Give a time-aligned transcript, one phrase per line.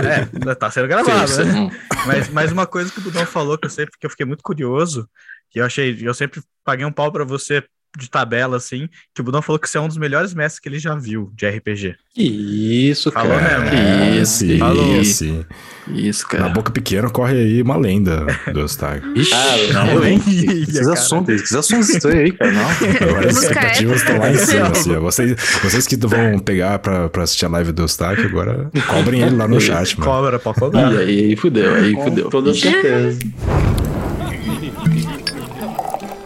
[0.00, 1.70] Né, é, tá sendo gravado, né?
[2.06, 4.42] Mas, mas uma coisa que o Budão falou que eu sempre que eu fiquei muito
[4.42, 5.08] curioso,
[5.50, 7.62] que eu achei, eu sempre paguei um pau para você
[7.98, 10.68] de tabela, assim, que o Budão falou que você é um dos melhores mestres que
[10.68, 11.94] ele já viu de RPG.
[12.16, 13.60] Isso, Falou cara.
[13.70, 14.20] mesmo.
[14.22, 15.00] Isso, Falou.
[15.00, 15.46] isso.
[15.88, 16.48] Isso, Na cara.
[16.50, 19.12] boca pequena corre aí uma lenda do Eustáquio.
[19.16, 20.22] Ixi, Ah, não, hein?
[20.26, 22.68] Esses assuntos, esses assuntos estão aí, cara, não.
[23.08, 24.94] Agora as expectativas estão lá em cima, assim.
[24.98, 29.36] Vocês, vocês que vão pegar pra, pra assistir a live do Eustáquio, agora cobrem ele
[29.36, 30.10] lá no chat, mano.
[30.12, 30.92] Cobra, pode cobrar.
[30.92, 32.28] E aí, aí fudeu, aí Com fudeu.
[32.30, 33.18] toda certeza.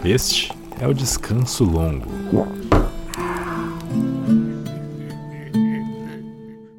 [0.04, 2.10] Este é o descanso longo.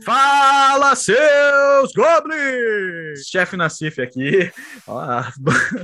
[0.03, 3.27] Fala, seus goblins!
[3.29, 4.49] Chefe Nassif aqui.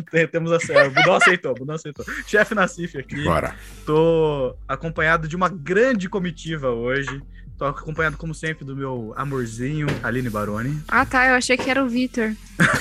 [0.10, 0.56] Tem- temos a
[0.88, 2.06] o Budão aceitou, Budão aceitou.
[2.26, 3.22] Chefe Nassif aqui.
[3.26, 3.54] Bora.
[3.86, 7.22] Tô acompanhado de uma grande comitiva hoje.
[7.64, 10.82] Tô acompanhado, como sempre, do meu amorzinho, Aline Baroni.
[10.86, 11.28] Ah, tá.
[11.28, 12.34] Eu achei que era o Vitor.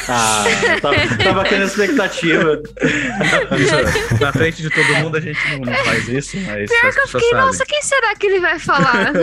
[0.08, 2.61] Ah, eu tava, tava aqui na expectativa.
[4.20, 7.06] Na frente de todo mundo a gente não, não faz isso, mas Pior que eu
[7.06, 7.47] fiquei, sabem.
[7.47, 9.12] nossa, quem será que ele vai falar?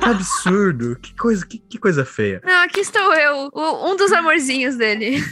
[0.00, 2.40] Que absurdo, que coisa, que, que coisa feia.
[2.44, 5.22] Não, aqui estou eu, o- um dos amorzinhos dele.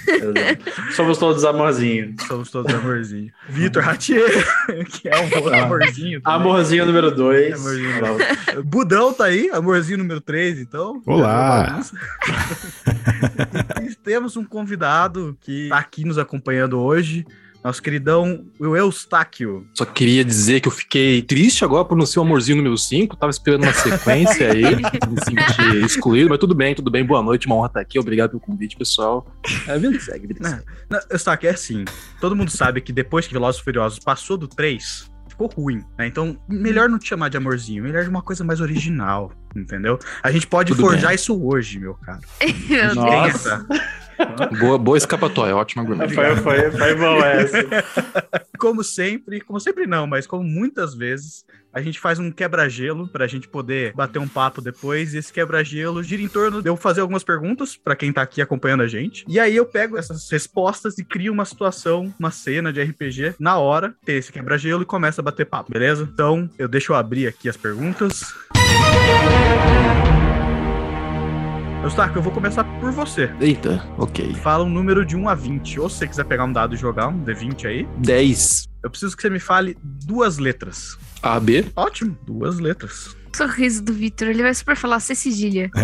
[0.95, 2.23] Somos todos amorzinhos.
[2.27, 3.33] Somos todos amorzinhos.
[3.49, 4.29] Vitor Ratier,
[4.91, 6.21] que é um amorzinho.
[6.21, 6.41] também.
[6.41, 7.55] Amorzinho número 2.
[7.55, 7.91] Amorzinho
[9.09, 11.01] Budão tá aí, amorzinho número 3, então.
[11.07, 11.81] Olá.
[13.83, 17.25] e temos um convidado que tá aqui nos acompanhando hoje,
[17.65, 19.67] nosso queridão o Eustáquio.
[19.75, 23.17] Só queria dizer que eu fiquei triste agora por não ser o amorzinho número 5.
[23.17, 24.77] Tava esperando uma sequência aí.
[24.77, 27.05] Me senti excluído, mas tudo bem, tudo bem.
[27.05, 27.99] Boa noite, uma honra estar aqui.
[27.99, 29.27] Obrigado pelo convite, pessoal.
[29.67, 30.65] É, vida que segue, vida que segue.
[30.91, 31.85] não, Eustáquio, é assim,
[32.21, 36.09] todo mundo sabe que depois que Velozes e Furiosos passou do 3, ficou ruim, né?
[36.09, 39.99] Então, melhor não te chamar de amorzinho, melhor de uma coisa mais original, entendeu?
[40.23, 41.15] A gente pode Tudo forjar bem.
[41.15, 42.21] isso hoje, meu cara.
[42.69, 42.95] Meu.
[42.97, 43.65] Nossa.
[44.59, 46.13] Boa, boa escapatória, ótima argumento.
[46.13, 47.65] Foi, foi, foi bom essa.
[48.59, 51.45] Como sempre, como sempre não, mas como muitas vezes,
[51.79, 55.15] a gente faz um quebra-gelo pra gente poder bater um papo depois.
[55.15, 58.43] E esse quebra-gelo gira em torno de eu fazer algumas perguntas pra quem tá aqui
[58.43, 59.25] acompanhando a gente.
[59.29, 63.59] E aí eu pego essas respostas e crio uma situação, uma cena de RPG na
[63.59, 66.09] hora, tem esse quebra-gelo e começa a bater papo, beleza?
[66.13, 68.35] Então eu deixo eu abrir aqui as perguntas.
[71.83, 73.31] Eustáquio, eu vou começar por você.
[73.41, 74.35] Eita, ok.
[74.35, 75.81] Fala um número de 1 a 20.
[75.81, 78.69] Ou se você quiser pegar um dado e jogar um D20 aí, 10.
[78.83, 80.99] eu preciso que você me fale duas letras.
[81.23, 81.65] A, B.
[81.75, 83.17] Ótimo, duas letras.
[83.35, 84.29] Sorriso do Vitor.
[84.29, 85.71] Ele vai super falar C cedilha.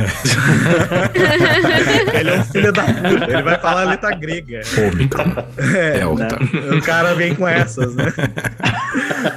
[2.19, 4.63] Ele é um filho da puta, ele vai falar a letra grega.
[4.91, 5.35] Ômicron.
[5.59, 6.39] É, Delta.
[6.77, 8.13] o cara vem com essas, né?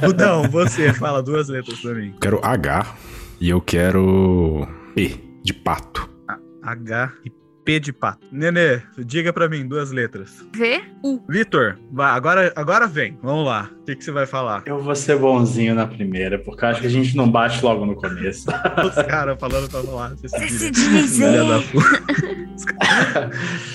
[0.01, 2.11] Budão, você fala duas letras pra mim.
[2.13, 2.95] Eu quero H
[3.39, 6.09] e eu quero P de pato.
[6.63, 7.29] H e
[7.67, 8.25] P de pato.
[8.31, 10.41] Nenê, diga pra mim duas letras.
[10.55, 11.19] V, U.
[11.27, 13.19] Vitor, vai, agora, agora vem.
[13.21, 13.69] Vamos lá.
[13.81, 14.63] O que, que você vai falar?
[14.65, 17.85] Eu vou ser bonzinho na primeira, porque eu acho que a gente não bate logo
[17.85, 18.47] no começo.
[18.87, 20.15] Os caras falando pra falar.
[20.15, 20.71] Você se
[21.73, 23.31] puta.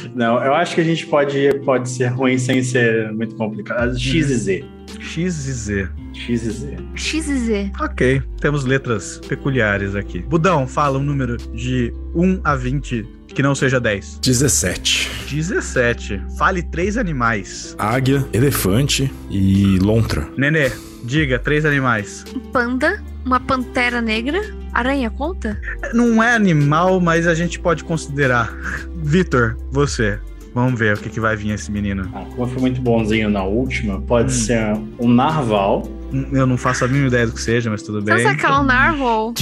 [0.16, 3.98] Não, eu acho que a gente pode, pode ser ruim sem ser muito complicado.
[3.98, 4.64] X e Z.
[5.00, 5.88] X e Z.
[6.14, 6.76] X e Z.
[6.94, 7.72] X e Z.
[7.80, 10.20] Ok, temos letras peculiares aqui.
[10.20, 14.19] Budão, fala um número de 1 a 20 que não seja 10.
[14.20, 15.10] 17.
[15.31, 16.22] 17.
[16.37, 17.75] Fale três animais.
[17.78, 20.28] Águia, elefante e lontra.
[20.37, 20.70] Nenê,
[21.04, 22.25] diga três animais.
[22.34, 24.41] Um panda, uma pantera negra.
[24.72, 25.60] Aranha conta?
[25.92, 28.54] Não é animal, mas a gente pode considerar.
[29.03, 30.19] Vitor, você.
[30.54, 32.10] Vamos ver o que, que vai vir esse menino.
[32.15, 34.60] Ah, como eu fui muito bonzinho na última, pode ser
[34.98, 35.88] um narval.
[36.12, 38.22] Hum, Eu não faço a mínima ideia do que seja, mas tudo Você bem.
[38.24, 39.34] sabe que é um narwhal?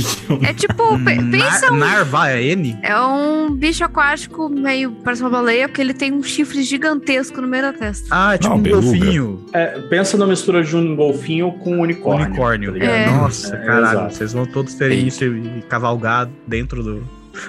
[0.42, 1.76] É tipo, pe- pensa um...
[1.76, 2.78] Narva é N?
[2.82, 7.48] É um bicho aquático meio parece uma baleia, porque ele tem um chifre gigantesco no
[7.48, 8.06] meio da testa.
[8.10, 8.86] Ah, é tipo Não, um beluga.
[8.86, 9.44] golfinho.
[9.52, 12.26] É, pensa na mistura de um golfinho com um unicórnio.
[12.26, 12.78] Unicórnio.
[12.78, 12.84] tá?
[12.84, 13.06] É.
[13.10, 13.84] Nossa, É, caralho.
[13.98, 14.14] exato.
[14.14, 17.02] Vocês vão todos terem isso e cavalgar dentro do,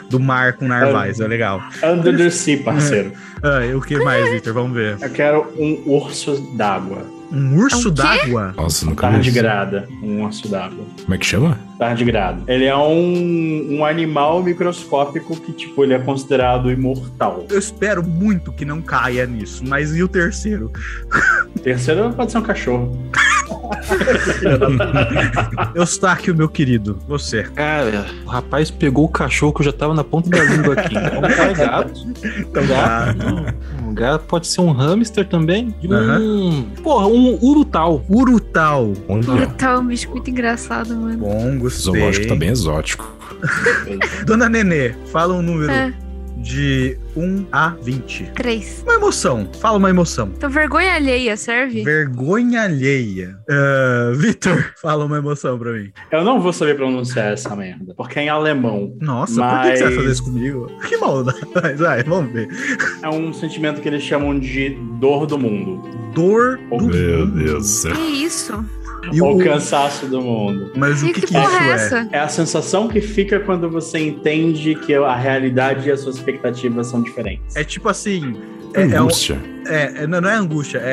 [0.09, 1.19] do mar com narvais.
[1.19, 1.61] É legal.
[1.83, 3.11] Under the sea, parceiro.
[3.43, 4.53] Ah, e o que mais, Vitor?
[4.53, 4.97] Vamos ver.
[5.01, 7.03] Eu quero um urso d'água.
[7.31, 8.53] Um urso É um d'água?
[8.57, 9.13] Nossa, nunca vi.
[9.13, 9.87] Tardigrada.
[10.03, 10.85] Um urso d'água.
[11.01, 11.57] Como é que chama?
[11.79, 12.43] Tardigrado.
[12.47, 17.45] Ele é um, um animal microscópico que, tipo, ele é considerado imortal.
[17.49, 19.63] Eu espero muito que não caia nisso.
[19.65, 20.71] Mas e o terceiro?
[21.55, 22.97] O terceiro pode ser um cachorro.
[25.75, 26.97] Eustáquio, meu querido.
[27.07, 27.43] Você.
[27.43, 30.95] Cara, o rapaz pegou o cachorro que eu já tava na ponta da língua aqui.
[30.95, 32.01] Então, é gato.
[32.39, 33.55] Então, Gato.
[33.85, 35.73] Um gato pode ser um hamster também.
[35.81, 35.93] E um.
[35.93, 36.65] Aham.
[36.83, 38.03] Porra, um urutal.
[38.09, 38.93] Urutal.
[39.07, 41.17] Olha, Tá um bicho muito engraçado, mano.
[41.17, 41.93] Bom, o gostei.
[41.93, 43.15] zoológico tá bem exótico.
[44.25, 45.93] Dona Nenê, fala um número É.
[46.37, 48.31] de 1 a 20.
[48.33, 48.81] Três.
[48.83, 49.47] Uma emoção.
[49.59, 50.31] Fala uma emoção.
[50.35, 51.83] Então, vergonha alheia serve?
[51.83, 53.37] Vergonha alheia.
[53.49, 55.91] Ah, Vitor, fala uma emoção pra mim.
[56.11, 58.95] Eu não vou saber pronunciar essa merda, porque é em alemão.
[58.99, 60.67] Nossa, por que, que você vai Mas- fazer isso comigo?
[60.87, 61.39] Que maldade.
[61.61, 62.47] Mas, vai, vamos ver.
[63.03, 64.69] É um sentimento que eles chamam de
[64.99, 65.81] dor do mundo.
[66.13, 67.35] Dor do Meu mundo.
[67.43, 67.93] Deus do céu.
[67.95, 68.65] Que isso?
[69.11, 70.71] E Ou o- cansaço do mundo.
[70.75, 71.71] Mas o E que, que, que, porra isso é é?
[71.73, 72.09] essa?
[72.11, 76.87] É a sensação que fica quando você entende que a realidade e as suas expectativas
[76.87, 77.55] são diferentes.
[77.55, 78.35] É tipo assim.
[78.73, 79.37] É, é, Angústia.
[79.67, 80.91] é- é- não, não é angústia, é,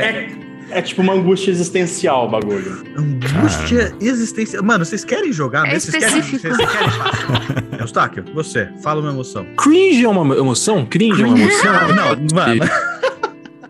[0.71, 2.83] É, é tipo uma angústia existencial o bagulho.
[2.97, 4.63] angústia existencial.
[4.65, 5.93] Mano, vocês querem jogar É mesmo?
[5.93, 7.29] Vocês querem, vocês querem fácil?
[7.79, 9.47] Eustáquio, você, fala uma emoção.
[9.57, 10.85] Cringe é uma emoção?
[10.87, 11.89] Cringe é uma emoção?
[11.95, 12.65] Não, mano.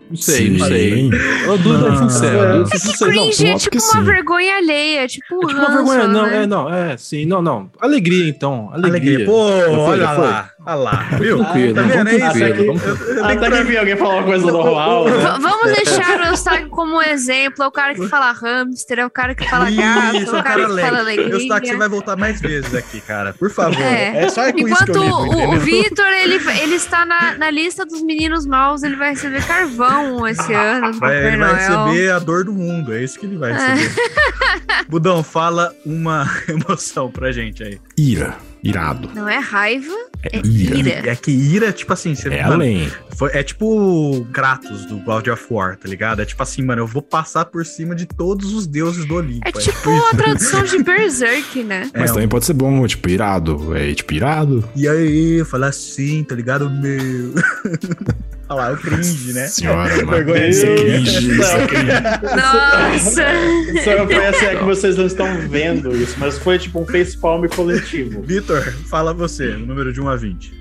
[0.09, 0.71] Não sei, não Sim.
[0.71, 1.09] sei.
[1.45, 2.09] Eu dúvida Não.
[2.09, 2.37] sincero.
[2.37, 3.11] eu dúvida Que sincero.
[3.11, 4.03] Não, cringe é óbvio tipo que uma sim.
[4.03, 6.43] vergonha alheia, tipo um É tipo uma ranço, vergonha, não, né?
[6.43, 7.71] é, não, é, sim, não, não.
[7.79, 8.89] Alegria, então, alegria.
[9.17, 9.25] Alegria.
[9.25, 10.17] Pô, foi, olha foi.
[10.27, 10.51] lá.
[10.69, 11.07] Olha lá.
[11.19, 11.37] Viu?
[11.39, 12.09] Tranquilo, tá vendo?
[12.09, 12.65] É vamos isso.
[12.65, 15.05] vamos Até que que- vi alguém falar uma coisa normal.
[15.05, 15.11] né?
[15.41, 17.63] Vamos deixar o Eustáquio como exemplo.
[17.63, 20.43] É o cara que fala hamster, é o cara que fala gato, Isso, é o
[20.43, 21.21] cara que fala leve.
[21.23, 21.77] Eustáquio, você alegria.
[21.77, 23.33] vai voltar mais vezes aqui, cara.
[23.33, 23.81] Por favor.
[23.81, 24.25] É.
[24.25, 25.25] É, só é com isso que Enquanto eu o, o
[25.55, 25.59] entendeu?
[25.59, 30.53] Vitor, ele, ele está na, na lista dos meninos maus, ele vai receber carvão esse
[30.53, 33.53] ano do Vai, ele vai receber a dor do mundo, é isso que ele vai
[33.53, 33.91] receber.
[34.87, 37.79] Budão, fala uma emoção pra gente aí.
[37.97, 38.37] Ira.
[38.63, 39.09] Irado.
[39.15, 40.77] Não é raiva, É é ira.
[40.77, 41.11] ira.
[41.11, 42.91] É que ira, tipo assim, você, É mano, além.
[43.15, 46.21] foi- é tipo Kratos do God of War, tá ligado?
[46.21, 49.47] É tipo assim, mano, eu vou passar por cima de todos os deuses do Olimpo.
[49.47, 51.89] É tipo a tradução de Berserk, né?
[51.95, 53.75] Mas É, também pode ser bom, tipo, irado.
[53.75, 54.67] É tipo irado.
[54.75, 56.69] E aí, falar assim, tá ligado?
[56.69, 57.33] Meu.
[58.49, 59.47] Olha lá, o cringe, né?
[59.47, 60.07] Senhora, mano.
[60.11, 61.01] Vergonha Isso é alheia.
[61.01, 61.91] cringe, isso é cringe.
[62.35, 63.23] Nossa!
[63.83, 67.45] Só foi assim, é que vocês não estão vendo isso, mas foi tipo um facepalm
[67.47, 68.21] coletivo.
[68.23, 70.59] Vitor, fala você, o número de 1 a 20.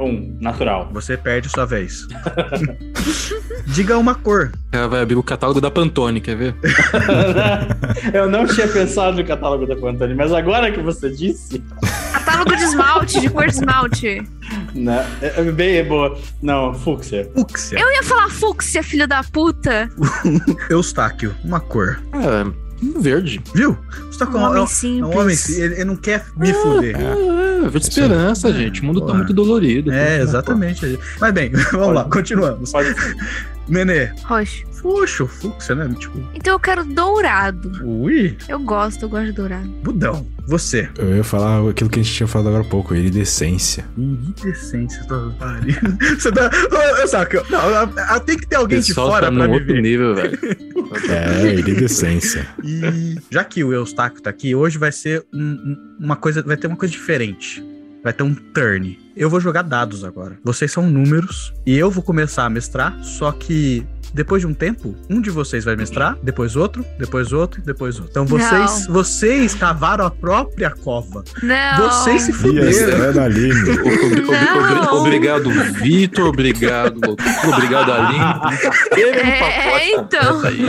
[0.00, 0.90] Um, natural.
[0.92, 2.08] Você perde sua vez.
[3.66, 4.50] Diga uma cor.
[4.72, 6.54] Ela vai abrir o catálogo da Pantone, quer ver?
[8.12, 11.62] Eu não tinha pensado no catálogo da Pantone, mas agora que você disse,
[12.34, 14.22] Catálogo de esmalte, de cor de esmalte.
[14.74, 15.06] né?
[15.22, 16.18] É é bem é boa.
[16.42, 17.30] Não, fúcsia.
[17.34, 17.78] Fúcsia.
[17.78, 19.88] Eu ia falar fúcsia, filho da puta.
[20.68, 22.00] Eustáquio, uma cor.
[22.12, 23.40] É, verde.
[23.54, 23.78] Viu?
[24.06, 25.16] Eustáquio Um é um- homem é um simples.
[25.16, 26.96] homem, sim, ele, ele não quer me fuder.
[26.96, 28.80] É, verde esperança, gente.
[28.82, 29.18] O mundo tá Porra.
[29.18, 29.92] muito dolorido.
[29.92, 30.98] É, exatamente.
[31.20, 32.72] Mas bem, vamos lá, continuamos.
[32.72, 32.94] Pode
[33.68, 34.62] Nenê, Roxo.
[34.84, 35.88] Fuxo, fúcsia, né?
[35.98, 37.72] Tipo, Então eu quero dourado.
[37.82, 39.66] ui, Eu gosto, eu gosto de dourado.
[39.82, 40.26] budão.
[40.46, 40.90] Você.
[40.98, 43.86] Eu ia falar aquilo que a gente tinha falado agora há pouco, iridescência.
[43.96, 45.96] Iridescência, tô parindo.
[46.20, 46.50] Você tá.
[46.70, 49.80] Ô, Eustáquio, não, tem que ter alguém de fora tá pra num me outro ver.
[49.82, 50.38] nível, velho.
[51.10, 52.46] É, iridescência.
[52.62, 56.66] E já que o Eustáquio tá aqui, hoje vai ser um- uma coisa, vai ter
[56.68, 57.64] uma coisa diferente.
[58.02, 58.96] Vai ter um turn.
[59.16, 60.38] Eu vou jogar dados agora.
[60.44, 63.84] Vocês são números e eu vou começar a mestrar, só que
[64.14, 68.10] depois de um tempo, um de vocês vai mestrar, depois outro, depois outro, depois outro.
[68.10, 71.24] Então vocês, vocês cavaram a própria cova.
[71.42, 71.76] Não.
[71.90, 72.68] Vocês se fuderam.
[72.68, 75.00] Ob- ob- ob- Não.
[75.00, 75.50] obrigado,
[75.82, 76.28] Vitor.
[76.28, 77.00] Obrigado,
[77.52, 78.24] obrigado, Aline.
[78.92, 80.40] É, pacote então.
[80.46, 80.60] aí.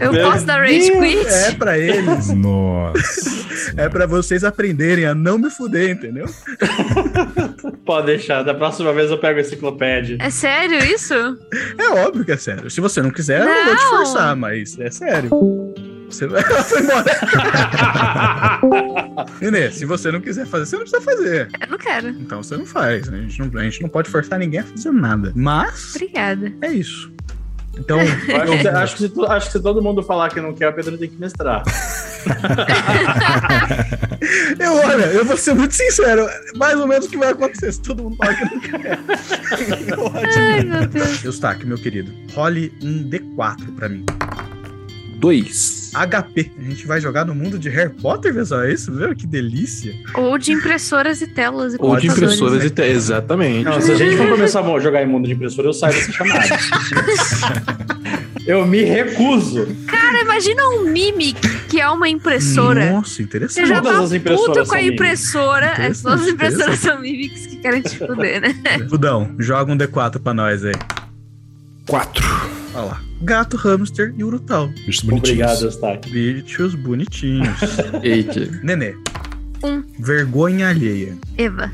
[0.00, 1.26] Eu Meu posso dar rage quit?
[1.26, 2.28] É pra eles.
[2.28, 3.46] Nossa.
[3.76, 6.26] É pra vocês aprenderem a não me fuder, entendeu?
[7.84, 10.18] Pode deixar, da próxima vez eu pego a enciclopédia.
[10.20, 11.14] É sério isso?
[11.78, 12.70] É óbvio que é sério.
[12.70, 15.30] Se você não quiser, eu não vou te forçar, mas é sério.
[16.08, 16.42] Você vai.
[16.48, 17.04] Ela foi embora.
[19.40, 21.48] Nenê, se você não quiser fazer, você não precisa fazer.
[21.60, 22.08] Eu não quero.
[22.08, 23.08] Então você não faz.
[23.08, 25.32] A gente não, a gente não pode forçar ninguém a fazer nada.
[25.34, 26.52] Mas Obrigada.
[26.62, 27.10] é isso.
[27.78, 30.72] Então, Eu acho, que, se, acho que se todo mundo falar que não quer, o
[30.72, 31.62] Pedro tem que mestrar.
[34.58, 36.26] eu, olha, eu vou ser muito sincero.
[36.56, 38.98] Mais ou menos o que vai acontecer se todo mundo falar que não quer.
[40.36, 41.24] Ai, meu Deus.
[41.24, 44.04] Eustáquio, meu querido, role um D4 pra mim.
[45.18, 45.85] Dois.
[46.04, 46.52] HP.
[46.58, 48.64] A gente vai jogar no mundo de Harry Potter, pessoal.
[48.64, 48.92] É isso?
[48.92, 49.14] Viu?
[49.14, 49.94] Que delícia.
[50.14, 51.74] Ou de impressoras e telas.
[51.74, 52.82] e Ou de impressoras e te...
[52.82, 53.64] Exatamente.
[53.64, 56.12] Não, se a gente for começar a jogar em mundo de impressora, eu saio dessa
[56.12, 56.44] chamada.
[58.46, 59.66] eu me recuso.
[59.86, 61.38] Cara, imagina um Mimic
[61.68, 62.92] que é uma impressora.
[62.92, 63.66] Nossa, Você interessante.
[63.66, 65.66] já Todas tá as impressoras puto com a impressora.
[65.78, 68.54] É, as impressoras são Mimics que querem te fuder, né?
[68.88, 70.74] Budão, joga um D4 pra nós aí.
[71.86, 72.65] Quatro.
[72.76, 73.00] Olha lá.
[73.22, 74.68] Gato, hamster e urutau.
[74.68, 75.30] Bichos bonitinhos.
[75.30, 76.12] Obrigado, Eustáquio.
[76.12, 77.58] Bichos bonitinhos.
[78.04, 78.50] Eita.
[78.62, 78.94] Nenê.
[79.64, 79.82] Um.
[79.98, 81.16] Vergonha alheia.
[81.38, 81.72] Eva.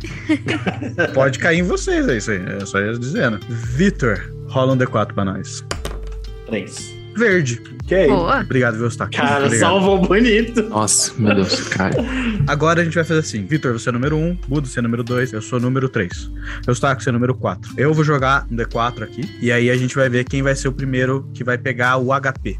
[1.12, 2.40] Pode cair em vocês, é isso aí.
[2.61, 3.40] É só eu dizendo.
[3.49, 5.64] Vitor, rola um D4 pra nós.
[6.47, 6.94] Três.
[7.16, 7.61] Verde.
[7.85, 8.07] Ok.
[8.09, 8.40] Boa.
[8.40, 9.16] Obrigado, viu, Stack?
[9.16, 9.61] Cara, Obrigado.
[9.61, 10.62] salvou bonito.
[10.62, 11.97] Nossa, meu Deus, cara.
[12.47, 13.45] Agora a gente vai fazer assim.
[13.45, 16.31] Vitor, você é número 1, um, Budo, você é número 2, eu sou número 3.
[16.66, 17.75] Eustáquio, você é número 4.
[17.76, 20.69] Eu vou jogar um D4 aqui, e aí a gente vai ver quem vai ser
[20.69, 22.59] o primeiro que vai pegar o HP.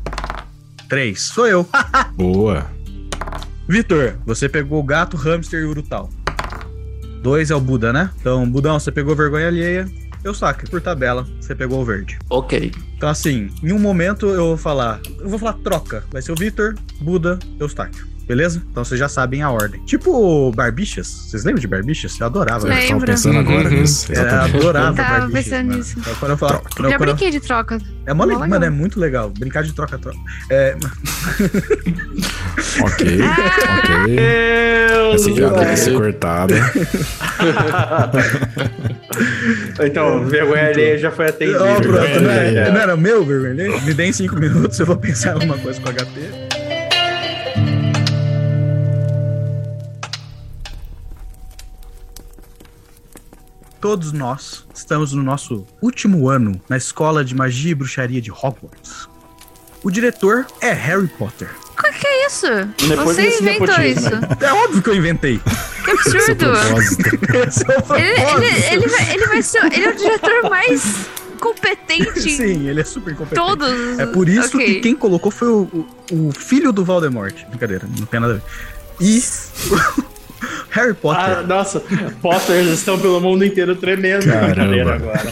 [0.89, 1.21] 3.
[1.21, 1.67] Sou eu.
[2.15, 2.67] Boa.
[3.69, 6.11] Vitor, você pegou o gato, hamster e urutau.
[7.23, 8.11] 2 é o Buda, né?
[8.21, 9.87] Então, Budão, você pegou vergonha alheia.
[10.25, 12.19] Eustáquio, por tabela, você pegou o verde.
[12.31, 12.73] Ok.
[12.97, 15.01] Então, assim, em um momento eu vou falar.
[15.21, 16.05] Eu vou falar troca.
[16.13, 18.11] Vai ser o Vitor, Buda, Eustáquio.
[18.25, 18.63] Beleza?
[18.71, 19.85] Então vocês já sabem a ordem.
[19.85, 21.09] Tipo Barbichas.
[21.09, 22.19] Vocês lembram de Barbichas?
[22.21, 22.69] Eu adorava.
[22.69, 23.07] Eu tava Lembro.
[23.07, 23.81] pensando agora Uhum.
[23.81, 24.07] nisso.
[24.13, 24.57] É, Exatamente.
[24.59, 25.79] adorava Tava Barbichas, pensando mano.
[25.79, 25.97] nisso.
[25.99, 26.37] Então, quando eu
[26.85, 27.79] eu- Já eu- brinquei de troca.
[28.07, 28.49] é mó le- Mó legal.
[28.49, 29.29] mano, é muito legal.
[29.37, 30.19] Brincar de troca-troca.
[30.49, 30.77] É,
[32.81, 34.17] Ok, Ah, ok.
[34.17, 36.01] Deus Essa piada vai ser céu.
[36.01, 36.55] cortada.
[39.81, 41.63] Então, vergonha alheia já foi atendido.
[41.63, 42.71] Ó, pronto, não, é- alheia.
[42.71, 43.81] não era meu, vergonha?
[43.83, 46.53] Me deem cinco minutos, eu vou pensar em alguma coisa com HP.
[53.81, 59.09] Todos nós estamos no nosso último ano na escola de magia e bruxaria de Hogwarts.
[59.83, 61.51] O diretor é Harry Potter.
[62.01, 62.47] Que isso?
[62.89, 64.09] Depois Você inventou nepotismo.
[64.09, 64.45] isso.
[64.45, 65.41] É óbvio que eu inventei.
[65.85, 66.45] Que é absurdo.
[66.47, 69.65] é o Ele, ele, ele, vai, ele vai ser.
[69.73, 70.83] Ele é o diretor mais
[71.41, 73.45] competente Sim, ele é super competente.
[73.47, 73.99] todos.
[73.99, 74.65] É por isso Ok.
[74.75, 77.35] que quem colocou foi o, o, o filho do Voldemort.
[77.49, 78.43] Brincadeira, não tem nada a ver.
[79.01, 79.21] E
[80.71, 81.39] Harry Potter.
[81.39, 81.81] Ah, nossa,
[82.21, 84.25] Potters estão pelo mundo inteiro tremendo.
[84.27, 84.95] Caramba.
[84.95, 85.31] agora.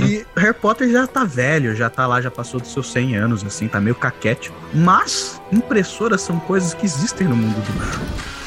[0.04, 3.44] E Harry Potter já tá velho, já tá lá, já passou dos seus 100 anos,
[3.44, 4.54] assim, tá meio caquético.
[4.74, 8.43] Mas impressoras são coisas que existem no mundo do.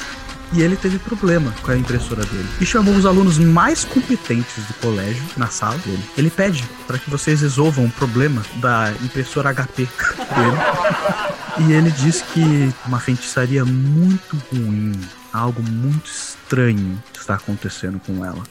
[0.54, 2.48] E ele teve problema com a impressora dele.
[2.62, 6.04] E chamou os alunos mais competentes do colégio na sala dele.
[6.18, 11.68] Ele pede para que vocês resolvam o problema da impressora HP dele.
[11.68, 14.94] E ele diz que uma feitiçaria muito ruim,
[15.34, 18.42] algo muito estranho está acontecendo com ela.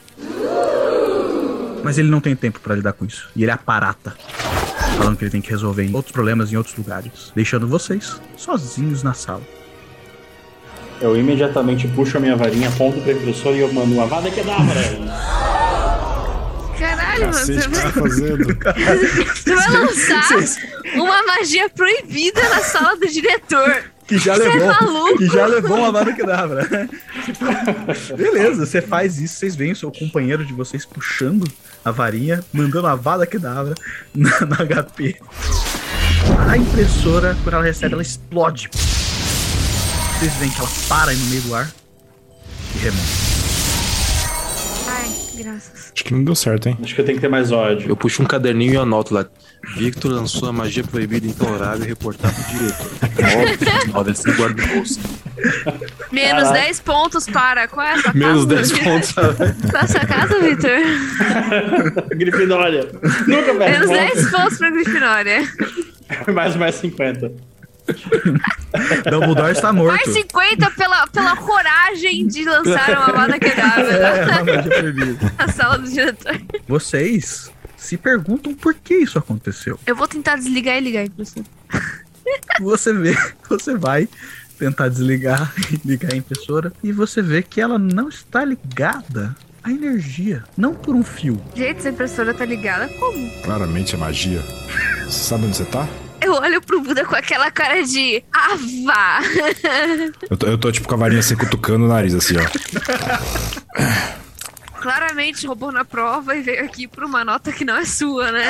[1.83, 3.29] Mas ele não tem tempo pra lidar com isso.
[3.35, 4.15] E ele aparata.
[4.97, 7.31] Falando que ele tem que resolver outros problemas em outros lugares.
[7.35, 9.41] Deixando vocês sozinhos na sala.
[10.99, 14.75] Eu imediatamente puxo a minha varinha, aponto pra impressora e eu mando uma vada quedabra.
[16.77, 17.33] Caralho, mano.
[17.33, 18.45] Você Cacete, o que você vai, tá fazendo?
[19.35, 20.59] você vai lançar
[20.95, 23.83] uma magia proibida na sala do diretor.
[24.07, 24.67] Que já Você é levou.
[24.67, 25.17] maluco?
[25.17, 26.65] que já levou uma vada quedabra.
[28.15, 31.45] Beleza, você faz isso, vocês veem o seu companheiro de vocês puxando
[31.83, 33.75] a varinha, mandando a vada quedabra
[34.15, 35.17] na, na HP.
[36.49, 38.69] A impressora, quando ela recebe, ela explode.
[40.19, 41.71] Vocês veem que ela para aí no meio do ar
[42.73, 43.03] e remonta.
[44.87, 45.11] Ai,
[45.43, 45.91] graças.
[45.93, 46.77] Acho que não deu certo, hein?
[46.81, 47.87] Acho que eu tenho que ter mais ódio.
[47.87, 49.27] Eu puxo um caderninho e anoto lá.
[49.75, 52.87] Victor lançou a magia proibida intolerável e reportar pro diretor.
[53.93, 54.99] Óbvio, óbvio, guarda no bolso.
[56.11, 56.59] Menos Caraca.
[56.65, 57.67] 10 pontos para.
[57.67, 58.55] Qual é a sua Menos casa?
[58.55, 59.11] 10 pontos.
[59.69, 62.09] Qual é sua casa, Victor?
[62.17, 62.89] Grifinória.
[63.27, 65.47] Nunca Menos perde 10 pontos pra Grifinória.
[66.33, 67.31] Mais mais 50.
[69.09, 69.95] Dumbledore está morto.
[69.95, 74.25] Mais 50 pela, pela coragem de lançar uma vada quedável É,
[75.37, 76.39] na sala do diretor.
[76.67, 79.79] Vocês se perguntam por que isso aconteceu.
[79.85, 81.43] Eu vou tentar desligar e ligar aí pra você.
[82.59, 83.15] Você vê,
[83.49, 84.07] você vai
[84.57, 89.71] tentar desligar e ligar a impressora e você vê que ela não está ligada à
[89.71, 91.39] energia, não por um fio.
[91.55, 93.41] Gente, essa impressora tá ligada como?
[93.43, 94.41] Claramente é magia.
[95.05, 95.87] Você sabe onde você tá?
[96.21, 99.19] Eu olho pro Buda com aquela cara de Ava!
[100.29, 102.43] Eu tô, eu tô tipo com a varinha assim, cutucando o nariz, assim, ó.
[104.87, 108.47] Claramente roubou na prova e veio aqui por uma nota que não é sua, né?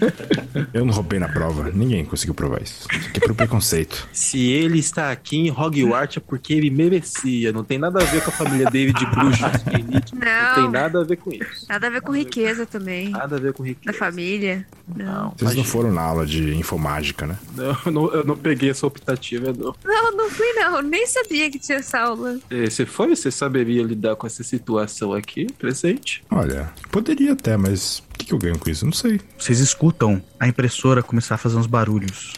[0.72, 1.70] Eu não roubei na prova.
[1.70, 2.88] Ninguém conseguiu provar isso.
[2.90, 4.08] Isso aqui é por preconceito.
[4.10, 7.52] Se ele está aqui em Hogwarts é porque ele merecia.
[7.52, 9.40] Não tem nada a ver com a família David Bruce.
[9.42, 10.54] Não Não.
[10.54, 11.66] tem nada a ver com isso.
[11.68, 13.10] Nada a ver com riqueza também.
[13.10, 13.98] Nada a ver com Da riqueza.
[13.98, 14.66] família.
[14.96, 15.34] Não.
[15.36, 17.36] Vocês não foram na aula de infomágica, né?
[17.54, 19.74] Não, eu não, eu não peguei essa optativa, não.
[19.84, 20.80] Não, não fui não.
[20.80, 22.38] Nem sabia que tinha essa aula.
[22.50, 23.14] Eh, Você foi?
[23.14, 26.22] Você saberia lidar com essa situação aqui, presente?
[26.30, 28.84] Olha, poderia até, mas o que, que eu ganho com isso?
[28.84, 29.20] Não sei.
[29.36, 32.34] Vocês escutam a impressora começar a fazer uns barulhos.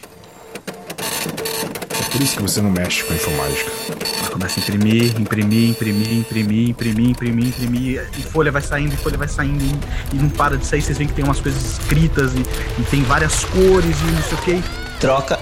[0.96, 3.70] É por isso que você não mexe com infomágica.
[4.18, 8.08] Ela começa a imprimir, imprimir, imprimir, imprimir, imprimir, imprimir, imprimir.
[8.18, 10.80] E folha vai saindo, e folha vai saindo, e, e não para de sair.
[10.80, 12.40] Vocês veem que tem umas coisas escritas e,
[12.80, 14.68] e tem várias cores e não sei o que.
[15.00, 15.38] Troca.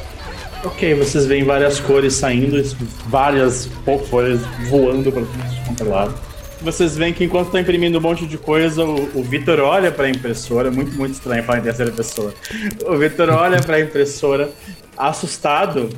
[0.64, 2.60] Ok, vocês veem várias cores saindo,
[3.06, 3.68] várias
[4.10, 6.35] folhas voando pra tudo quanto é lado.
[6.60, 10.08] Vocês veem que enquanto tá imprimindo um monte de coisa, o, o Vitor olha pra
[10.08, 12.32] impressora, muito, muito estranho falar em terceira pessoa.
[12.86, 14.50] O Vitor olha pra impressora,
[14.96, 15.90] assustado,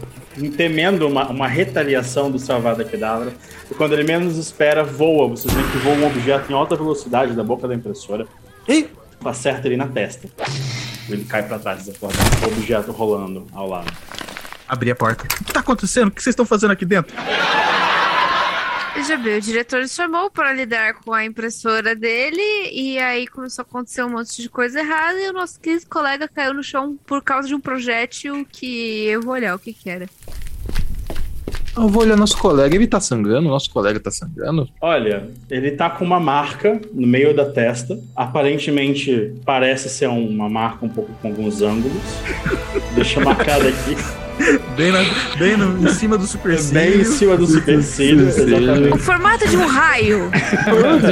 [0.57, 3.33] temendo uma, uma retaliação do Salvada Kedavra.
[3.71, 5.29] E quando ele menos espera, voa.
[5.29, 8.27] Vocês veem que voa um objeto em alta velocidade da boca da impressora.
[8.69, 8.88] E
[9.25, 10.29] acerta ele na testa.
[11.09, 13.91] Ele cai pra trás desacordado, o objeto rolando ao lado.
[14.69, 15.25] Abri a porta.
[15.25, 16.09] O que tá acontecendo?
[16.09, 17.15] O que vocês estão fazendo aqui dentro?
[18.99, 23.67] Veja bem, o diretor chamou para lidar com a impressora dele e aí começou a
[23.67, 27.23] acontecer um monte de coisa errada e o nosso querido colega caiu no chão por
[27.23, 30.09] causa de um projétil que eu vou olhar o que que era.
[31.76, 34.69] Eu vou olhar nosso colega, ele tá sangrando, nosso colega tá sangrando.
[34.81, 37.97] Olha, ele tá com uma marca no meio da testa.
[38.17, 42.02] Aparentemente parece ser uma marca um pouco com alguns ângulos.
[42.97, 44.28] Deixa marcado aqui.
[44.76, 45.00] Bem, na,
[45.38, 46.75] bem no, em cima do supercílio.
[46.75, 48.95] Bem em cima do supercílio, exatamente.
[48.95, 50.30] O formato de um raio.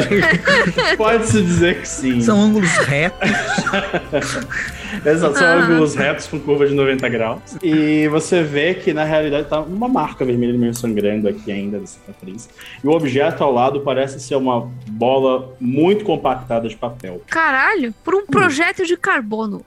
[0.97, 2.21] Pode-se dizer que sim.
[2.21, 3.28] São ângulos retos.
[5.04, 5.54] Exato, são Ah.
[5.64, 7.40] ângulos retos com curva de 90 graus.
[7.62, 11.87] E você vê que na realidade tá uma marca vermelha meio sangrando aqui ainda da
[11.87, 12.49] cicatriz.
[12.83, 17.21] E o objeto ao lado parece ser uma bola muito compactada de papel.
[17.28, 19.62] Caralho, por um projétil de carbono.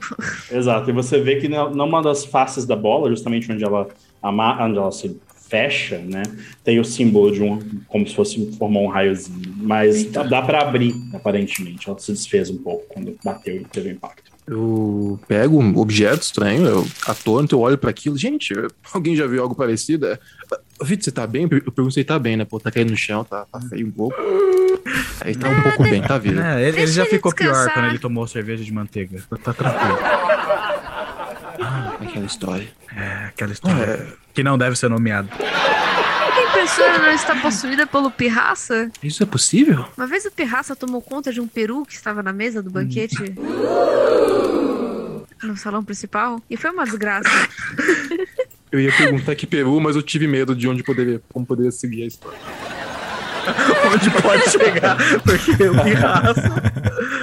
[0.51, 3.87] Exato, e você vê que numa das faces da bola, justamente onde ela,
[4.23, 6.21] ama- onde ela se fecha, né,
[6.63, 9.41] tem o símbolo de um, como se fosse formar um raiozinho.
[9.57, 11.89] Mas dá, dá para abrir, aparentemente.
[11.89, 14.29] Ela se desfez um pouco quando bateu e teve impacto.
[14.47, 18.17] Eu pego um objeto estranho, eu atônito, eu olho pra aquilo.
[18.17, 18.53] Gente,
[18.93, 20.07] alguém já viu algo parecido?
[20.07, 20.17] É,
[20.83, 21.43] Vitor, você tá bem?
[21.43, 22.45] Eu pergunto se ele tá bem, né?
[22.45, 24.15] Pô, tá caindo no chão, tá, tá feio um pouco.
[25.21, 26.39] Aí tá um pouco bem, tá vivo.
[26.41, 27.73] É, ele, ele já ele ficou pior descansar.
[27.73, 29.21] quando ele tomou cerveja de manteiga.
[29.43, 29.97] Tá tranquilo.
[32.29, 32.67] Aquela história.
[32.95, 35.29] É aquela história que não deve ser nomeada.
[35.39, 38.91] A impressora não está possuída pelo pirraça?
[39.01, 39.85] Isso é possível?
[39.97, 43.15] Uma vez o pirraça tomou conta de um peru que estava na mesa do banquete.
[45.43, 46.41] No salão principal.
[46.49, 47.29] E foi uma desgraça.
[48.71, 52.03] Eu ia perguntar que Peru, mas eu tive medo de onde poderia, como poderia seguir
[52.03, 52.37] a história.
[53.93, 54.97] Onde pode chegar?
[55.23, 56.61] Porque o pirraça.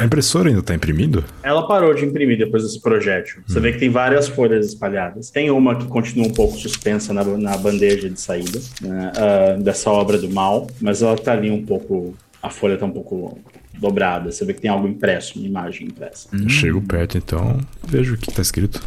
[0.00, 1.24] A impressora ainda tá imprimindo?
[1.42, 3.42] Ela parou de imprimir depois desse projétil.
[3.46, 5.30] Você vê que tem várias folhas espalhadas.
[5.30, 9.90] Tem uma que continua um pouco suspensa na, na bandeja de saída né, ah, dessa
[9.90, 12.14] obra do mal, mas ela tá ali um pouco.
[12.42, 13.38] A folha tá um pouco
[13.78, 14.30] dobrada.
[14.30, 16.28] Você vê que tem algo impresso, uma imagem impressa.
[16.32, 18.82] Eu Chego perto, então vejo o que tá escrito.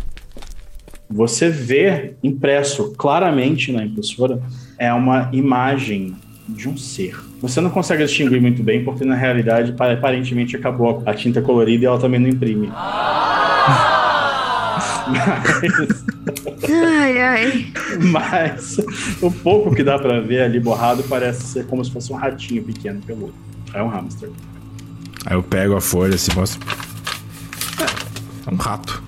[1.10, 4.40] Você vê impresso claramente na impressora
[4.78, 6.16] é uma imagem
[6.56, 7.16] de um ser.
[7.42, 11.84] Você não consegue distinguir muito bem, porque na realidade pa- aparentemente acabou a tinta colorida
[11.84, 12.68] e ela também não imprime.
[15.08, 16.04] Mas,
[16.70, 17.66] Ai, ai.
[18.12, 18.78] mas
[19.22, 22.64] o pouco que dá pra ver ali borrado parece ser como se fosse um ratinho
[22.64, 23.34] pequeno peludo.
[23.74, 24.30] É um hamster.
[25.26, 26.60] Aí eu pego a folha assim, mostro.
[28.48, 29.02] É um rato.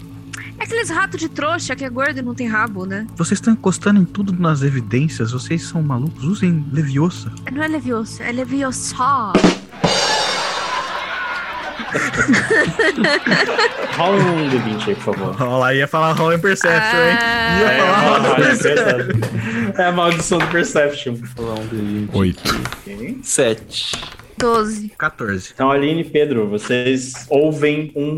[0.62, 3.08] É aqueles ratos de trouxa que é gordo e não tem rabo, né?
[3.16, 5.32] Vocês estão encostando em tudo nas evidências.
[5.32, 6.24] Vocês são malucos.
[6.24, 7.32] Usem Leviosa.
[7.52, 8.96] Não é levioso, é leviosa.
[13.98, 15.42] Rola um D20 aí, por favor.
[15.60, 17.18] Lá, ia falar Roll Perception, hein?
[17.20, 17.60] Ah.
[17.60, 18.86] Ia É, falar rola Roll um Perception.
[18.86, 19.74] Perception.
[19.78, 21.16] É a maldição do Perception.
[21.36, 22.10] Vou lá um D20.
[22.14, 22.62] Oito.
[23.24, 23.92] Sete.
[24.42, 24.90] 12.
[24.98, 25.52] 14.
[25.54, 28.18] Então, Aline e Pedro, vocês ouvem um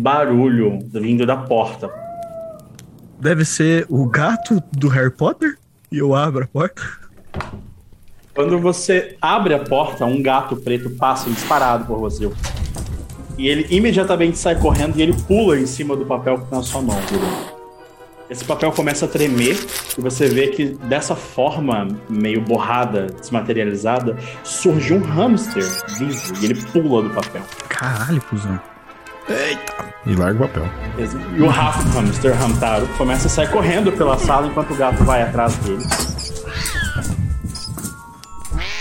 [0.00, 1.90] barulho vindo da porta.
[3.18, 5.56] Deve ser o gato do Harry Potter?
[5.90, 6.82] E eu abro a porta.
[8.34, 12.30] Quando você abre a porta, um gato preto passa disparado por você.
[13.38, 16.62] E ele imediatamente sai correndo e ele pula em cima do papel que tá na
[16.62, 16.96] sua mão.
[18.32, 19.62] Esse papel começa a tremer
[19.98, 25.62] e você vê que dessa forma meio borrada, desmaterializada, surge um hamster
[25.98, 27.42] vivo e ele pula do papel.
[27.68, 28.58] Caralho, cuzão.
[30.06, 30.64] E larga o papel.
[31.36, 35.20] E o rato hamster, Hamtaro, começa a sair correndo pela sala enquanto o gato vai
[35.22, 35.84] atrás dele.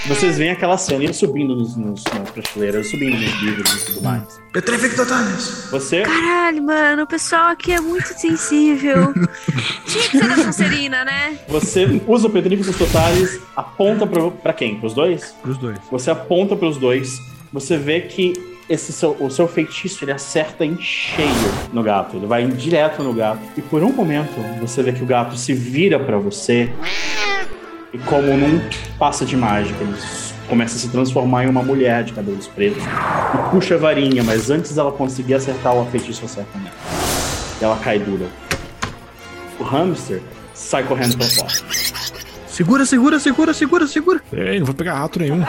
[0.07, 4.01] Vocês veem aquela cena ele subindo nos, nos, nas prateleiras, subindo nos livros e tudo
[4.01, 4.41] mais.
[4.51, 5.67] Petrific Totalis.
[5.69, 9.13] Você Caralho, mano, o pessoal aqui é muito sensível.
[9.85, 11.37] Tinha que ser da Sonserina, né?
[11.47, 14.79] Você usa o Petrificus Totalis, aponta pro, pra quem?
[14.79, 15.35] Pros dois?
[15.41, 15.77] Pros dois.
[15.91, 17.19] Você aponta pros dois,
[17.53, 18.33] você vê que
[18.67, 21.29] esse seu, o seu feitiço ele acerta em cheio
[21.73, 23.41] no gato, ele vai direto no gato.
[23.57, 26.71] E por um momento você vê que o gato se vira pra você
[27.93, 28.61] e, como num
[28.97, 29.95] passa de mágica, ele
[30.47, 34.49] começa a se transformar em uma mulher de cabelos pretos e puxa a varinha, mas
[34.49, 36.75] antes dela conseguir acertar o feitiço acerta nela.
[37.59, 38.27] E ela cai dura.
[39.59, 40.21] O hamster
[40.53, 41.49] sai correndo pra fora.
[42.47, 44.21] Segura, segura, segura, segura, segura.
[44.33, 45.43] Ei, não vou pegar rato nenhum.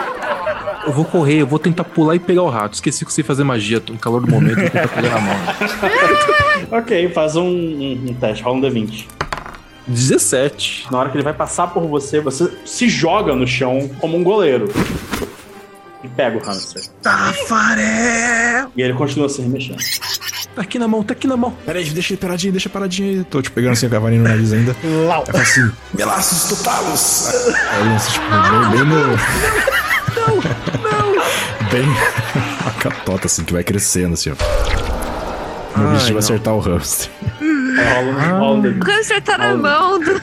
[0.85, 2.75] Eu vou correr, eu vou tentar pular e pegar o rato.
[2.75, 5.11] Esqueci que eu sei fazer magia, tô no calor do momento, eu vou tentar pegar
[5.11, 5.37] na mão.
[6.71, 9.07] Ok, faz um, um, um teste, rola um D20.
[9.87, 10.89] 17.
[10.91, 14.23] Na hora que ele vai passar por você, você se joga no chão como um
[14.23, 14.69] goleiro.
[16.03, 16.83] E pega o hamster.
[17.01, 18.73] Tafarel!
[18.77, 19.79] E ele continua se remexendo.
[20.55, 21.53] Tá aqui na mão, tá aqui na mão.
[21.65, 23.25] Pera aí, deixa ele paradinho, deixa paradinho aí.
[23.25, 24.77] Tô te pegando assim, a cavalinha no nariz ainda.
[25.07, 25.25] Lau.
[25.25, 27.29] Fala assim, melaços totalos.
[27.71, 29.01] Aí eu lanço, tipo, bem, bem no...
[30.15, 30.37] Não,
[30.83, 31.23] não,
[31.71, 31.87] Bem
[32.67, 34.35] a catota, assim, que vai crescendo, assim, ó.
[35.79, 37.11] Meu Ai, objetivo é acertar o hamster.
[37.79, 38.83] Aí rola rola D20.
[38.83, 40.21] O hamster tá na mão do.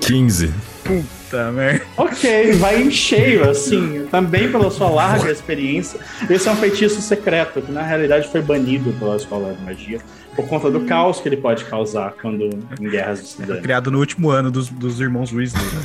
[0.00, 0.52] 15.
[0.84, 1.84] Puta merda.
[1.96, 6.00] Ok, vai em cheio, assim, também pela sua larga experiência.
[6.28, 10.00] Esse é um feitiço secreto, que na realidade foi banido pela escola de magia,
[10.34, 12.44] por conta do caos que ele pode causar quando
[12.80, 13.62] em guerras de estudantes.
[13.62, 15.62] Criado no último ano dos, dos irmãos Weasley.
[15.62, 15.82] Né?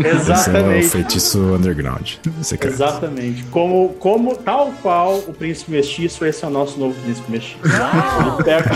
[0.10, 0.88] Esse é o Exatamente.
[0.88, 2.14] feitiço underground.
[2.42, 2.72] Secreto.
[2.72, 3.44] Exatamente.
[3.44, 7.58] Como, como tal qual o príncipe mestiço, esse é o nosso novo príncipe mestiço.
[7.64, 8.70] Ele pega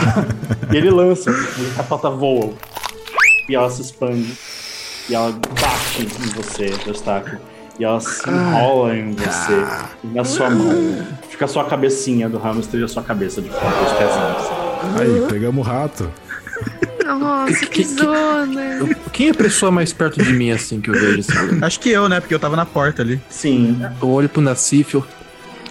[0.73, 2.53] e ele lança, a catota voa.
[3.49, 4.33] E ela se expande.
[5.09, 7.39] E ela bate em você, Eustáquio.
[7.79, 9.53] E ela se enrola em você.
[10.05, 11.05] E na sua mão.
[11.29, 15.21] Fica a sua cabecinha do hamster e a sua cabeça de fora, os pezinhos.
[15.23, 16.11] Aí, pegamos o rato.
[17.05, 18.79] Nossa, que zona.
[19.13, 21.59] Quem é a pessoa mais perto de mim assim que eu vejo assim?
[21.63, 22.21] Acho que eu, né?
[22.21, 23.21] Porque eu tava na porta ali.
[23.29, 23.81] Sim.
[24.01, 25.05] Eu olho pro Nassif, eu.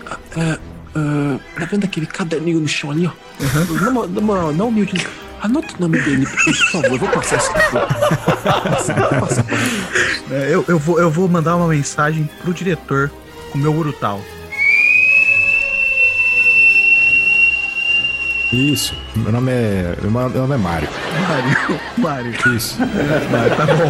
[0.06, 0.60] Ah, é,
[0.96, 3.12] ah, tá vendo aquele caderninho no chão ali, ó?
[3.82, 5.08] Na mo- Na moral, não humilde.
[5.44, 6.92] Anota o nome dele, por favor.
[6.92, 7.52] Eu vou passar isso.
[10.32, 13.12] É, Eu, eu, vou, eu vou mandar uma mensagem pro diretor
[13.52, 14.22] com o meu Urutau.
[18.54, 18.96] Isso.
[19.16, 19.98] Meu nome é.
[20.00, 20.88] Meu nome é Mário.
[21.28, 22.56] Mário, Mário.
[22.56, 22.78] Isso.
[23.32, 23.89] Mário, tá bom.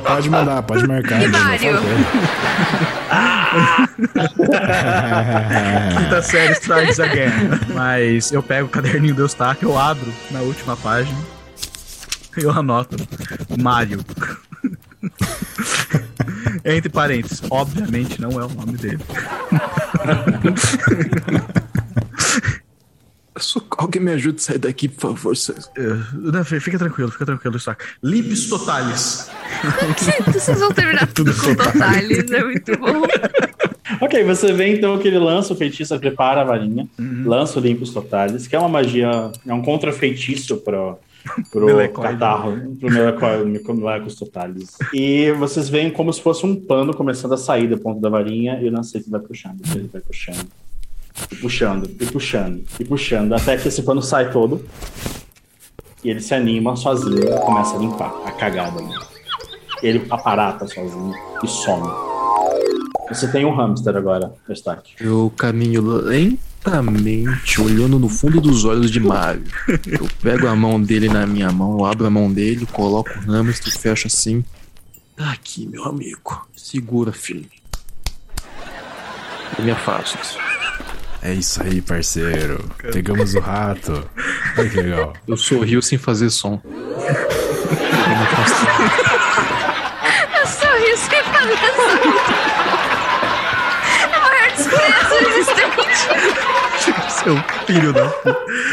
[0.00, 1.20] Pode mandar, pode marcar.
[1.20, 1.80] E Mário?
[5.98, 7.32] Quinta série Strikes Again.
[7.74, 11.18] Mas eu pego o caderninho do Eustáquio, eu abro na última página.
[12.36, 12.96] e Eu anoto.
[13.60, 14.04] Mário.
[16.64, 19.00] Entre parênteses, obviamente não é o nome dele.
[23.38, 25.36] Só- Alguém me ajude a sair daqui, por favor.
[25.36, 27.86] vocês- Eh, não, fica tranquilo, fica tranquilo, Eustáquio.
[28.02, 29.30] Lips totalis.
[30.32, 33.02] Vocês vão terminar tudo com totales, é muito bom.
[34.02, 36.86] Ok, você vê então que ele lança o feitiço, prepara a varinha,
[37.24, 40.98] lança o Limpos Totalis, que é uma magia, é um contra-feitiço pro,
[41.50, 42.12] pro Melecoide.
[42.12, 44.76] catarro, pro Melecoide, Melecos Totalis.
[44.92, 48.60] E vocês veem como se fosse um pano começando a sair da ponta da varinha
[48.60, 50.46] e o Lancete vai puxando, ele vai puxando,
[51.30, 54.64] e puxando, e puxando, e puxando, até que esse pano sai todo.
[56.04, 58.78] E ele se anima sozinho e começa a limpar a cagada.
[58.78, 58.94] ali.
[59.82, 61.88] Ele aparata sozinho e some.
[63.08, 64.92] Você tem um hamster agora, Destaque.
[65.00, 69.44] Eu caminho lentamente, olhando no fundo dos olhos de Mario.
[69.86, 73.76] Eu pego a mão dele na minha mão, abro a mão dele, coloco o hamster,
[73.78, 74.44] fecho assim.
[75.16, 76.46] Tá aqui, meu amigo.
[76.54, 77.48] Segura, filho.
[79.58, 80.38] Eu me afasto.
[81.28, 82.64] É isso aí, parceiro.
[82.90, 84.02] Pegamos o rato.
[84.56, 85.12] Olha que legal.
[85.26, 86.58] Eu sorrio sem fazer som.
[86.64, 88.66] Eu me afasto.
[90.40, 91.82] Eu sorri sem fazer essa.
[94.00, 96.00] É a maior descrença existente.
[97.12, 97.36] Seu
[97.66, 98.10] filho da.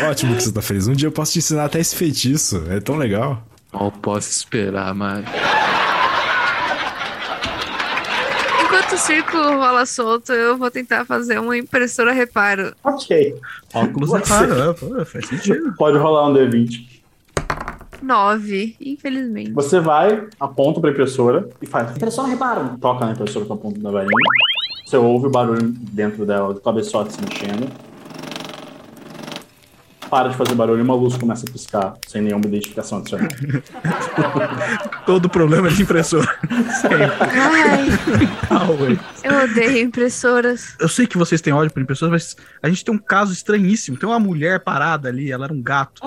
[0.10, 0.88] Ótimo que você tá feliz.
[0.88, 2.63] Um dia eu posso te ensinar até esse feitiço.
[2.70, 3.46] É tão legal.
[3.74, 5.26] Mal posso esperar, Mario.
[8.86, 12.71] Enquanto o círculo rola solto, eu vou tentar fazer uma impressora reparo.
[12.84, 13.36] Ok.
[13.74, 14.74] Óculos Você- é né?
[14.80, 15.74] Pô, faz sentido.
[15.76, 17.02] Pode rolar um D20.
[18.04, 19.52] Nove, infelizmente.
[19.54, 21.95] Você vai, aponta pra impressora e faz.
[21.95, 22.78] Impressora reparo.
[22.80, 24.12] Toca na impressora com a ponta da varinha.
[24.86, 27.67] Você ouve o barulho dentro dela, do cabeçote se mexendo.
[30.10, 33.28] Para de fazer barulho e uma luz começa a piscar sem nenhuma identificação adicional.
[35.06, 36.28] Todo problema de impressora.
[38.50, 40.76] Ai, eu odeio impressoras.
[40.80, 43.98] Eu sei que vocês têm ódio por impressoras, mas a gente tem um caso estranhíssimo.
[43.98, 46.02] Tem uma mulher parada ali, ela era um gato.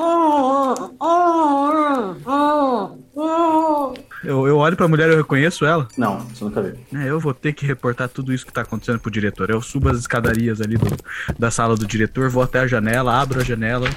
[4.25, 5.87] Eu, eu olho pra mulher e eu reconheço ela.
[5.97, 6.75] Não, você nunca viu.
[6.95, 9.49] É, eu vou ter que reportar tudo isso que tá acontecendo pro diretor.
[9.51, 10.97] Eu subo as escadarias ali do-
[11.39, 13.89] da sala do diretor, vou até a janela, abro a janela,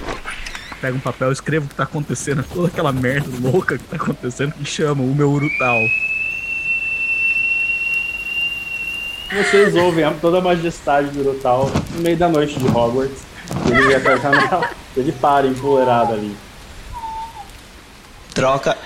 [0.80, 4.54] pego um papel, escrevo o que tá acontecendo, toda aquela merda louca que tá acontecendo,
[4.60, 5.80] e chamo o meu Urutau.
[9.34, 13.24] Vocês ouvem toda a majestade do Urutal no meio da noite de Hogwarts.
[13.66, 16.36] Ele até a janela, ele para empoleirado ali.
[18.34, 18.78] Troca.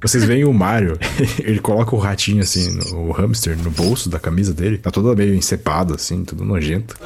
[0.00, 0.98] Vocês veem o Mario,
[1.42, 4.76] ele coloca o ratinho assim, o hamster, no bolso da camisa dele.
[4.76, 6.96] Tá todo meio encepado, assim, tudo nojento.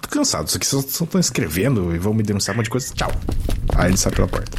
[0.00, 2.94] Tô cansado, isso aqui só estão escrevendo e vão me denunciar um monte de coisa.
[2.94, 3.10] Tchau.
[3.74, 4.56] Aí ele sai pela porta.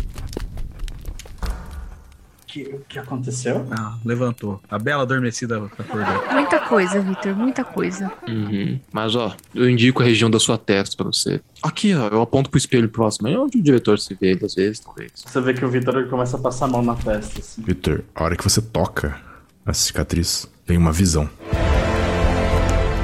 [2.55, 3.67] Que, o que aconteceu?
[3.69, 4.61] Ah, levantou.
[4.69, 6.33] A bela adormecida acordou.
[6.33, 8.09] Muita coisa, Victor, muita coisa.
[8.27, 8.79] Uhum.
[8.93, 11.41] Mas, ó, eu indico a região da sua testa pra você.
[11.61, 13.27] Aqui, ó, eu aponto pro espelho próximo.
[13.27, 15.11] É onde o diretor se vê, às vezes, talvez.
[15.15, 17.61] Você vê que o Vitor ele começa a passar a mão na testa, assim.
[17.61, 19.19] Victor, a hora que você toca
[19.65, 21.29] a cicatriz, vem uma visão.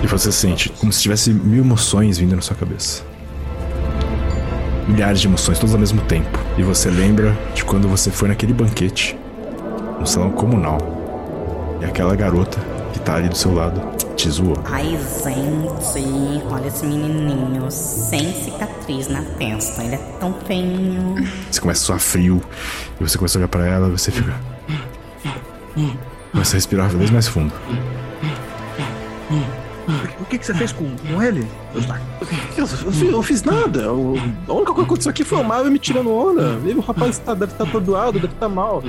[0.01, 3.03] E você sente como se tivesse mil emoções vindo na sua cabeça.
[4.87, 6.39] Milhares de emoções, todas ao mesmo tempo.
[6.57, 9.15] E você lembra de quando você foi naquele banquete,
[10.01, 10.77] no salão comunal.
[11.81, 12.59] E aquela garota
[12.93, 13.79] que tá ali do seu lado
[14.15, 14.55] te zoou.
[14.65, 19.83] Ai, gente, olha esse menininho sem cicatriz na testa.
[19.83, 21.15] Ele é tão feinho.
[21.49, 22.41] Você começa a suar frio.
[22.99, 24.33] E você começa a olhar pra ela e você fica.
[26.31, 27.53] Começa a respirar cada vez mais fundo.
[30.19, 31.45] O que, que você fez com, com ele?
[31.75, 31.81] Eu,
[32.57, 33.91] eu fiz- eu fiz nada.
[33.91, 34.15] O-
[34.47, 36.57] a única coisa que aconteceu aqui foi o Mario me tirando onda.
[36.75, 38.83] O rapaz tá, deve estar atordoado, deve estar mal.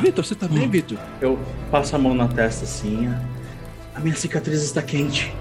[0.00, 0.98] Vitor, você tá bem, Vitor?
[1.20, 1.38] Eu
[1.70, 3.08] passo a mão na testa assim.
[3.08, 3.20] a-
[3.96, 5.34] A minha cicatriz está quente.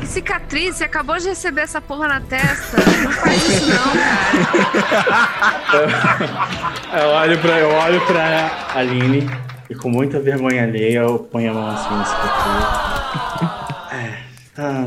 [0.00, 2.76] Que cicatriz, você acabou de receber essa porra na testa.
[3.04, 5.86] Não faz isso não, cara.
[7.02, 9.28] Eu olho pra, eu olho pra Aline
[9.68, 12.64] e com muita vergonha alheia eu ponho a mão assim na cicatriz.
[13.92, 14.18] É,
[14.54, 14.84] tá,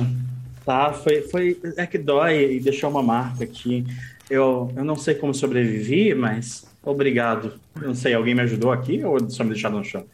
[0.65, 3.86] tá, foi, foi, é que dói e deixou uma marca aqui.
[4.30, 7.54] Eu, eu não sei como sobrevivi, mas obrigado.
[7.82, 10.06] Eu não sei, alguém me ajudou aqui ou só me deixaram no chão?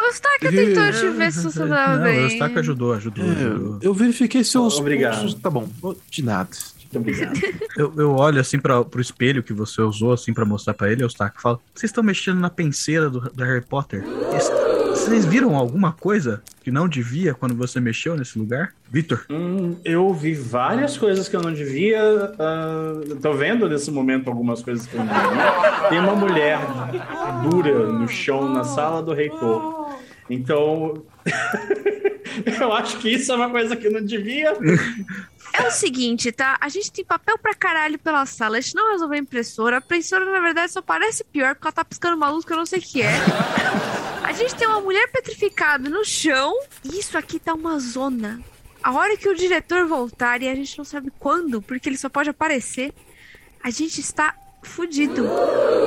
[0.00, 2.18] O Staca tentou te ver se você tava Não, bem.
[2.18, 3.24] o Eustáquio ajudou, ajudou.
[3.24, 3.78] ajudou.
[3.80, 5.20] É, eu verifiquei seus Obrigado.
[5.20, 5.40] pulsos.
[5.40, 5.68] Tá bom,
[6.10, 6.50] de nada.
[6.92, 7.40] Muito obrigado.
[7.74, 11.02] Eu, eu olho assim pra, pro espelho que você usou assim pra mostrar pra ele,
[11.02, 14.04] Eustáquio, e falo: Vocês estão mexendo na penseira do, do Harry Potter?
[14.90, 18.72] Vocês viram alguma coisa que não devia quando você mexeu nesse lugar?
[18.90, 22.00] Vitor, Hum, eu vi várias coisas que eu não devia.
[22.38, 25.88] ah, tô vendo nesse momento algumas coisas que eu não devia.
[25.88, 26.58] Tem uma mulher
[27.48, 29.90] dura no chão na sala do reitor.
[30.30, 31.02] Então.
[32.60, 34.56] eu acho que isso é uma coisa que eu não devia.
[35.54, 36.56] É o seguinte, tá?
[36.60, 38.56] A gente tem papel pra caralho pela sala.
[38.56, 39.76] A gente não resolveu a impressora.
[39.76, 42.56] A impressora, na verdade, só parece pior porque ela tá piscando uma luz que eu
[42.56, 43.12] não sei o que é.
[44.32, 46.58] A gente tem uma mulher petrificada no chão.
[46.82, 48.40] E isso aqui tá uma zona.
[48.82, 52.08] A hora que o diretor voltar, e a gente não sabe quando, porque ele só
[52.08, 52.94] pode aparecer,
[53.62, 55.28] a gente está fudido.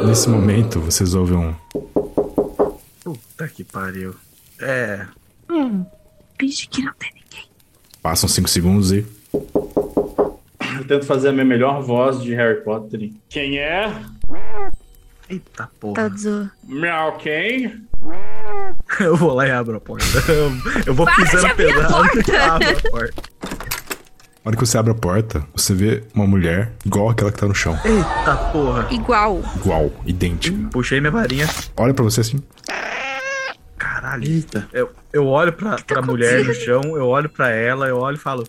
[0.05, 1.55] Nesse momento, vocês ouvem um.
[3.03, 4.13] puta que pariu.
[4.61, 5.07] É.
[6.39, 7.49] Finge que não tem ninguém.
[7.99, 9.03] Passam 5 segundos e.
[9.33, 13.09] Eu tento fazer a minha melhor voz de Harry Potter.
[13.27, 13.91] Quem é?
[15.27, 16.09] Eita Tá porra.
[16.15, 16.47] zo...
[16.63, 17.83] Meow, quem?
[18.99, 20.05] Eu vou lá e abro a porta.
[20.85, 23.23] Eu, vou Para pisando pesado e abro a porta.
[24.43, 27.47] Na hora que você abre a porta, você vê uma mulher igual aquela que tá
[27.47, 27.77] no chão.
[27.83, 28.87] Eita porra.
[28.91, 29.41] Igual.
[29.55, 30.69] Igual, idêntica.
[30.71, 31.47] Puxei minha varinha.
[31.75, 32.43] Olha pra você assim.
[33.77, 34.23] Caralho.
[34.23, 34.67] Eita.
[34.71, 38.15] Eu, eu olho pra, pra tá mulher no chão, eu olho pra ela, eu olho
[38.15, 38.43] e falo.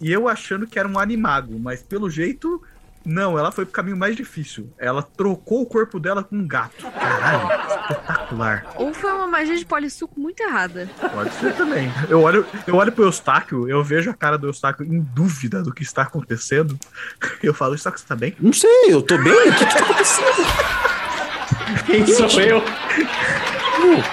[0.00, 2.62] E eu achando que era um animago, mas pelo jeito,
[3.04, 4.72] não, ela foi pro caminho mais difícil.
[4.78, 6.90] Ela trocou o corpo dela com um gato.
[6.90, 8.66] Caralho, espetacular.
[8.76, 10.88] Ou foi uma magia de polissuco muito errada.
[11.12, 11.92] Pode ser também.
[12.08, 15.72] Eu olho, eu olho pro Eustáquio, eu vejo a cara do Eustáquio em dúvida do
[15.72, 16.78] que está acontecendo.
[17.42, 18.36] Eu falo, Eustáquio, você tá bem?
[18.40, 19.32] Não sei, eu tô bem?
[19.32, 20.46] O que que tá acontecendo?
[21.86, 22.62] Quem sou eu?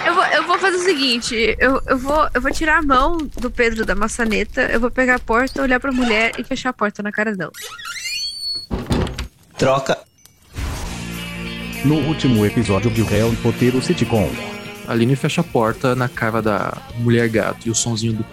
[0.06, 3.18] Eu vou, eu vou fazer o seguinte, eu, eu, vou, eu vou tirar a mão
[3.18, 6.74] do Pedro da maçaneta, eu vou pegar a porta, olhar pra mulher e fechar a
[6.74, 7.52] porta na cara dela.
[9.58, 9.98] Troca.
[11.84, 14.30] No último episódio de Harry Potter o sitcom.
[14.88, 18.26] A Aline fecha a porta na cara da mulher gato e o sonzinho do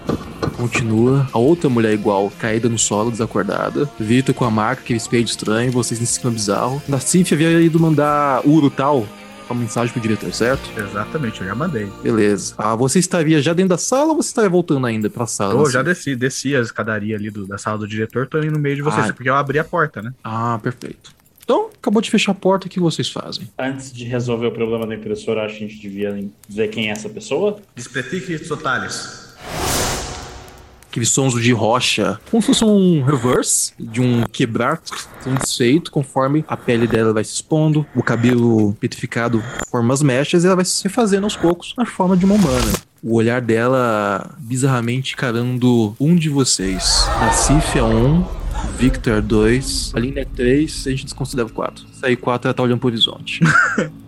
[0.57, 1.29] continua.
[1.33, 3.89] A outra mulher igual, caída no solo, desacordada.
[3.99, 6.83] Vitor com a marca, aquele espelho estranho, vocês nesse clima bizarro.
[6.89, 9.07] Da Cif havia ido mandar Uro tal,
[9.49, 10.69] uma mensagem pro diretor, certo?
[10.79, 11.89] Exatamente, eu já mandei.
[12.03, 12.55] Beleza.
[12.59, 15.55] Ah, você estaria já dentro da sala ou você estaria voltando ainda pra sala?
[15.55, 15.73] Eu Assim?
[15.73, 18.77] já desci, desci a escadaria ali do- da sala do diretor, tô indo no meio
[18.77, 19.13] de vocês, Ah.
[19.13, 20.13] porque eu abri a porta, né?
[20.25, 21.15] Ah, perfeito.
[21.45, 23.49] Então, acabou de fechar a porta, o que vocês fazem?
[23.57, 26.91] Antes de resolver o problema da impressora, acho que a gente devia ver quem é
[26.91, 27.59] essa pessoa.
[27.77, 29.26] Despretique totales.
[30.97, 34.81] Aqueles sons de rocha, como se fosse um reverse de um quebrar
[35.21, 40.43] sendo desfeito conforme a pele dela vai se expondo, o cabelo petrificado forma as mechas
[40.43, 42.73] e ela vai se refazendo aos poucos na forma de uma humana.
[43.03, 47.07] O olhar dela bizarramente encarando um de vocês.
[47.21, 48.25] Nassif é um,
[48.79, 51.85] Victor é dois, Aline é três, a gente desconsidera o quatro.
[51.93, 53.41] Sair quatro ela tá olhando pro horizonte.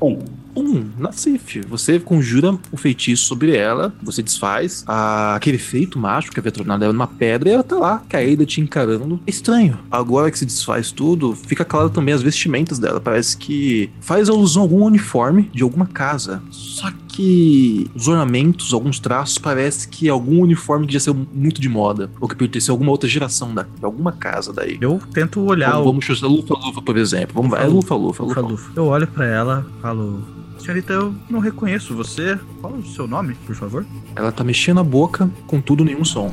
[0.00, 0.37] Um.
[0.60, 1.60] Um, Nassif.
[1.68, 6.84] Você conjura o feitiço sobre ela, você desfaz a- aquele feito mágico que havia tornado
[6.84, 9.20] ela numa pedra e ela tá lá, caída, te encarando.
[9.26, 9.78] É estranho.
[9.90, 13.00] Agora que se desfaz tudo, fica claro também as vestimentas dela.
[13.00, 16.42] Parece que faz alusão a algum uniforme de alguma casa.
[16.50, 21.60] Só que os ornamentos, alguns traços, parece que é algum uniforme que já saiu muito
[21.60, 22.10] de moda.
[22.20, 24.78] Ou que pertenceu a alguma outra geração da, de alguma casa daí.
[24.80, 27.42] Eu tento olhar Vamos, o vamos chutar Lufa-Lufa, por exemplo.
[27.42, 28.40] Vamos, é Lufa-Lufa, Lufa-Lufa.
[28.40, 28.72] Lufa-Lufa.
[28.76, 30.22] Eu olho pra ela, falo:
[30.68, 32.38] Senhorita, eu não reconheço você.
[32.60, 33.86] Qual é o seu nome, por favor?
[34.14, 36.30] Ela tá mexendo a boca, contudo nenhum som.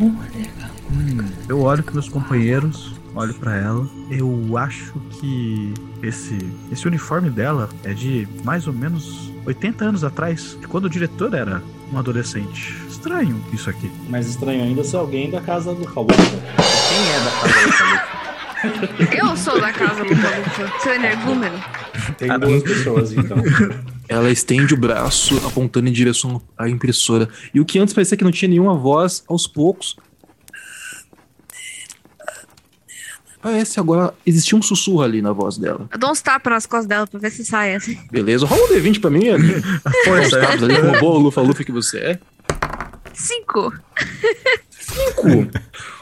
[1.47, 3.87] Eu olho pros meus companheiros, olho pra ela.
[4.11, 6.37] Eu acho que esse,
[6.69, 11.33] esse uniforme dela é de mais ou menos 80 anos atrás, de quando o diretor
[11.33, 12.75] era um adolescente.
[12.89, 13.89] Estranho isso aqui.
[14.09, 16.13] Mais estranho ainda se alguém da casa do Falufa.
[16.17, 18.24] Quem é da casa do Falufa?
[19.17, 21.63] Eu sou da casa do Lufa, seu energúmeno.
[22.17, 23.37] Tem duas pessoas, então.
[24.07, 27.27] Ela estende o braço apontando em direção à impressora.
[27.53, 29.95] E o que antes parecia que não tinha nenhuma voz, aos poucos.
[33.41, 35.87] Parece agora existia um sussurro ali na voz dela.
[35.91, 37.97] Eu dou uns tapas nas costas dela pra ver se sai assim.
[38.11, 39.61] Beleza, rola um D20 pra mim, ali.
[40.03, 42.19] Força, tapas ali, como boa lufa lufa que você é.
[43.13, 43.71] Cinco.
[44.85, 45.47] Cinco.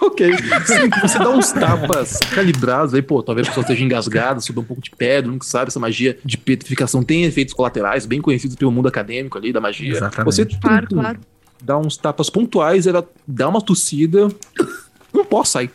[0.05, 0.29] ok.
[0.65, 0.99] Cinco.
[1.01, 4.81] Você dá uns tapas calibrados aí, pô, talvez a pessoa esteja engasgada, suba um pouco
[4.81, 5.69] de pedra, nunca sabe.
[5.69, 9.91] Essa magia de petrificação tem efeitos colaterais, bem conhecidos pelo mundo acadêmico ali da magia.
[9.91, 10.25] Exatamente.
[10.25, 11.19] Você Claro, claro.
[11.61, 14.27] dá uns tapas pontuais, ela dá uma tossida,
[15.13, 15.69] um pó sai.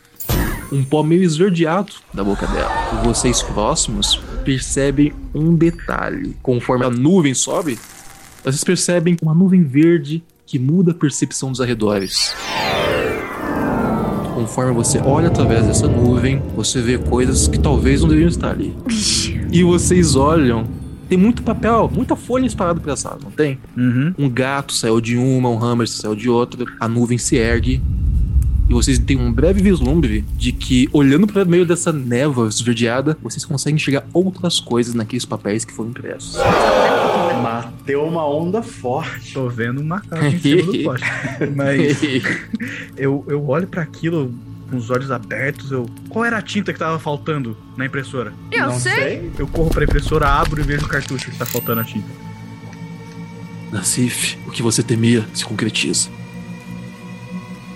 [0.71, 2.71] Um pó meio esverdeado da boca dela.
[3.01, 6.37] E vocês próximos percebem um detalhe.
[6.43, 7.79] Conforme a nuvem sobe,
[8.43, 12.33] vocês percebem uma nuvem verde que muda a percepção dos arredores.
[14.39, 18.73] Conforme você olha através dessa nuvem, você vê coisas que talvez não deveriam estar ali.
[19.51, 20.65] E vocês olham,
[21.09, 23.59] tem muito papel, muita folha espalhada pela sala, não tem?
[23.75, 24.13] Uhum.
[24.17, 27.81] Um gato saiu de uma, um hammer saiu de outra, a nuvem se ergue.
[28.69, 33.43] E vocês têm um breve vislumbre de que, olhando para meio dessa névoa esverdeada, vocês
[33.43, 36.37] conseguem enxergar outras coisas naqueles papéis que foram impressos.
[37.41, 39.33] Bateu uma onda forte.
[39.33, 41.07] Tô vendo um macaco em cima do poste.
[41.55, 42.01] Mas
[42.97, 44.33] eu, eu olho pra aquilo
[44.69, 45.71] com os olhos abertos.
[45.71, 45.89] Eu...
[46.09, 48.33] Qual era a tinta que tava faltando na impressora?
[48.51, 48.93] Eu não sei.
[48.93, 49.31] sei.
[49.37, 52.07] Eu corro pra impressora, abro e vejo o cartucho que tá faltando a tinta.
[53.71, 56.09] Nassif, o que você temia se concretiza.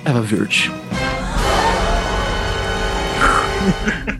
[0.05, 0.71] Era verde.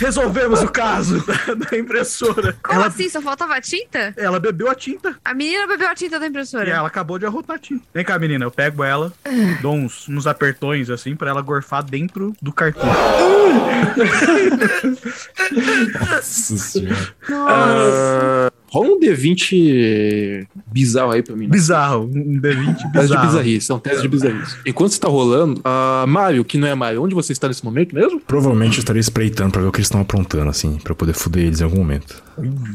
[0.00, 2.56] Resolvemos o caso da, da impressora.
[2.62, 3.08] Como ela, assim?
[3.08, 4.14] Só faltava tinta?
[4.16, 6.70] ela bebeu a tinta A menina bebeu a tinta da e impressora.
[6.70, 7.84] ela acabou de arrotar a tinta.
[7.92, 9.12] Vem cá, menina, eu pego ela,
[9.60, 12.86] dou uns, uns apertões assim pra ela gorfar dentro do cartucho.
[16.10, 17.14] Nossa senhora.
[17.30, 21.46] Ah, rola um D20 bizarro aí pra mim.
[21.46, 21.50] né?
[21.50, 23.26] Bizarro, um D20 Teste de bizarro.
[23.26, 24.56] bizarrice, é um teste de bizarrice.
[24.64, 27.94] Enquanto você tá rolando, a Mario, que não é Mario, onde você está nesse momento
[27.94, 28.20] mesmo?
[28.20, 31.12] Provavelmente eu estaria espreitando pra ver o que eles estão aprontando, assim, pra eu poder
[31.14, 32.22] foder eles em algum momento.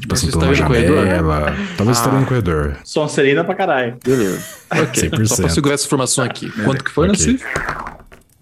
[0.01, 0.97] Tipo assim, Você pela está no corredor?
[1.05, 1.55] janela.
[1.77, 2.01] Talvez Ah.
[2.01, 2.75] estaria no corredor.
[2.83, 3.97] Sonserina pra caralho.
[4.03, 4.43] Beleza.
[4.75, 5.25] Ok, 100%.
[5.27, 6.49] só pra segurar essa informação aqui.
[6.63, 7.17] Quanto que foi, Ok.
[7.17, 7.43] Nassif?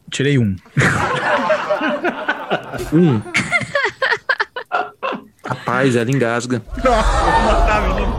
[0.09, 0.55] Tirei um.
[2.93, 3.21] Um.
[5.53, 6.61] Rapaz, ela engasga.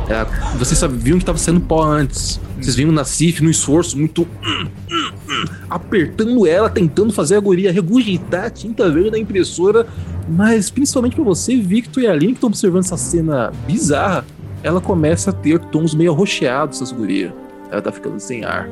[0.08, 0.24] Ela-
[0.58, 2.40] vocês sabiam que tava sendo pó antes.
[2.60, 4.22] Vocês viram na Cif no esforço muito.
[4.22, 9.86] hum, hum, hum, apertando ela, tentando fazer a guria regurgitar a tinta verde da impressora.
[10.28, 14.24] Mas principalmente pra você, Victor e Aline, que estão observando essa cena bizarra,
[14.62, 17.34] ela começa a ter tons meio arroxeados, essa guria.
[17.70, 18.68] Ela tá ficando sem ar.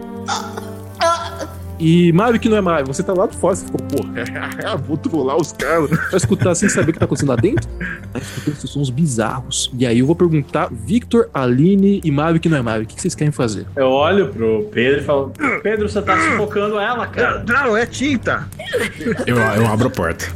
[1.84, 4.04] E Mario que não é Mario, você tá lá de fora, você ficou, pô,
[4.86, 5.90] vou trollar os caras.
[5.90, 7.68] Vai escutar sem saber o que tá acontecendo lá dentro?
[8.12, 9.68] Tá escutando esses sons bizarros.
[9.76, 13.00] E aí eu vou perguntar, Victor, Aline e Mario que não é Mario, o que
[13.00, 13.66] vocês querem fazer?
[13.74, 17.44] Eu olho pro Pedro e falo: Pedro, você tá sufocando ela, cara.
[17.48, 18.46] Não, é tinta.
[19.26, 20.26] Eu, eu abro a porta.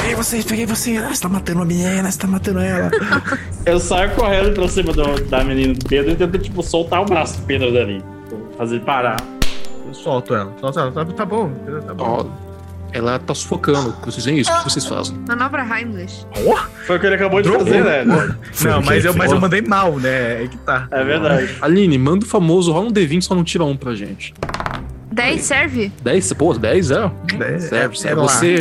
[0.00, 0.96] Peguei você, peguei você.
[0.96, 2.90] Ah, Você tá matando a menina, você tá matando ela.
[3.66, 7.04] Eu saio correndo pra cima do- da menina do Pedro e tento, tipo, soltar o
[7.04, 8.02] braço do Pedro dali.
[8.56, 9.16] Fazer ele parar.
[9.92, 10.50] Eu solto ela.
[10.58, 10.90] Solto ela.
[10.90, 11.50] Tá, tá bom,
[11.86, 12.04] tá bom.
[12.04, 12.24] Ó,
[12.94, 13.94] ela tá sufocando.
[14.04, 14.50] Vocês veem isso?
[14.50, 15.14] O que vocês fazem?
[15.28, 16.26] Manobra Heimlich.
[16.86, 18.04] Foi o que ele acabou de fazer, né?
[18.64, 20.44] Não, mas eu, mas eu mandei mal, né?
[20.44, 20.88] É que tá.
[20.90, 21.56] É verdade.
[21.60, 24.32] Aline, manda o famoso, rola um D20, só não tira um pra gente.
[25.12, 25.92] 10 serve?
[26.02, 26.32] 10?
[26.32, 27.10] Pô, 10 é?
[27.36, 28.20] Dez, Serve, é- serve.
[28.20, 28.28] é lá.
[28.28, 28.58] Você.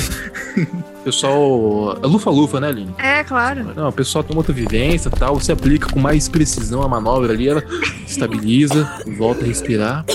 [1.06, 1.98] Pessoal.
[2.04, 2.94] É lufa-lufa, né, Aline?
[2.98, 3.68] É, claro.
[3.74, 5.36] Não, o pessoal toma outra vivência e tal.
[5.40, 7.64] Você aplica com mais precisão a manobra ali, ela
[8.06, 8.86] estabiliza,
[9.18, 10.06] volta a respirar.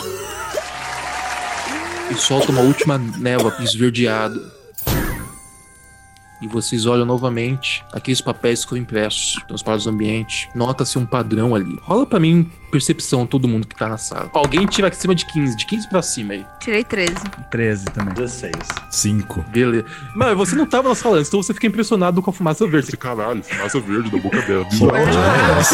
[2.11, 4.41] E solta uma última névoa esverdeada.
[6.41, 10.49] e vocês olham novamente aqueles papéis que foram impressos nos parados do ambiente.
[10.55, 11.79] Nota-se um padrão ali.
[11.83, 14.31] Rola pra mim percepção todo mundo que tá na sala.
[14.33, 16.47] Alguém tira acima de 15, de 15 pra cima aí.
[16.61, 17.15] Tirei 13.
[17.51, 18.15] 13 também.
[18.15, 18.55] 16.
[18.91, 19.45] Cinco.
[19.49, 19.85] Beleza.
[20.15, 22.91] Mas você não tava na sala antes, então você fica impressionado com a fumaça verde.
[22.91, 24.67] Você, Caralho, fumaça verde da boca dela.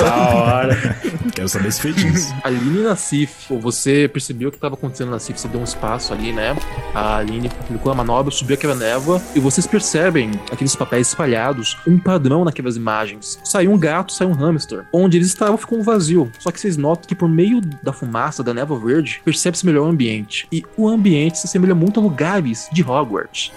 [0.03, 0.97] Da hora.
[1.35, 2.35] Quero saber esse feitiço.
[2.43, 6.13] Aline e Nassif, você percebeu o que estava acontecendo na Nassif, você deu um espaço
[6.13, 6.57] ali, né?
[6.95, 11.99] A Aline aplicou a manobra, subiu aquela névoa, e vocês percebem aqueles papéis espalhados, um
[11.99, 13.39] padrão naquelas imagens.
[13.45, 14.87] Saiu um gato, saiu um hamster.
[14.93, 16.31] Onde eles estavam ficou um vazio.
[16.39, 19.91] Só que vocês notam que por meio da fumaça, da névoa verde, percebe-se melhor o
[19.91, 20.49] ambiente.
[20.51, 23.53] E o ambiente se assemelha muito a lugares de Hogwarts.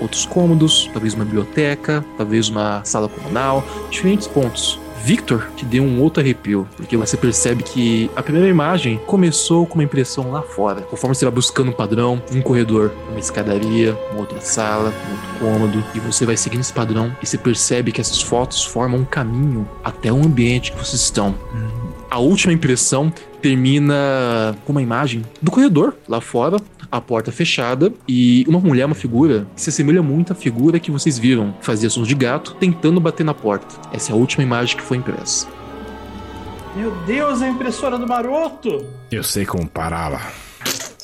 [0.00, 4.80] Outros cômodos, talvez uma biblioteca, talvez uma sala comunal, diferentes pontos.
[5.04, 9.74] Victor te deu um outro arrepio, porque você percebe que a primeira imagem começou com
[9.74, 10.80] uma impressão lá fora.
[10.80, 15.38] Conforme você vai buscando um padrão, um corredor, uma escadaria, uma outra sala, um outro
[15.40, 19.04] cômodo, e você vai seguindo esse padrão e você percebe que essas fotos formam um
[19.04, 21.34] caminho até o ambiente que vocês estão.
[22.14, 23.12] A última impressão
[23.42, 26.58] termina com uma imagem do corredor lá fora,
[26.88, 30.92] a porta fechada e uma mulher, uma figura que se assemelha muito à figura que
[30.92, 33.74] vocês viram, fazia sons de gato tentando bater na porta.
[33.92, 35.48] Essa é a última imagem que foi impressa.
[36.76, 38.86] Meu Deus, a impressora do maroto!
[39.10, 40.30] Eu sei como pará-la.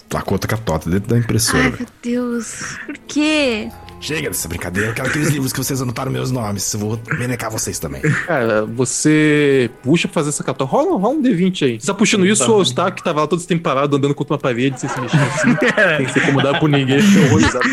[0.08, 1.64] Placou outra catota dentro da impressora.
[1.64, 2.78] Ai, meu Deus.
[2.86, 3.68] Por quê?
[4.00, 4.88] Chega dessa brincadeira.
[4.88, 6.72] Eu quero aqueles livros que vocês anotaram meus nomes.
[6.72, 8.00] Eu vou menecar vocês também.
[8.00, 10.70] Cara, você puxa pra fazer essa catota.
[10.70, 11.78] Rola, rola um D20 aí.
[11.78, 14.34] Você tá puxando isso, o Stark que tava lá todo esse tempo parado, andando contra
[14.34, 15.54] uma parede, sem se mexer assim,
[15.98, 16.98] sem ser incomodado por ninguém.
[17.26, 17.68] Horrorizado.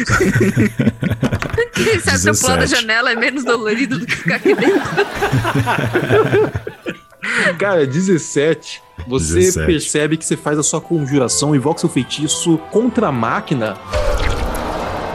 [1.74, 2.82] Quem sabe se pular da 17.
[2.82, 4.82] janela é menos dolorido do que ficar aqui dentro.
[7.58, 8.82] Cara, 17.
[9.08, 9.66] Você 17.
[9.66, 13.78] percebe que você faz a sua conjuração, invoca seu feitiço contra a máquina.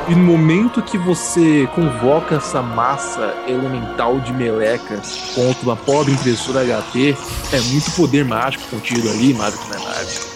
[0.09, 5.01] E no momento que você convoca essa massa elemental de meleca
[5.35, 7.17] contra uma pobre impressora HP,
[7.53, 10.27] é muito poder mágico contido ali, mágico não é mágico.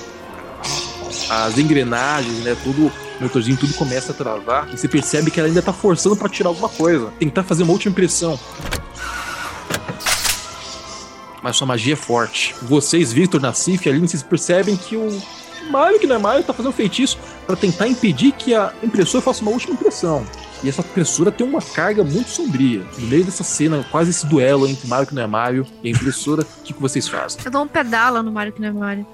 [1.29, 4.69] As engrenagens, né, tudo, o motorzinho, tudo começa a travar.
[4.73, 7.12] E você percebe que ela ainda tá forçando pra tirar alguma coisa.
[7.19, 8.39] Tentar fazer uma última impressão.
[11.43, 12.55] Mas sua magia é forte.
[12.62, 15.21] Vocês, Victor, Nassif e Aline, vocês percebem que o
[15.67, 19.43] Mario, que não é Mario, tá fazendo feitiço pra tentar impedir que a impressora faça
[19.43, 20.27] uma última impressão.
[20.62, 22.83] E essa impressora tem uma carga muito sombria.
[22.99, 25.91] No meio dessa cena, quase esse duelo entre Mario que não é Mario e a
[25.91, 27.41] impressora, o que, que vocês fazem?
[27.45, 29.07] Eu dou um pedala no Mario que não é Mario.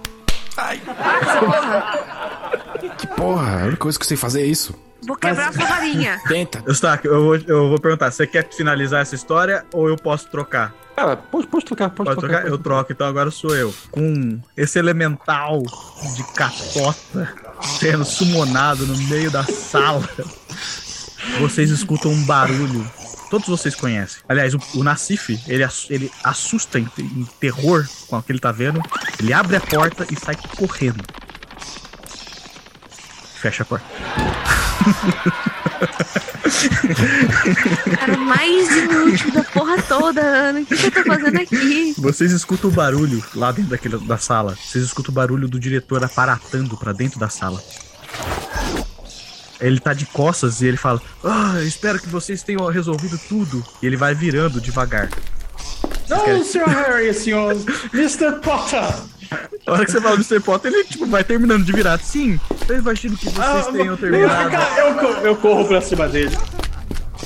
[0.57, 1.99] Ai, porra.
[2.97, 3.63] que porra.
[3.63, 4.75] A única coisa que eu sei fazer é isso.
[5.07, 6.21] Vou quebrar a sua varinha.
[6.29, 6.63] Tenta.
[6.69, 10.73] Stark, eu vou, eu vou perguntar, você quer finalizar essa história ou eu posso trocar?
[10.95, 12.47] Cara, pode, pode trocar, pode, Pode trocar?
[12.47, 13.75] Eu troco, então agora sou eu.
[13.91, 15.63] Com esse elemental
[16.15, 17.33] de catota
[17.79, 20.07] sendo sumonado no meio da sala,
[21.41, 22.89] vocês escutam um barulho.
[23.31, 24.23] Todos vocês conhecem.
[24.29, 28.53] Aliás, o, o Nassif, ele, ele assusta em, em terror com o que ele tá
[28.53, 28.83] vendo.
[29.19, 31.03] Ele abre a porta e sai correndo.
[33.41, 33.87] Fecha a porta.
[37.99, 40.61] Cara, mais inútil da porra toda, Ana.
[40.61, 41.95] O que, que eu tô fazendo aqui?
[41.99, 44.57] Vocês escutam o barulho lá dentro daquele, da sala.
[44.57, 47.63] Vocês escutam o barulho do diretor aparatando pra dentro da sala.
[49.61, 53.65] Ele tá de costas e ele fala: Ah, espero que vocês tenham resolvido tudo.
[53.81, 55.09] E ele vai virando devagar.
[56.09, 56.69] Não, Sr.
[56.69, 57.57] Harry, senhor
[57.95, 58.33] Mr.
[58.43, 59.12] Potter!
[59.67, 60.41] Na hora que você fala Mr.
[60.41, 61.99] Potter, ele tipo, vai terminando de virar.
[61.99, 64.55] Sim, eu imagino que vocês Ah, tenham terminado.
[64.79, 66.37] eu, co- eu corro pra cima dele.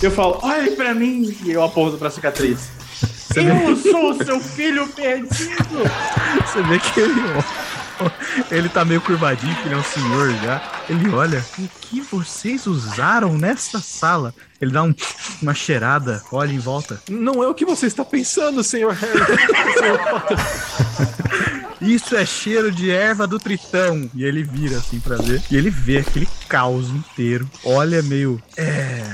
[0.03, 2.69] Eu falo, olhe pra mim, e eu aponto pra cicatriz.
[3.35, 5.83] Eu sou o seu filho perdido!
[6.47, 7.15] Você vê que ele,
[8.51, 10.63] ele tá meio curvadinho, que ele é um senhor já.
[10.89, 14.35] Ele olha, o que vocês usaram nessa sala?
[14.61, 14.95] Ele dá um-
[15.43, 17.01] uma cheirada, olha em volta.
[17.11, 19.21] Não é o que você está pensando, senhor Harry.
[21.81, 24.09] Isso é cheiro de erva do tritão.
[24.15, 25.43] E ele vira assim pra ver.
[25.51, 27.49] E ele vê aquele caos inteiro.
[27.65, 28.41] Olha meio.
[28.57, 29.05] É.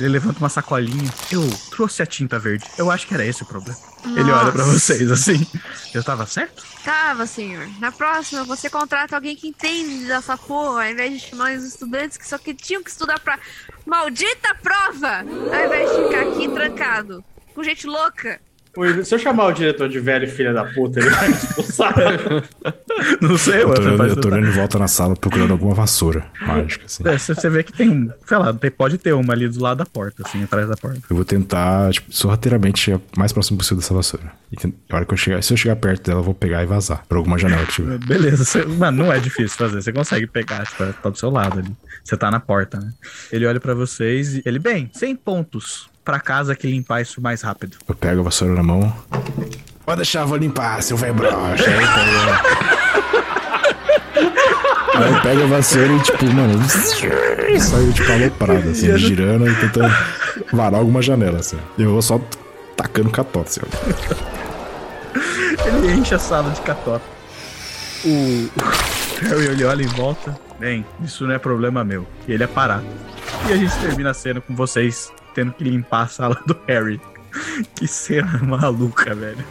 [0.00, 1.12] Ele levanta uma sacolinha.
[1.30, 2.64] Eu trouxe a tinta verde.
[2.78, 3.78] Eu acho que era esse o problema.
[4.04, 4.78] Ele olha pra Nossa.
[4.78, 5.46] vocês assim.
[5.92, 6.64] Eu tava certo?
[6.82, 7.68] Tava, senhor.
[7.78, 12.16] Na próxima, você contrata alguém que entende dessa porra, ao invés de chamar os estudantes
[12.16, 13.38] que só que tinham que estudar pra
[13.84, 17.24] maldita prova, ao invés de ficar aqui trancado.
[17.54, 18.40] Com gente louca.
[19.04, 21.94] Se eu chamar o diretor de velho filho da puta, ele vai me expulsar.
[23.20, 26.84] Não sei, Eu tô, eu tô olhando em volta na sala procurando alguma vassoura mágica,
[26.86, 27.02] assim.
[27.06, 28.10] É, você vê que tem um.
[28.26, 31.00] Sei lá, tem- pode ter uma ali do lado da porta, assim, atrás da porta.
[31.10, 34.32] Eu vou tentar, tipo, sorrateiramente chegar o mais próximo possível dessa vassoura.
[34.52, 34.56] E
[34.90, 37.04] a hora que eu chegar, se eu chegar perto dela, eu vou pegar e vazar
[37.08, 37.98] por alguma janela que tiver.
[37.98, 39.82] Beleza, você- mano, não é difícil fazer.
[39.82, 41.72] Você consegue pegar, tipo, tá do seu lado ali.
[42.04, 42.92] Você tá na porta, né?
[43.32, 47.42] Ele olha pra vocês e ele, bem, 100 pontos pra casa que limpar isso mais
[47.42, 47.76] rápido.
[47.88, 48.92] Eu pego a vassoura na mão.
[49.84, 51.64] Pode deixar, eu vou limpar, seu velho broxa.
[51.68, 53.40] Aí eu pego-
[54.94, 56.58] Aí eu pego a vassoura e, tipo, mano,
[57.60, 59.94] saio, tipo, aloprado, assim, girando e tentando
[60.52, 61.58] varar alguma janela, assim.
[61.78, 62.20] Eu vou só
[62.76, 63.60] tacando catota, assim.
[65.66, 67.04] Ele enche a sala de catota.
[68.04, 68.48] O
[69.22, 70.38] Harry ele olha em volta.
[70.58, 72.06] Bem, isso não é problema meu.
[72.26, 72.84] E ele é parado.
[73.48, 77.00] E a gente termina a cena com vocês tendo que limpar a sala do Harry.
[77.74, 79.44] Que cena maluca, velho.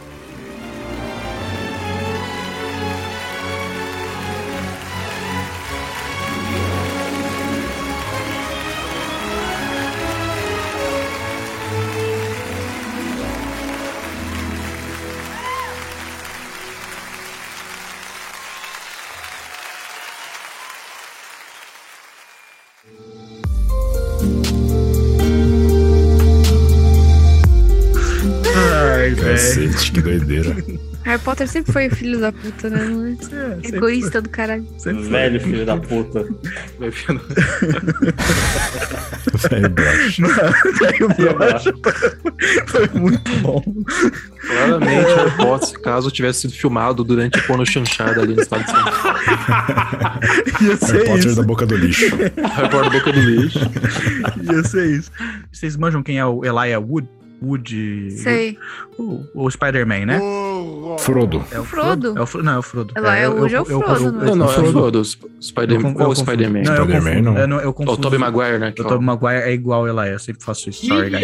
[31.40, 33.16] Potter sempre foi o filho da puta, né?
[33.32, 33.66] É?
[33.66, 34.64] É, Egoísta do caralho.
[34.64, 35.10] foi, sempre foi.
[35.10, 36.26] Velho filho da puta.
[39.48, 40.22] Velho broxa.
[41.04, 41.72] O brocha
[42.66, 43.62] foi muito bom.
[44.40, 48.70] Claramente, Harry Potter, caso tivesse sido filmado durante a porno chanchada ali no estado de
[48.70, 49.00] São Paulo.
[50.60, 51.36] Ia Harry ser Potter isso.
[51.36, 52.16] da boca do lixo.
[52.16, 52.30] Harry
[52.70, 53.58] Potter da boca do lixo.
[54.52, 55.10] Ia ser isso.
[55.50, 57.08] Vocês manjam quem é o Elijah Wood?
[57.42, 58.10] Wood.
[58.18, 58.58] Sei.
[58.98, 60.20] O, o Spider-Man, né?
[60.98, 61.44] Frodo.
[61.50, 62.14] É o Frodo?
[62.18, 62.94] É o Fro- Não, é o Frodo.
[62.96, 64.24] Elijah Wood é o Frodo, né?
[64.26, 64.72] Não, não, é o Frodo.
[64.72, 65.00] Frodo.
[65.00, 65.88] o Spider-Man.
[65.90, 66.30] Eu Qual o confundo.
[66.30, 66.62] Spider-Man?
[66.62, 67.30] Não, eu Spider-Man, confundo.
[67.30, 67.38] não.
[67.38, 67.96] Eu, não, eu O confundo.
[67.98, 68.68] Tobey Maguire, né?
[68.78, 70.12] O Tobey Maguire é igual ao Elijah.
[70.12, 70.86] Eu sempre faço isso.
[70.86, 71.22] Sorry, guys.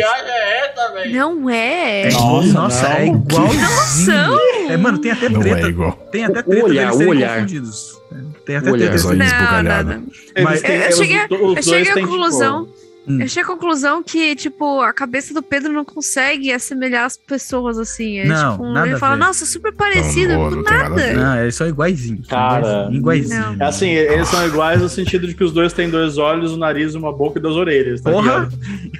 [1.13, 2.03] Não é.
[2.03, 3.15] É igual- Nossa, Nossa, é não.
[3.17, 4.71] igualzinho.
[4.71, 5.67] É, mano, tem até Não treta.
[5.67, 5.93] é igual.
[6.11, 7.35] Tem até treta olhar, deles serem olhar.
[7.35, 7.97] confundidos.
[8.45, 8.87] Tem até olhar.
[8.91, 8.97] treta.
[8.97, 10.03] Os olhos Não, não, não.
[10.45, 12.69] Mas- Eu, cheguei, à tipo, conclusão.
[13.09, 13.21] Hum.
[13.21, 17.79] Eu cheguei à conclusão que, tipo, a cabeça do Pedro não consegue assemelhar as pessoas
[17.79, 18.19] assim.
[18.19, 19.21] É, Não, tipo, nada ele a fala, ver.
[19.25, 21.13] nossa, super parecido, Não, não, nada a.
[21.15, 22.27] Não, eles são iguaizinhos.
[22.27, 23.41] Cara, iguaizinho.
[23.41, 23.57] não.
[23.61, 26.57] É assim, eles são iguais no sentido de que os dois têm dois olhos, um
[26.57, 28.01] nariz, uma boca e duas orelhas.
[28.01, 28.49] Tá Porra!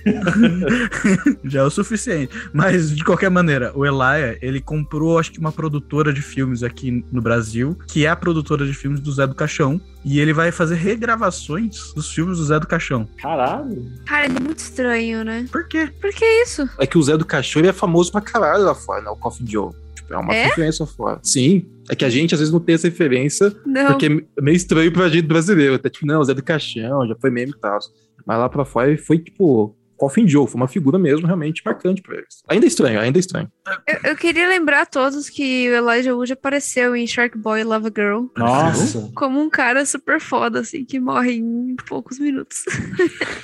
[1.45, 2.33] Já é o suficiente.
[2.53, 7.05] Mas, de qualquer maneira, o Elijah, ele comprou, acho que uma produtora de filmes aqui
[7.13, 9.81] no Brasil, que é a produtora de filmes do Zé do Caixão.
[10.05, 13.09] E ele vai fazer regravações dos filmes do Zé do Caixão.
[13.21, 13.85] Caralho.
[14.05, 15.47] Cara, ele é muito estranho, né?
[15.51, 15.89] Por quê?
[16.01, 16.69] Por que isso?
[16.79, 19.11] É que o Zé do Cachorro é famoso pra caralho lá fora, né?
[19.11, 19.73] O Coffin Joe.
[19.95, 20.45] Tipo, é uma É?
[20.47, 21.19] referência lá fora.
[21.23, 21.67] Sim.
[21.89, 23.87] É que a gente às vezes não tem essa referência, Não.
[23.93, 25.75] porque é meio estranho pra gente brasileiro.
[25.75, 27.79] Até tipo, não, o Zé do Caixão, já foi meme e tal.
[28.25, 30.47] Mas lá pra fora foi, tipo, Coffin Joe.
[30.47, 32.43] Foi uma figura mesmo realmente marcante pra eles.
[32.49, 33.51] Ainda é estranho, ainda é estranho.
[33.87, 37.89] Eu, eu queria lembrar a todos que o Elijah Wood apareceu em Shark Boy Love
[37.89, 39.11] a Girl Nossa.
[39.15, 42.65] como um cara super foda, assim, que morre em poucos minutos.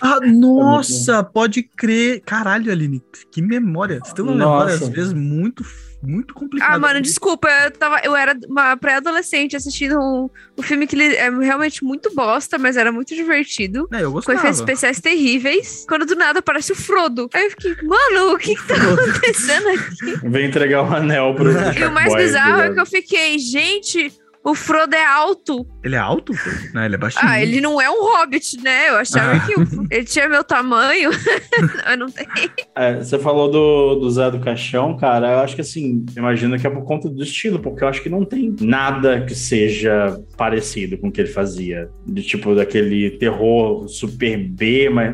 [0.00, 2.22] Ah, nossa, pode crer.
[2.22, 3.00] Caralho, Aline,
[3.30, 4.00] que memória.
[4.02, 4.84] Você tem uma memória, Nossa.
[4.84, 5.64] às vezes, muito,
[6.02, 6.74] muito complicada.
[6.74, 10.28] Ah, mano, desculpa, eu, tava, eu era uma pré-adolescente assistindo um,
[10.58, 13.88] um filme que ele é realmente muito bosta, mas era muito divertido.
[13.92, 14.38] É, eu Com gostava.
[14.38, 15.84] efeitos especiais terríveis.
[15.88, 17.28] Quando do nada aparece o Frodo.
[17.32, 20.28] Aí eu fiquei, mano, o que que tá acontecendo aqui?
[20.28, 21.50] Vem entregar o anel pro.
[21.50, 24.12] E o mais bizarro é que eu fiquei, gente,
[24.44, 25.66] o Frodo é alto.
[25.84, 26.32] Ele é alto?
[26.74, 27.24] Não, ele é baixinho.
[27.26, 28.88] Ah, ele não é um hobbit, né?
[28.90, 29.40] Eu achava Ah.
[29.40, 31.10] que o- ele tinha meu tamanho.
[31.90, 32.28] eu não tenho.
[32.76, 35.32] É, você falou do, do Zé do Caixão, cara.
[35.32, 38.08] Eu acho que assim, imagino que é por conta do estilo, porque eu acho que
[38.08, 41.88] não tem nada que seja parecido com o que ele fazia.
[42.06, 45.12] De tipo, daquele terror super B, mas.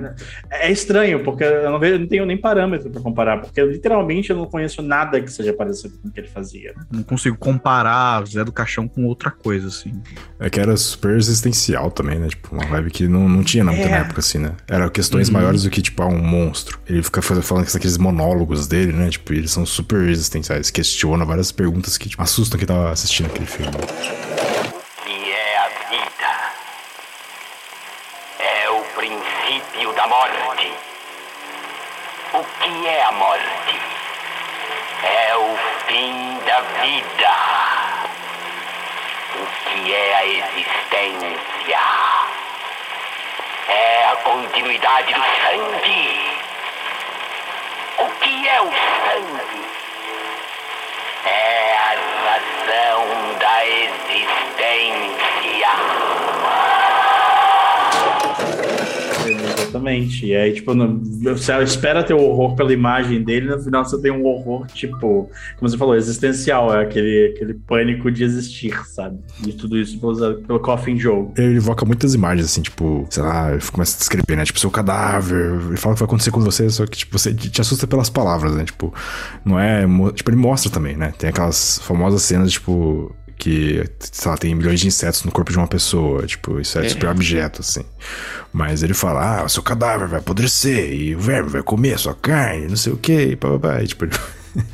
[0.51, 4.31] É estranho, porque eu não, vejo, eu não tenho nem parâmetro pra comparar, porque literalmente
[4.31, 6.75] eu não conheço nada que seja parecido com o que ele fazia.
[6.93, 10.01] Não consigo comparar Zé do Caixão com outra coisa, assim.
[10.39, 12.29] É que era super existencial também, né?
[12.29, 13.91] Tipo, uma vibe que não, não tinha na muita É.
[13.91, 14.53] na época, assim, né?
[14.69, 16.79] Era questões maiores do que, tipo, ah, um monstro.
[16.87, 19.11] Ele fica falando aqueles monólogos dele, né?
[19.11, 20.71] Tipo, eles são super existenciais.
[20.71, 23.73] Questiona várias perguntas que tipo, assustam quem tava assistindo aquele filme.
[23.73, 26.31] que é a vida.
[28.39, 30.73] É o princípio da morte.
[32.35, 33.81] O que é a morte?
[35.03, 35.57] É o
[35.89, 37.78] fim da vida.
[39.41, 41.79] O que é a existência?
[43.69, 46.39] É a continuidade do sangue.
[47.99, 49.65] O que é o sangue?
[51.25, 51.95] É a
[52.27, 53.07] razão
[53.39, 54.09] da existência.
[59.69, 60.27] Exatamente.
[60.27, 64.25] E aí, tipo, você espera ter horror pela imagem dele, no final você tem um
[64.25, 66.75] horror, tipo, como você falou, existencial.
[66.75, 69.19] É aquele, aquele pânico de existir, sabe?
[69.47, 71.29] E tudo isso pelo, pelo Coffin Joe.
[71.37, 74.45] Ele evoca muitas imagens, assim, tipo, sei lá, começa a descrever, né?
[74.45, 75.61] Tipo, seu cadáver.
[75.69, 78.11] Ele fala o que vai acontecer com você, só que, tipo, você te assusta pelas
[78.11, 78.65] palavras, né?
[78.65, 78.93] Tipo,
[79.45, 79.87] não é.
[80.13, 81.13] Tipo, ele mostra também, né?
[81.19, 83.15] Tem aquelas famosas cenas, tipo.
[83.39, 86.27] Que, sei lá, tem milhões de insetos no corpo de uma pessoa.
[86.27, 86.89] Tipo, isso é, É.
[86.89, 87.85] super objeto, assim.
[88.53, 91.99] Mas ele fala, ah, o seu cadáver vai apodrecer e o verme vai comer a
[91.99, 93.83] sua carne, não sei o quê, e pá, pá, pá.
[93.83, 94.13] E, tipo, ele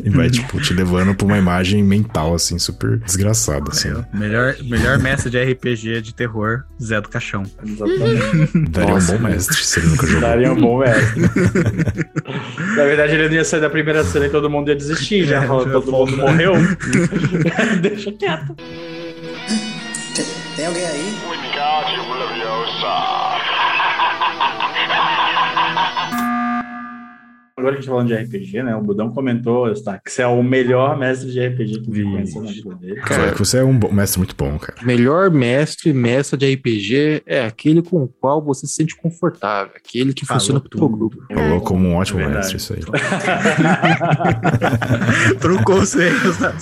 [0.00, 3.92] ele vai, tipo, te levando pra uma imagem mental, assim, super desgraçada, assim.
[4.12, 7.42] Melhor, melhor mestre de RPG de terror, Zé do Caixão.
[7.64, 8.70] Exatamente.
[8.70, 10.20] Daria um bom mestre se ele nunca jogou.
[10.20, 11.22] Daria um bom mestre.
[12.76, 15.42] Na verdade, ele não ia sair da primeira cena e todo mundo ia desistir, já
[15.44, 16.54] É, todo mundo morreu.
[17.80, 18.56] Deixa quieto.
[20.56, 21.14] Tem alguém aí?
[27.56, 28.74] Agora que a gente tá falando de RPG, né?
[28.74, 32.42] O Budão comentou, tá, que você é o melhor mestre de RPG que ele conheceu
[32.42, 33.00] na vida dele.
[33.00, 34.74] Que você é um mestre muito bom, cara.
[34.84, 40.12] Melhor mestre, mestre de RPG é aquele com o qual você se sente confortável, aquele
[40.12, 41.16] que Falou funciona pro teu grupo.
[41.32, 42.38] Falou como um ótimo Verdade.
[42.38, 42.80] mestre, isso aí.
[45.94, 46.38] Erros.
[46.38, 46.54] tá?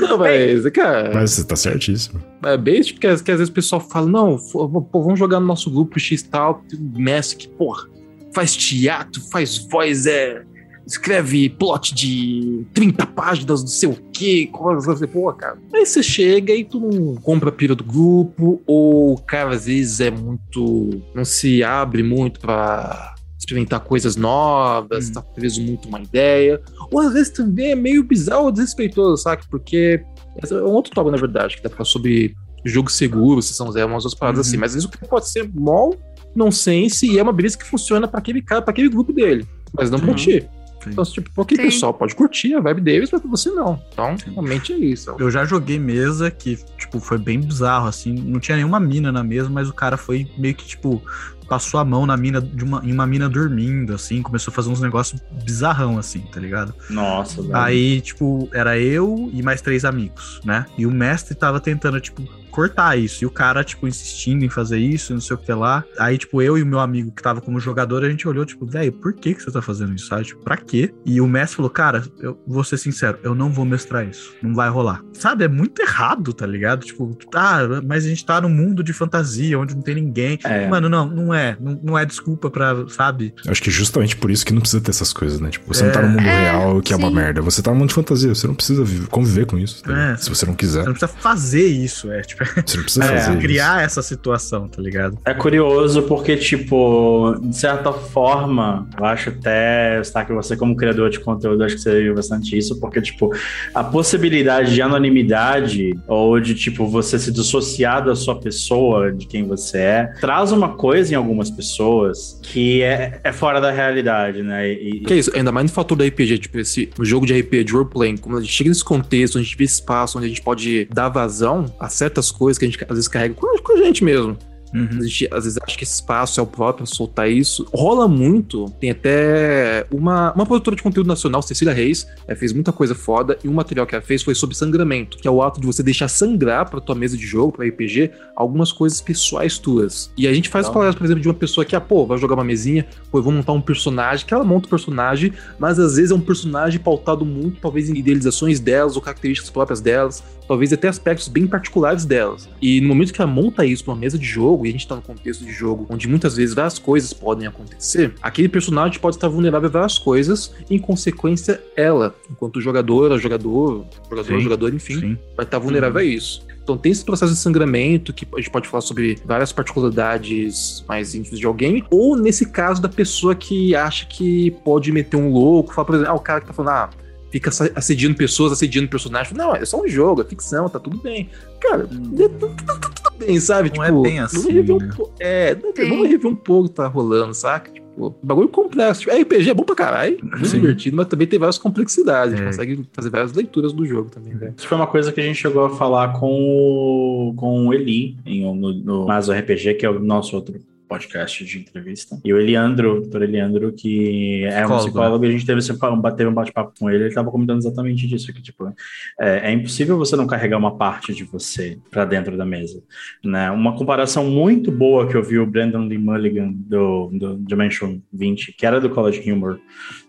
[0.00, 2.22] Não, mas, cara, Mas você tá certíssimo.
[2.44, 5.38] é bem tipo que, às- que às vezes o pessoal fala, não, pô, vamos jogar
[5.40, 6.62] no nosso grupo X tal,
[6.94, 7.86] mestre que, porra,
[8.34, 10.42] faz teatro, faz voz, é.
[10.86, 15.58] Escreve plot de 30 páginas, não sei o quê, coisa, pô, cara.
[15.74, 19.66] Aí você chega e tu não compra a pira do grupo, ou o cara às
[19.66, 21.02] vezes é muito.
[21.14, 26.58] não se abre muito pra experimentar coisas novas, tá preso muito uma ideia.
[26.90, 29.42] Ou às vezes também é meio bizarro ou desrespeitoso, sabe?
[29.50, 30.02] Porque
[30.42, 33.88] é um outro tópico, na verdade, que dá pra falar sobre jogo seguro, sessão zero,
[33.88, 34.48] umas outras paradas Uhum.
[34.50, 34.56] assim.
[34.56, 35.94] Mas às vezes o cara pode ser mol,
[36.34, 39.46] nonsense, e é uma beleza que funciona pra aquele cara, pra aquele grupo dele.
[39.72, 40.14] Mas não pra Uhum.
[40.14, 40.48] ti.
[40.82, 40.90] Sim.
[40.92, 41.64] Então, tipo, porque o Sim.
[41.64, 43.82] pessoal pode curtir a vibe deles, mas pra você não.
[43.92, 45.14] Então, realmente é isso.
[45.18, 48.12] Eu já joguei mesa que, tipo, foi bem bizarro, assim.
[48.14, 51.02] Não tinha nenhuma mina na mesa, mas o cara foi meio que, tipo,
[51.48, 54.68] passou a mão na mina de uma, em uma mina dormindo, assim, começou a fazer
[54.70, 56.72] uns negócios bizarrão, assim, tá ligado?
[56.90, 57.56] Nossa, velho.
[57.56, 60.64] Aí, tipo, era eu e mais três amigos, né?
[60.78, 62.22] E o mestre tava tentando, tipo,
[62.58, 63.22] cortar isso.
[63.22, 65.84] E o cara, tipo, insistindo em fazer isso, não sei o que lá.
[65.96, 68.66] Aí, tipo, eu e o meu amigo que tava como jogador, a gente olhou, tipo,
[68.66, 70.24] velho, por que que você tá fazendo isso, sabe?
[70.24, 70.92] Tipo, pra quê?
[71.06, 74.34] E o mestre falou, cara, eu vou ser sincero, eu não vou mestrar isso.
[74.42, 75.02] Não vai rolar.
[75.12, 75.44] Sabe?
[75.44, 76.84] É muito errado, tá ligado?
[76.84, 80.36] Tipo, tá, mas a gente tá num mundo de fantasia, onde não tem ninguém.
[80.44, 80.66] É.
[80.66, 81.56] Mano, não, não é.
[81.60, 83.32] Não, não é desculpa pra, sabe?
[83.44, 85.50] Eu Acho que justamente por isso que não precisa ter essas coisas, né?
[85.50, 86.02] Tipo, você não tá É.
[86.02, 87.14] no mundo É, real, que é uma sim.
[87.14, 87.40] merda.
[87.40, 89.96] Você tá no mundo de fantasia, você não precisa viver- conviver com isso, tá?
[90.12, 90.16] É.
[90.16, 90.80] Se você não quiser.
[90.82, 93.40] Você não precisa fazer isso, é, tipo, Você não precisa É, fazer isso.
[93.40, 95.18] criar essa situação, tá ligado?
[95.24, 101.20] É curioso porque, tipo, de certa forma, eu acho até, que você como criador de
[101.20, 103.32] conteúdo, acho que você viu bastante isso, porque, tipo,
[103.74, 109.46] a possibilidade de anonimidade ou de, tipo, você se dissociar da sua pessoa, de quem
[109.46, 114.68] você é, traz uma coisa em algumas pessoas que é, é fora da realidade, né?
[114.72, 117.38] E, Que é isso, ainda mais no fator do RPG, tipo, esse o jogo de
[117.38, 120.26] RPG, de roleplaying, como a gente chega nesse contexto, onde a gente vê espaço, onde
[120.26, 123.72] a gente pode dar vazão a certas coisas que a gente às vezes carrega com
[123.72, 124.36] a, gente mesmo.
[124.74, 124.98] Uhum.
[125.00, 127.66] A gente, às vezes acha que esse espaço é o próprio soltar isso.
[127.72, 128.66] Rola muito.
[128.80, 133.38] Tem até uma, uma produtora de conteúdo nacional, Cecília Reis, ela fez muita coisa foda.
[133.42, 135.82] E um material que ela fez foi sobre sangramento, que é o ato de você
[135.82, 140.12] deixar sangrar pra tua mesa de jogo, pra RPG, algumas coisas pessoais tuas.
[140.16, 142.34] E a gente faz palavras, por exemplo, de uma pessoa que, ah, pô, vai jogar
[142.34, 145.96] uma mesinha, pô, eu vou montar um personagem, que ela monta o personagem, mas às
[145.96, 150.72] vezes é um personagem pautado muito, talvez, em idealizações delas ou características próprias delas, talvez
[150.72, 152.48] até aspectos bem particulares delas.
[152.60, 154.86] E no momento que ela monta isso pra uma mesa de jogo, e a gente
[154.86, 159.16] tá no contexto de jogo onde muitas vezes várias coisas podem acontecer, aquele personagem pode
[159.16, 165.00] estar vulnerável a várias coisas, e em consequência, ela, enquanto jogadora, jogador, jogador, jogador, enfim,
[165.00, 165.18] Sim.
[165.36, 166.46] vai estar vulnerável a isso.
[166.62, 171.14] Então tem esse processo de sangramento que a gente pode falar sobre várias particularidades mais
[171.14, 175.72] íntimas de alguém, ou nesse caso da pessoa que acha que pode meter um louco,
[175.72, 176.90] fala, por exemplo, ah, o cara que tá falando, ah,
[177.30, 179.36] fica assediando pessoas, assediando personagens.
[179.36, 181.30] Não, é só um jogo, é ficção, tá tudo bem.
[181.60, 181.88] Cara,
[182.18, 182.48] é- tá,
[182.78, 183.72] tá- tá bem, sabe?
[183.76, 184.90] Não é bem assim, Vamos rever um né?
[184.96, 185.14] pouco.
[185.20, 187.70] É, vamos rever um pouco o que tá rolando, saca?
[187.70, 189.00] Tipo, bagulho complexo.
[189.02, 190.60] Tipo, RPG é bom pra caralho, muito Sim.
[190.60, 192.34] divertido, mas também tem várias complexidades.
[192.34, 192.50] A gente É.
[192.50, 194.54] consegue fazer várias leituras do jogo também, velho.
[194.56, 198.16] Isso foi uma coisa que a gente chegou a falar com o, com o Eli,
[198.24, 200.54] em, no, no Maso RPG, que é o nosso outro
[200.88, 202.18] podcast de entrevista.
[202.24, 206.02] E o Eliandro, doutor Eliandro, que é um Psicólogo, psicólogo, e a gente teve, um-
[206.16, 208.72] teve um bate-papo com ele, ele estava comentando exatamente disso, que tipo,
[209.20, 212.82] é, é impossível você não carregar uma parte de você para dentro da mesa,
[213.22, 213.50] né?
[213.50, 218.52] Uma comparação muito boa que eu vi o Brandon Lee Mulligan do, do Dimension 20,
[218.52, 219.60] que era do College Humor,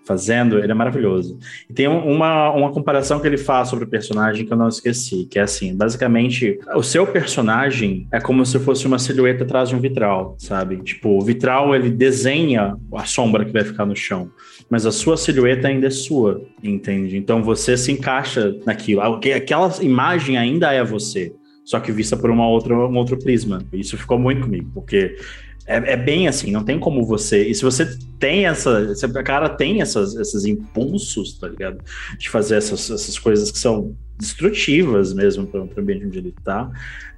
[0.06, 1.38] fazendo, ele é maravilhoso.
[1.70, 4.68] E tem um- uma, uma comparação que ele faz sobre o personagem que eu não
[4.68, 9.70] esqueci, que é assim, basicamente, o seu personagem é como se fosse uma silhueta atrás
[9.70, 10.78] de um vitral, sabe?
[10.78, 14.32] Tipo, o vitral, ele desenha a sombra que vai ficar no chão,
[14.70, 17.16] mas a sua silhueta ainda é sua, entende?
[17.18, 19.02] Então você se encaixa naquilo.
[19.02, 21.32] Aqu- Aquela imagem ainda é você,
[21.64, 23.60] só que vista por uma outra, um outro prisma.
[23.72, 25.16] Isso ficou muito comigo, porque
[25.70, 27.48] é, é bem assim, não tem como você.
[27.48, 27.86] E se você
[28.18, 28.96] tem essa.
[28.96, 31.78] Se a cara tem essas, esses impulsos, tá ligado?
[32.18, 36.70] De fazer essas, essas coisas que são destrutivas mesmo para o ambiente onde ele tá.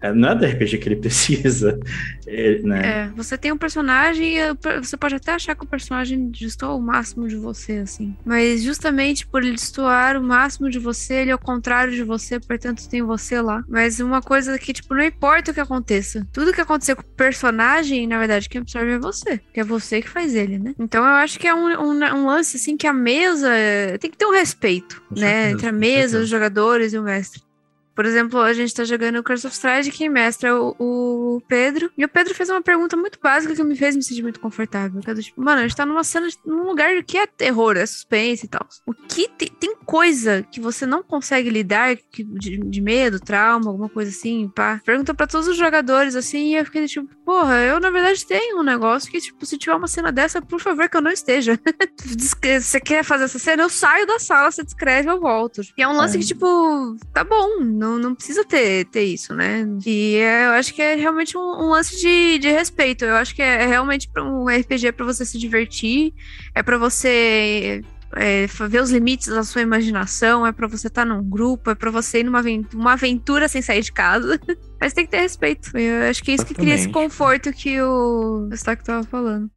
[0.01, 1.79] é, não é do RPG que ele precisa,
[2.27, 2.81] é, né?
[3.05, 6.73] É, você tem um personagem, e per- você pode até achar que o personagem destoa
[6.75, 8.15] o máximo de você, assim.
[8.25, 12.39] Mas justamente por ele destoar o máximo de você, ele é o contrário de você,
[12.39, 13.63] portanto tem você lá.
[13.67, 16.27] Mas uma coisa que, tipo, não importa o que aconteça.
[16.31, 19.39] Tudo que acontecer com o personagem, na verdade, quem absorve é você.
[19.53, 20.73] Que é você que faz ele, né?
[20.79, 24.09] Então eu acho que é um, um, um lance, assim, que a mesa é- tem
[24.11, 25.21] que ter um respeito, Com né?
[25.21, 27.50] certeza, Entre a mesa, os jogadores e o mestre.
[27.95, 31.91] Por exemplo, a gente tá jogando Curse of Strahd, quem mestra é o, o Pedro.
[31.97, 35.01] E o Pedro fez uma pergunta muito básica que me fez me sentir muito confortável.
[35.01, 37.75] Que é do tipo, mano, a gente tá numa cena, num lugar que é terror,
[37.77, 38.65] é suspense e tal.
[38.85, 43.69] O que te- tem coisa que você não consegue lidar, que- de, de medo, trauma,
[43.69, 44.81] alguma coisa assim, pá.
[44.85, 48.59] Pergunta pra todos os jogadores, assim, e eu fiquei tipo, porra, eu na verdade tenho
[48.59, 51.59] um negócio que, tipo, se tiver uma cena dessa, por favor, que eu não esteja.
[52.61, 53.63] Você quer fazer essa cena?
[53.63, 55.61] Eu saio da sala, você descreve, eu volto.
[55.77, 56.19] E é um lance É.
[56.19, 59.65] que, tipo, tá bom, não, não precisa ter, ter isso, né?
[59.83, 63.03] E é, eu acho que é realmente um, um lance de, de respeito.
[63.03, 66.13] Eu acho que é, é realmente um RPG é pra você se divertir,
[66.53, 67.81] é pra você.
[68.15, 71.89] é, ver os limites da sua imaginação, é pra você estar num grupo, é pra
[71.89, 74.39] você ir numa aventura, uma aventura sem sair de casa.
[74.79, 75.75] Mas tem que ter respeito.
[75.75, 79.49] Eu acho que é isso que cria esse conforto que o Stack tava falando.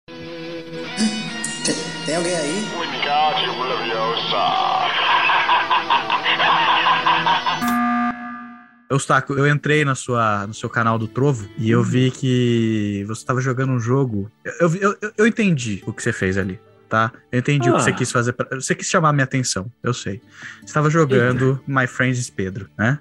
[2.07, 2.65] Tem alguém aí?
[8.91, 13.23] Eustáquio, eu entrei na sua, no seu canal do Trovo e eu vi que você
[13.23, 14.31] estava jogando um jogo.
[14.61, 17.11] Eu, eu, eu, eu entendi o que você fez ali, tá?
[17.33, 17.83] Eu entendi o que Ah.
[17.83, 18.33] você quis fazer.
[18.35, 20.21] Pra, você quis chamar a minha atenção, eu sei.
[20.61, 22.99] Você estava jogando My Friends Pedro, né?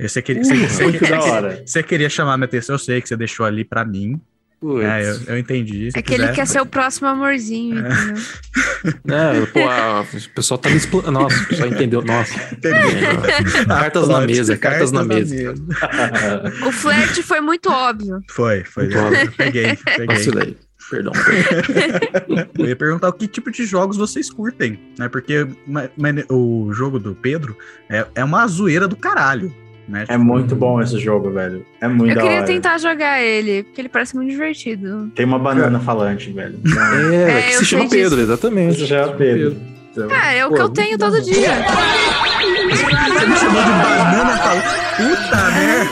[0.00, 3.16] Você queria, você, você- você- você queria chamar a minha atenção, eu sei que você
[3.16, 4.20] deixou ali pra mim.
[4.66, 4.84] Putz.
[4.84, 5.90] É, eu, eu entendi.
[5.92, 8.14] Se É que ele quer ser o próximo amorzinho, entendeu?
[9.08, 11.12] É, pô, a- o pessoal tá me explanando.
[11.20, 12.02] Nossa, o pessoal entendeu.
[12.02, 12.34] Nossa.
[12.62, 15.54] É, cartas na mesa, cartas na mesa.
[16.66, 18.20] O flerte foi muito óbvio.
[18.30, 18.84] Foi, foi.
[18.84, 19.32] Muito óbvio.
[19.36, 20.06] Peguei, peguei.
[20.06, 20.56] Vacilei.
[20.88, 21.12] Perdão.
[22.58, 25.08] Eu ia perguntar o que tipo de jogos vocês curtem, né?
[25.08, 25.46] Porque
[26.30, 27.56] o jogo do Pedro
[27.90, 29.52] é, é uma zoeira do caralho,
[29.88, 30.04] né?
[30.08, 31.64] É muito bom esse jogo, velho.
[31.80, 32.46] É muito Eu da queria hora.
[32.46, 35.10] tentar jogar ele, porque ele parece muito divertido.
[35.14, 36.58] Tem uma banana falante, velho.
[37.12, 37.96] É, É, que eu se chama disso.
[37.96, 38.74] Pedro, exatamente.
[38.76, 39.56] Esse já é o Pedro.
[39.92, 41.06] Então, É, é o Pô, que eu tenho bom.
[41.10, 41.50] todo dia.
[42.68, 44.62] Você me chamou de banana, fala,
[44.96, 45.90] puta merda.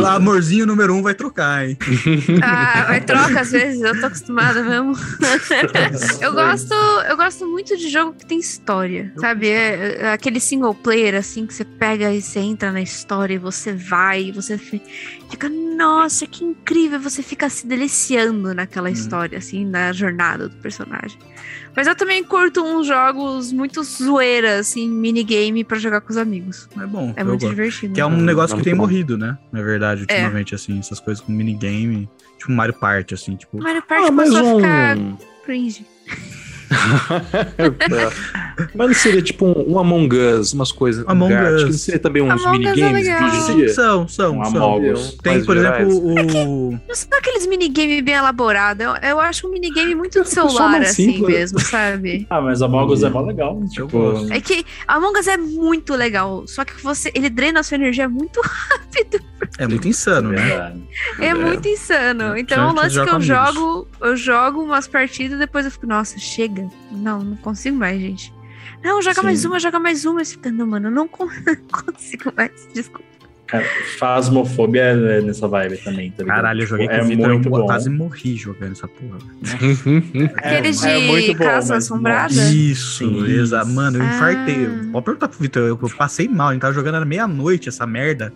[0.00, 1.76] O Amorzinho número um vai trocar, hein?
[2.42, 4.94] Ah, mas troca às vezes, eu tô acostumada mesmo.
[6.20, 6.74] eu gosto,
[7.08, 9.48] eu gosto muito de jogo que tem história, sabe?
[9.48, 13.38] É, é aquele single player assim que você pega e você entra na história e
[13.38, 14.82] você vai e você fi-
[15.30, 21.18] fica, nossa, que incrível, você fica se deliciando naquela história assim, na jornada do personagem.
[21.76, 26.68] Mas eu também curto uns jogos muito zoeira assim, minigame pra jogar com os amigos.
[26.80, 27.12] É bom.
[27.16, 27.50] É muito gosto.
[27.50, 27.94] divertido.
[27.94, 28.82] Que é um negócio é que tem bom.
[28.82, 29.36] morrido, né?
[29.52, 33.58] Na verdade, ultimamente, assim, essas coisas com minigame, tipo Mario Party, assim, tipo.
[33.62, 35.16] Mario Party Ah, começou a ficar um.
[36.68, 38.16] Cringe.
[38.74, 41.04] Mas não seria tipo um, um Among Us, umas coisas.
[41.08, 41.62] Among Us.
[41.62, 43.68] que Não seria também uns Among é minigames Sim, dia?
[43.70, 44.64] são, são, Um são.
[44.64, 45.16] Among Us.
[45.22, 46.70] Tem, por exemplo, o.
[46.86, 48.84] Não são aqueles minigame bem elaborados.
[48.84, 51.26] Eu, eu acho um minigame muito de celular, assim simples.
[51.52, 52.26] mesmo, sabe?
[52.34, 53.60] Ah, mas a Among Us é mó legal.
[53.70, 54.32] Tipo, gosto.
[54.32, 58.08] É que Among Us é muito legal, só que você, ele drena a sua energia
[58.08, 59.20] muito rápido.
[59.58, 60.74] É muito insano, né?
[61.20, 61.34] É, É.
[61.34, 62.34] muito insano.
[62.34, 65.64] É, Então é um principalmente lance que eu jogo, eu jogo umas partidas e depois
[65.64, 66.68] eu fico, nossa, chega.
[66.90, 68.32] Não, não consigo mais, gente.
[68.82, 69.26] Não, joga Sim.
[69.26, 70.20] mais uma, joga mais uma.
[70.52, 71.28] Não, mano, eu não con-
[71.72, 72.50] consigo mais.
[72.74, 73.04] Desculpa.
[73.46, 73.64] Cara,
[73.98, 76.24] Phasmophobia é nessa vibe também, tá?
[76.24, 77.66] Caralho, eu joguei Tipo, com o Vitor, muito eu bom.
[77.66, 79.18] quase morri jogando essa porra.
[80.36, 82.32] Aquele de é muito bom, Casa mas- Assombrada?
[82.32, 83.26] Isso, Sim.
[83.38, 83.68] exato.
[83.70, 84.14] Mano, eu Ah.
[84.16, 84.66] infartei.
[84.90, 87.86] Pode perguntar pro Vitor, eu, eu passei mal, a gente tava jogando era meia-noite essa
[87.86, 88.32] merda.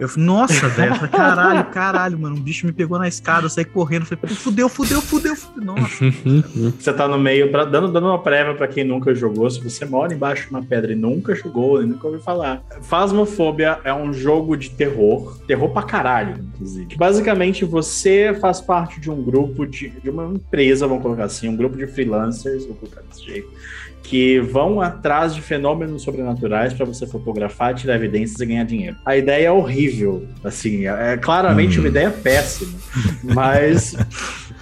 [0.00, 3.44] Eu falei, nossa, velho, eu falei, caralho, caralho, mano, um bicho me pegou na escada,
[3.46, 5.64] eu saí correndo, falei, fudeu, fudeu, fudeu, fudeu.
[5.64, 6.04] Nossa.
[6.80, 9.50] Você tá no meio, pra- dando, dando uma prévia pra quem nunca jogou.
[9.50, 12.62] Se você mora embaixo de uma pedra e nunca jogou, e nunca ouviu falar.
[12.82, 16.86] Phasmophobia é um jogo de terror, terror pra caralho, inclusive.
[16.86, 21.48] Que Basicamente, você faz parte de um grupo de, de uma empresa, vamos colocar assim,
[21.48, 23.48] um grupo de freelancers, vou colocar desse jeito,
[24.02, 28.96] que vão atrás de fenômenos sobrenaturais pra você fotografar, tirar evidências e ganhar dinheiro.
[29.04, 32.78] A ideia é horrível, assim, é claramente uma ideia péssima,
[33.22, 33.96] mas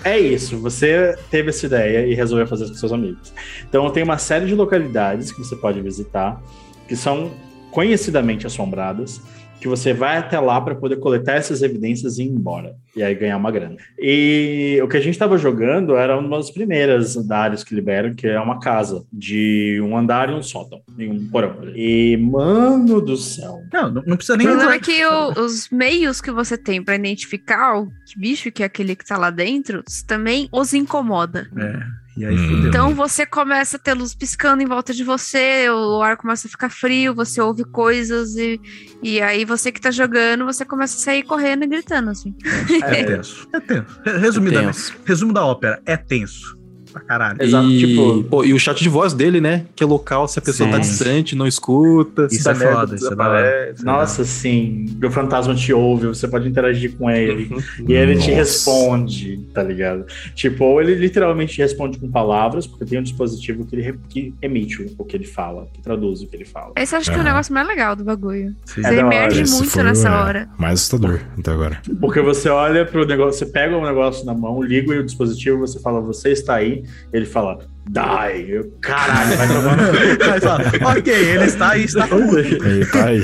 [0.04, 3.32] é isso, você teve essa ideia e resolveu fazer isso com seus amigos.
[3.68, 6.40] Então tem uma série de localidades que você pode visitar,
[6.86, 7.30] que são
[7.70, 9.20] conhecidamente assombradas,
[9.60, 12.76] que você vai até lá para poder coletar essas evidências e ir embora.
[12.94, 13.76] E aí ganhar uma grana.
[13.98, 18.26] E o que a gente estava jogando era uma das primeiras andares que liberam, que
[18.26, 21.56] é uma casa de um andar e um sótão, e um porão.
[21.74, 23.60] E, mano do céu.
[23.72, 26.82] Não, não não precisa O nem problema é que o- os meios que você tem
[26.82, 31.48] pra identificar o que bicho que é aquele que tá lá dentro também os incomoda.
[31.56, 31.82] É,
[32.18, 32.48] e aí Hum.
[32.48, 32.68] fudeu.
[32.68, 36.50] Então você começa a ter luz piscando em volta de você, o ar começa a
[36.50, 38.60] ficar frio, você ouve coisas e,
[39.02, 42.34] e aí você que tá jogando, você começa a sair correndo e gritando, assim.
[42.82, 43.48] É tenso.
[43.54, 44.00] É tenso.
[44.04, 44.94] Resumidamente, Tenso.
[45.04, 46.57] resumo da ópera, é tenso.
[46.92, 47.42] Pra caralho.
[47.42, 49.66] Exato, e, tipo- pô, e o chat de voz dele, né?
[49.76, 50.72] Que é local, se a pessoa Sim.
[50.72, 52.28] tá distante, não escuta.
[52.28, 53.84] se Isso dá é merda, foda, isso é da desaparece.
[53.84, 54.98] Nossa, sim.
[55.02, 57.48] O fantasma te ouve, você pode interagir com ele.
[57.88, 58.32] E ele te Nossa.
[58.34, 60.04] responde, tá ligado?
[60.34, 63.98] Tipo, ou ele literalmente te responde com palavras, porque tem um dispositivo que ele re-
[64.08, 66.72] que emite o- que ele fala, que traduz o que ele fala.
[66.76, 68.54] Esse eu acho que é o negócio mais legal do bagulho.
[68.64, 68.82] Sim.
[68.82, 70.48] Você É emerge muito foi nessa é, hora.
[70.58, 71.80] Mais assustador até agora.
[72.00, 75.78] Porque você olha pro negócio, você pega o negócio na mão, liga o dispositivo, você
[75.80, 76.77] fala, você está aí,
[77.12, 77.58] ele fala,
[77.88, 78.50] die.
[78.50, 79.98] Eu, Caralho, vai tomar no cu.
[80.28, 82.06] Mas, ó, ok, ele está aí, está.
[82.08, 83.22] Ele tá aí.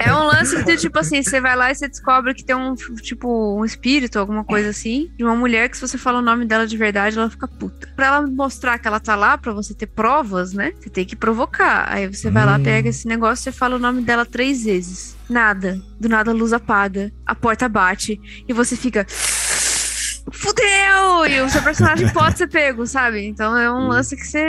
[0.00, 2.74] É um lance de, tipo assim, você vai lá e você descobre que tem um,
[2.74, 6.44] tipo, um espírito, alguma coisa assim, de uma mulher que se você fala o nome
[6.46, 7.88] dela de verdade, ela fica puta.
[7.94, 10.72] Pra ela mostrar que ela tá lá, pra você ter provas, né?
[10.80, 11.86] Você tem que provocar.
[11.88, 12.62] Aí você vai lá, Hum.
[12.62, 15.16] pega esse negócio, você fala o nome dela três vezes.
[15.28, 15.80] Nada.
[15.98, 19.06] Do nada a luz apaga, a porta bate, e você fica...
[20.30, 21.26] Fudeu!
[21.28, 23.24] E o seu personagem pode ser pego, sabe?
[23.26, 24.44] Então é um lance que você...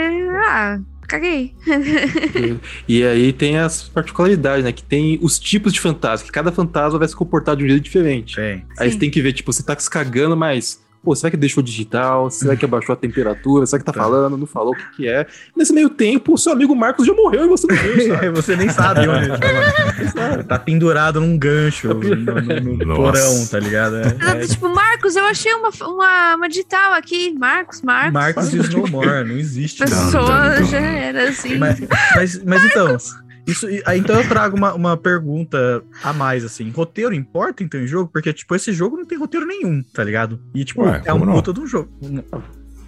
[0.46, 1.54] Ah, caguei.
[2.88, 4.72] E aí tem as particularidades, né?
[4.72, 7.82] Que tem os tipos de fantasma, que cada fantasma vai se comportar de um jeito
[7.82, 8.40] diferente.
[8.40, 8.90] Aí Sim.
[8.90, 10.83] você tem que ver, tipo, você tá se cagando, mas.
[11.04, 12.30] Pô, será que deixou digital?
[12.30, 13.66] Será que abaixou a temperatura?
[13.66, 14.00] Será que tá Tá.
[14.02, 14.36] falando?
[14.38, 15.26] Não falou o que, que é?
[15.56, 18.30] Nesse meio tempo, o seu amigo Marcos já morreu e você não viu, sabe?
[18.34, 19.38] você nem sabe onde ele
[20.12, 20.42] tá.
[20.44, 22.96] Tá pendurado num gancho no, no- no Nossa.
[23.02, 23.96] porão, tá ligado?
[23.96, 27.34] É, Exato, Tipo, Marcos, eu achei uma, uma, uma digital aqui.
[27.38, 28.12] Marcos, é Marcos.
[28.12, 29.80] Marcos is no more, não existe.
[29.84, 31.58] Pessoa já era assim.
[31.58, 31.80] Mas,
[32.16, 32.96] mas, mas então,
[33.46, 36.70] isso, aí então eu trago uma, uma pergunta a mais, assim.
[36.70, 38.10] Roteiro importa então em jogo?
[38.12, 40.40] Porque, tipo, esse jogo não tem roteiro nenhum, tá ligado?
[40.54, 41.90] E, tipo, Ué, é um puta de um jogo.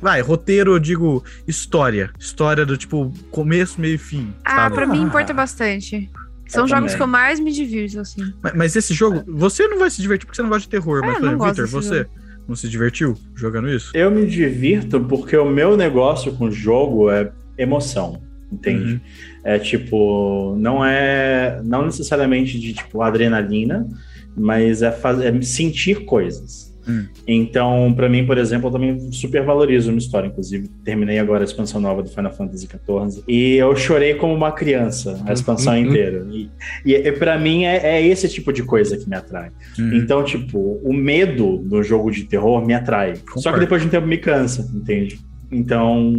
[0.00, 2.10] Vai, roteiro, eu digo, história.
[2.18, 4.32] História do, tipo, começo, meio e fim.
[4.44, 4.74] ah, sabe?
[4.74, 6.10] pra mim importa bastante.
[6.46, 6.96] São Eu jogos também.
[6.96, 8.32] que eu mais me divirto, assim.
[8.40, 11.00] Mas, mas esse jogo, você não vai se divertir porque você não gosta de terror.
[11.02, 12.06] Ah, mas, não Victor, você
[12.46, 13.90] não se divertiu jogando isso?
[13.94, 18.92] Eu me divirto porque o meu negócio com o jogo é emoção, entende?
[18.92, 19.00] Uhum.
[19.48, 23.86] É tipo, não é não necessariamente de tipo adrenalina,
[24.36, 26.66] mas é, faz, é sentir coisas.
[26.88, 27.04] Hum.
[27.26, 30.28] Então, pra mim, por exemplo, eu também super valorizo uma história.
[30.28, 34.52] Inclusive, terminei agora a expansão nova do Final Fantasy XIV e eu chorei como uma
[34.52, 35.80] criança a expansão Uhum.
[35.80, 36.26] inteira.
[36.30, 36.48] E,
[36.84, 39.50] e pra mim é, é esse tipo de coisa que me atrai.
[39.78, 39.94] Uhum.
[39.96, 43.14] Então, tipo, o medo do jogo de terror me atrai.
[43.16, 43.60] Só que Concordo.
[43.60, 45.18] depois de um tempo me cansa, entende?
[45.50, 46.12] Então,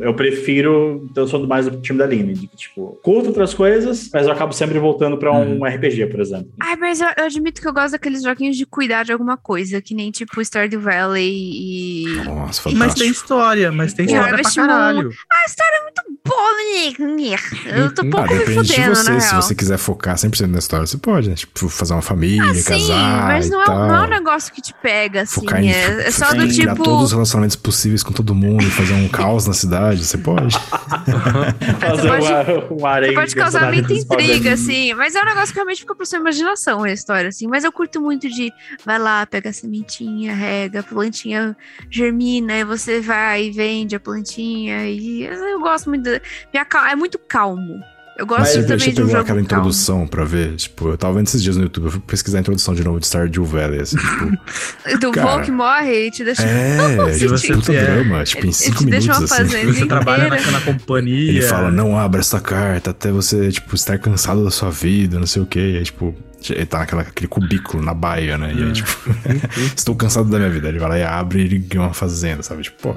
[0.00, 1.06] eu prefiro.
[1.10, 4.26] então Eu sou mais do time da Line, de que, tipo, curto outras coisas, mas
[4.26, 6.48] eu acabo sempre voltando pra um RPG, por exemplo.
[6.60, 9.80] Ai, mas eu, eu admito que eu gosto daqueles joguinhos de cuidar de alguma coisa,
[9.80, 12.04] que nem tipo Stardew Valley e.
[12.24, 13.10] Nossa, Mas tem fantástico.
[13.10, 14.66] história, mas tem história pra Harvest Moon.
[14.66, 15.10] caralho.
[15.10, 17.36] A história é muito boa, né?
[17.84, 18.10] Eu tô Uhum.
[18.10, 19.10] pouco Ah, me depende de fudendo, você.
[19.12, 19.42] na Se real.
[19.42, 21.34] você quiser focar 100% na história, você pode, né?
[21.34, 23.78] Tipo, fazer uma família, Ah, sim, casar mas e não é, tal.
[23.78, 25.40] não é um negócio que te pega, assim.
[25.40, 26.82] Focar em é, é só do tipo.
[26.82, 30.04] todos os relacionamentos possíveis com todo mundo e fazer um caos na cidade.
[30.04, 30.56] Você pode.
[31.80, 34.94] Fazer pode- uma, um harém Você pode de causar muita intriga, assim.
[34.94, 37.46] Mas é um negócio que realmente fica pra sua imaginação a história, assim.
[37.46, 38.52] Mas eu curto muito de
[38.84, 41.56] vai lá, pega a sementinha, rega, a plantinha
[41.90, 44.88] germina, aí você vai e vende a plantinha.
[44.88, 46.08] E eu gosto muito.
[46.56, 47.80] acal- É muito calmo.
[48.18, 50.54] Eu gosto Mas também você de um jogo aquela introdução pra ver?
[50.56, 52.98] Tipo, eu tava vendo esses dias no YouTube, eu fui pesquisar a introdução de novo
[52.98, 54.96] de Stardew Valley, assim, tipo...
[54.98, 55.42] Do Cara.
[55.42, 56.42] que morre e te deixa.
[56.42, 59.50] É, Se tipo, você puta é- drama, tipo, em cinco deixa minutos, uma assim.
[59.50, 61.30] fazenda Você trabalha na, companhia.
[61.30, 65.26] Ele fala, não abra essa carta até você, tipo, estar cansado da sua vida, não
[65.26, 65.72] sei o quê.
[65.74, 66.14] E aí, tipo,
[66.48, 68.52] ele tá naquela, aquele cubículo na baia, né?
[68.56, 68.88] E aí, tipo,
[69.76, 70.68] estou cansado da minha vida.
[70.68, 72.62] Ele vai lá e abre e ele ganha uma fazenda, sabe?
[72.62, 72.96] Tipo,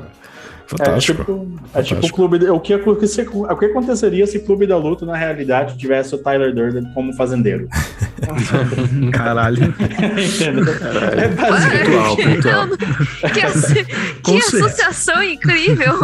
[0.70, 1.20] pô, É fantástico.
[1.24, 1.32] tipo,
[1.74, 2.16] é tipo o Fantástico.
[2.16, 2.50] clube.
[2.50, 5.78] O que, o, que, se- o que aconteceria se o clube da luta, na realidade,
[5.78, 7.68] tivesse o Tyler Durden como fazendeiro?
[9.12, 9.64] Caralho.
[9.66, 10.74] Entendeu?
[11.18, 12.68] É Pontual, Não, pontual.
[12.68, 12.78] não.
[12.78, 13.86] Que,
[14.24, 15.94] que associação incrível!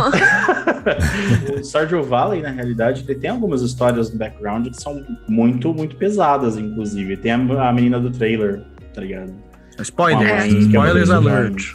[1.55, 5.95] O Stardew Valley, na realidade, ele tem algumas histórias no background que são muito, muito
[5.95, 7.17] pesadas, inclusive.
[7.17, 7.35] Tem a,
[7.69, 8.61] a menina do trailer,
[8.93, 9.33] tá ligado?
[9.79, 10.43] Spoilers.
[10.43, 10.47] É.
[10.47, 11.73] Spoilers alert.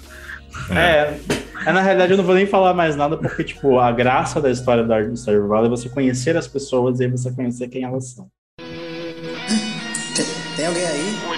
[0.70, 0.74] É.
[0.78, 1.18] é,
[1.64, 4.84] na realidade eu não vou nem falar mais nada, porque, tipo, a graça da história
[4.84, 8.08] da do Stardew Valley é você conhecer as pessoas e aí você conhecer quem elas
[8.08, 8.28] são.
[10.56, 11.29] Tem alguém aí?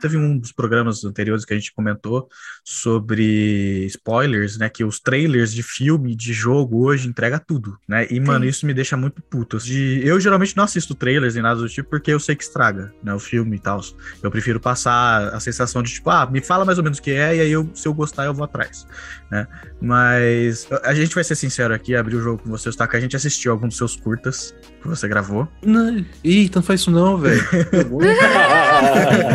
[0.00, 2.28] Teve um dos programas anteriores que a gente comentou
[2.64, 4.68] sobre spoilers, né?
[4.68, 8.06] Que os trailers de filme, de jogo hoje entrega tudo, né?
[8.10, 9.58] E, mano, isso me deixa muito puto.
[9.58, 12.92] De, eu geralmente não assisto trailers nem nada do tipo porque eu sei que estraga,
[13.02, 13.14] né?
[13.14, 13.80] O filme e tal.
[14.22, 17.10] Eu prefiro passar a sensação de tipo, ah, me fala mais ou menos o que
[17.10, 18.86] é, e aí eu, se eu gostar, eu vou atrás,
[19.30, 19.46] né?
[19.80, 22.86] Mas a gente vai ser sincero aqui, abrir o jogo com você, tá?
[22.86, 25.46] Que a gente assistiu alguns dos seus curtas que você gravou.
[25.64, 27.40] Não, ih, então não faz isso não, velho.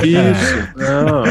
[0.04, 0.68] Isso.
[0.76, 1.24] Não.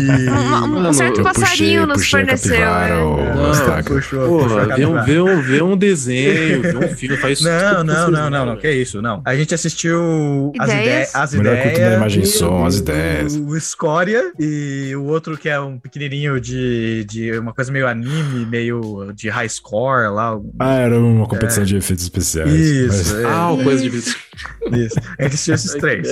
[0.00, 0.28] E.
[0.30, 2.58] Um, um certo passarinho nos puxei forneceu.
[2.58, 2.88] né?
[2.90, 3.82] Não.
[3.84, 5.04] Puxou, Porra, vê um, capivara.
[5.04, 7.48] vê, um, vê um desenho, vê um filme, faz isso.
[7.48, 9.22] Não, não, vocês não, não, não, que isso, não.
[9.24, 11.14] A gente assistiu as Ideias?
[11.14, 13.36] As Melhor ideias da imagem e som, o- as ideias.
[13.36, 17.86] O, o Escória e o outro que é um pequenininho de, de uma coisa meio
[17.90, 20.38] anime, meio de high score lá.
[20.58, 22.52] Ah, era uma competição de efeitos especiais.
[22.52, 24.16] Isso, Mas- é, Ah, coisa de isso.
[25.18, 26.08] A gente esses três.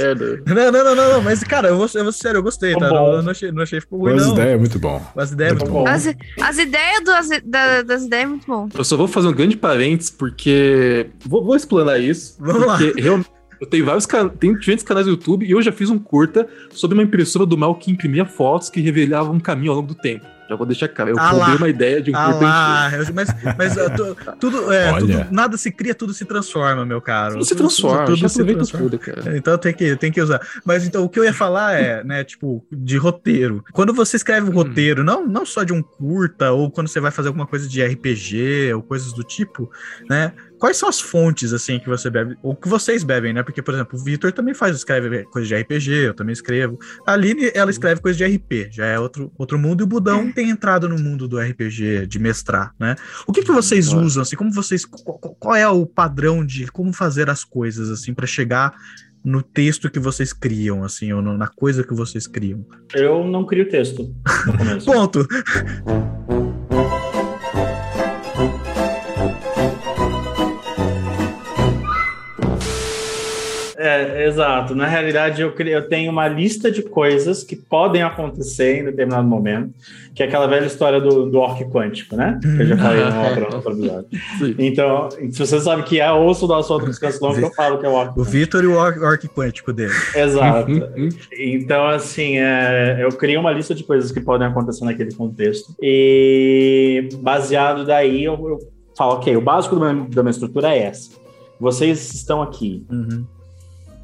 [0.46, 2.80] Não, não, não, não, não, mas cara, eu vou, eu vou sério, eu gostei, tá?
[2.80, 3.12] Tá bom.
[3.16, 4.32] Não, não achei, não achei ficou ruim, Mas não.
[4.34, 5.02] ideia é muito bom.
[5.16, 5.84] As ideias Muito muito bom.
[5.84, 5.90] bom.
[5.90, 6.06] As,
[6.42, 8.68] as ideias do- as- da- das ideias é muito bom.
[8.76, 11.06] Eu só vou fazer um grande parênteses, porque.
[11.24, 12.36] Vou, vou explanar isso.
[12.38, 12.76] Vamos lá.
[12.78, 13.30] porque realmente.
[13.60, 16.46] Eu tenho vários canais, tem diferentes canais no YouTube e eu já fiz um curta
[16.70, 19.94] sobre uma impressora do mal que imprimia fotos que revelavam um caminho ao longo do
[19.94, 20.24] tempo.
[20.48, 21.10] Já vou deixar claro.
[21.10, 21.54] Eu Ah lá.
[21.56, 23.28] uma ideia de um Ah curta lá, mas,
[23.58, 27.34] mas tu- tudo, é, tudo, nada se cria, tudo se transforma, meu caro.
[27.34, 28.88] Tudo se Tudo- transforma, tudo já se transforma.
[28.88, 29.36] tudo, cara.
[29.36, 30.40] Então tem que, tem que usar.
[30.64, 33.62] Mas então o que eu ia falar é, né, tipo, de roteiro.
[33.74, 37.10] Quando você escreve um roteiro, não, não só de um curta, ou quando você vai
[37.10, 39.70] fazer alguma coisa de RPG, ou coisas do tipo,
[40.08, 40.32] né?
[40.58, 43.42] Quais são as fontes, assim, que você bebe, ou que vocês bebem, né?
[43.42, 46.78] Porque, por exemplo, o Vitor também faz, escreve coisa de RPG, eu também escrevo.
[47.06, 50.32] A Aline, ela escreve coisa de RP, já é outro, outro mundo, e o Budão
[50.32, 52.96] tem entrado no mundo do RPG, de mestrar, né?
[53.26, 56.92] O que que vocês usam, assim, como vocês, qual, qual é o padrão de como
[56.92, 58.74] fazer as coisas, assim, para chegar
[59.24, 62.64] no texto que vocês criam, assim, ou na coisa que vocês criam?
[62.94, 64.14] Eu não crio texto
[64.46, 64.86] no começo.
[64.90, 65.26] Ponto!
[73.88, 74.74] É, exato.
[74.74, 79.72] Na realidade, eu, eu tenho uma lista de coisas que podem acontecer em determinado momento,
[80.14, 82.38] que é aquela velha história do, do orc quântico, né?
[82.40, 84.08] Que eu já falei no outro, outro episódio.
[84.38, 84.54] Sim.
[84.58, 87.86] Então, se você sabe que é, ouço o nosso outro descanso longo eu falo que
[87.86, 88.24] é o orc O.
[88.24, 89.92] Vitor e o orc, orc quântico dele.
[90.14, 90.70] Exato.
[90.70, 91.08] Uhum.
[91.38, 95.74] Então, assim, é, eu crio uma lista de coisas que podem acontecer naquele contexto.
[95.82, 98.58] E baseado daí, eu, eu
[98.96, 101.10] falo, ok, o básico da minha, da minha estrutura é essa.
[101.60, 103.24] Vocês estão aqui, Uhum.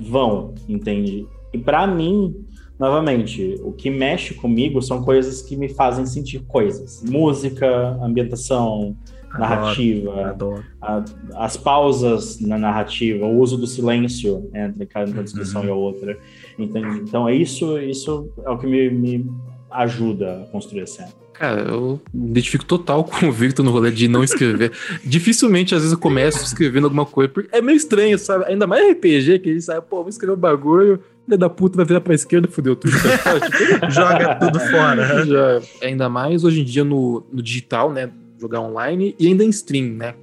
[0.00, 1.26] Vão, entende?
[1.52, 2.34] E pra mim,
[2.78, 7.02] novamente, o que mexe comigo são coisas que me fazem sentir coisas.
[7.08, 8.96] Música, ambientação,
[9.30, 10.64] Adoro, narrativa, Adoro.
[10.80, 11.04] a-
[11.36, 15.66] as pausas na narrativa, o uso do silêncio entre cada descrição Uhum.
[15.68, 16.18] e a outra.
[16.58, 16.98] Entende?
[17.00, 19.30] Então, é isso, isso é o que me, me
[19.70, 21.08] ajuda a construir a cena.
[21.34, 24.72] Cara, eu me identifico total com o Victor no rolê de não escrever.
[25.04, 28.44] Dificilmente, às vezes, eu começo escrevendo alguma coisa, porque é meio estranho, sabe?
[28.46, 31.76] Ainda mais RPG, que a gente sabe, pô, vou escrever um bagulho, filho da puta
[31.76, 32.92] vai virar pra esquerda, fudeu tudo.
[32.92, 35.26] Tipo, Joga tudo fora.
[35.26, 38.10] já, ainda mais hoje em dia no, no digital, né?
[38.40, 40.14] Jogar online e ainda em stream, né?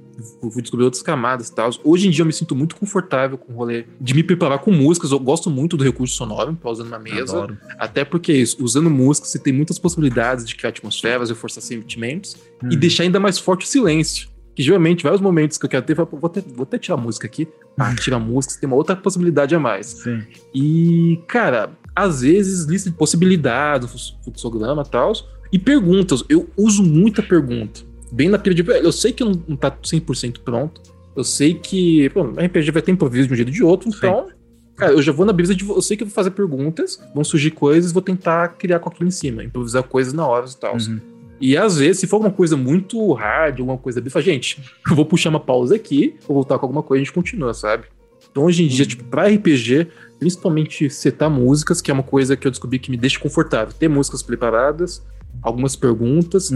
[0.52, 1.70] Fui descobrir outras camadas e tal.
[1.84, 4.70] Hoje em dia eu me sinto muito confortável com o rolê de me preparar com
[4.72, 5.10] músicas.
[5.12, 7.36] Eu gosto muito do recurso sonoro pra usando na mesa.
[7.38, 7.58] Adoro.
[7.78, 12.36] Até porque é isso, usando música, você tem muitas possibilidades de criar atmosferas, reforçar sentimentos
[12.62, 12.80] e Uhum.
[12.80, 14.28] deixar ainda mais forte o silêncio.
[14.54, 16.96] Que geralmente, vários momentos que eu quero ter, eu falo, vou, até, vou até tirar
[16.96, 17.48] a música aqui.
[17.78, 19.86] Ah, tira a música, você tem uma outra possibilidade a mais.
[19.86, 20.22] Sim.
[20.54, 25.12] E, cara, às vezes, lista de possibilidades, fluxograma e tal,
[25.50, 26.22] e perguntas.
[26.28, 27.80] Eu uso muita pergunta.
[28.12, 28.64] Bem na pira de.
[28.68, 30.80] Eu sei que não, não tá 100% pronto.
[31.16, 32.08] Eu sei que.
[32.10, 34.28] Pô, RPG vai ter improviso de um jeito ou de outro, então.
[34.76, 35.68] Cara, eu já vou na brisa de.
[35.68, 39.08] Eu sei que eu vou fazer perguntas, vão surgir coisas, vou tentar criar com aquilo
[39.08, 40.74] em cima, improvisar coisas na hora e tal.
[40.74, 41.00] Uhum.
[41.40, 44.94] E às vezes, se for alguma coisa muito hard, alguma coisa bem, fala, gente, eu
[44.94, 47.84] vou puxar uma pausa aqui, vou voltar com alguma coisa e a gente continua, sabe?
[48.30, 49.88] Então hoje em dia, tipo, pra RPG,
[50.18, 53.74] principalmente setar músicas, que é uma coisa que eu descobri que me deixa confortável.
[53.78, 55.02] Ter músicas preparadas,
[55.42, 56.50] algumas perguntas.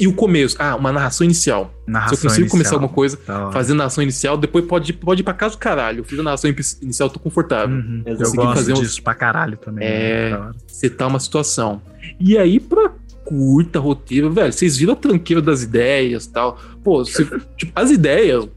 [0.00, 1.72] E o começo, ah, uma narração inicial.
[1.86, 2.74] Narração Se eu consigo começar inicial.
[2.80, 3.52] alguma coisa, hora.
[3.52, 5.98] fazer narração inicial, depois pode, pode ir pra casa do caralho.
[6.00, 6.50] Eu fiz a narração
[6.82, 7.76] inicial, tô confortável.
[7.76, 8.02] Uhum.
[8.06, 9.86] Eu gosto fazer uns- disso pra caralho também.
[9.86, 9.90] É.
[10.24, 10.30] né?
[10.30, 10.54] Da hora.
[10.66, 11.82] setar uma situação.
[12.18, 12.90] E aí, pra
[13.24, 16.58] curta roteiro, velho, vocês viram a tranqueira das ideias e tal.
[16.82, 17.24] Pô, se-
[17.56, 18.48] tipo, as ideias.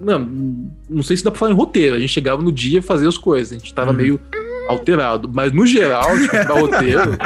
[0.00, 0.18] Não,
[0.88, 1.94] não sei se dá pra falar em roteiro.
[1.94, 3.52] A gente chegava no dia e fazia as coisas.
[3.52, 3.96] A gente tava Uhum.
[3.96, 4.20] meio
[4.68, 5.30] alterado.
[5.32, 7.18] Mas no geral, tipo, pra roteiro.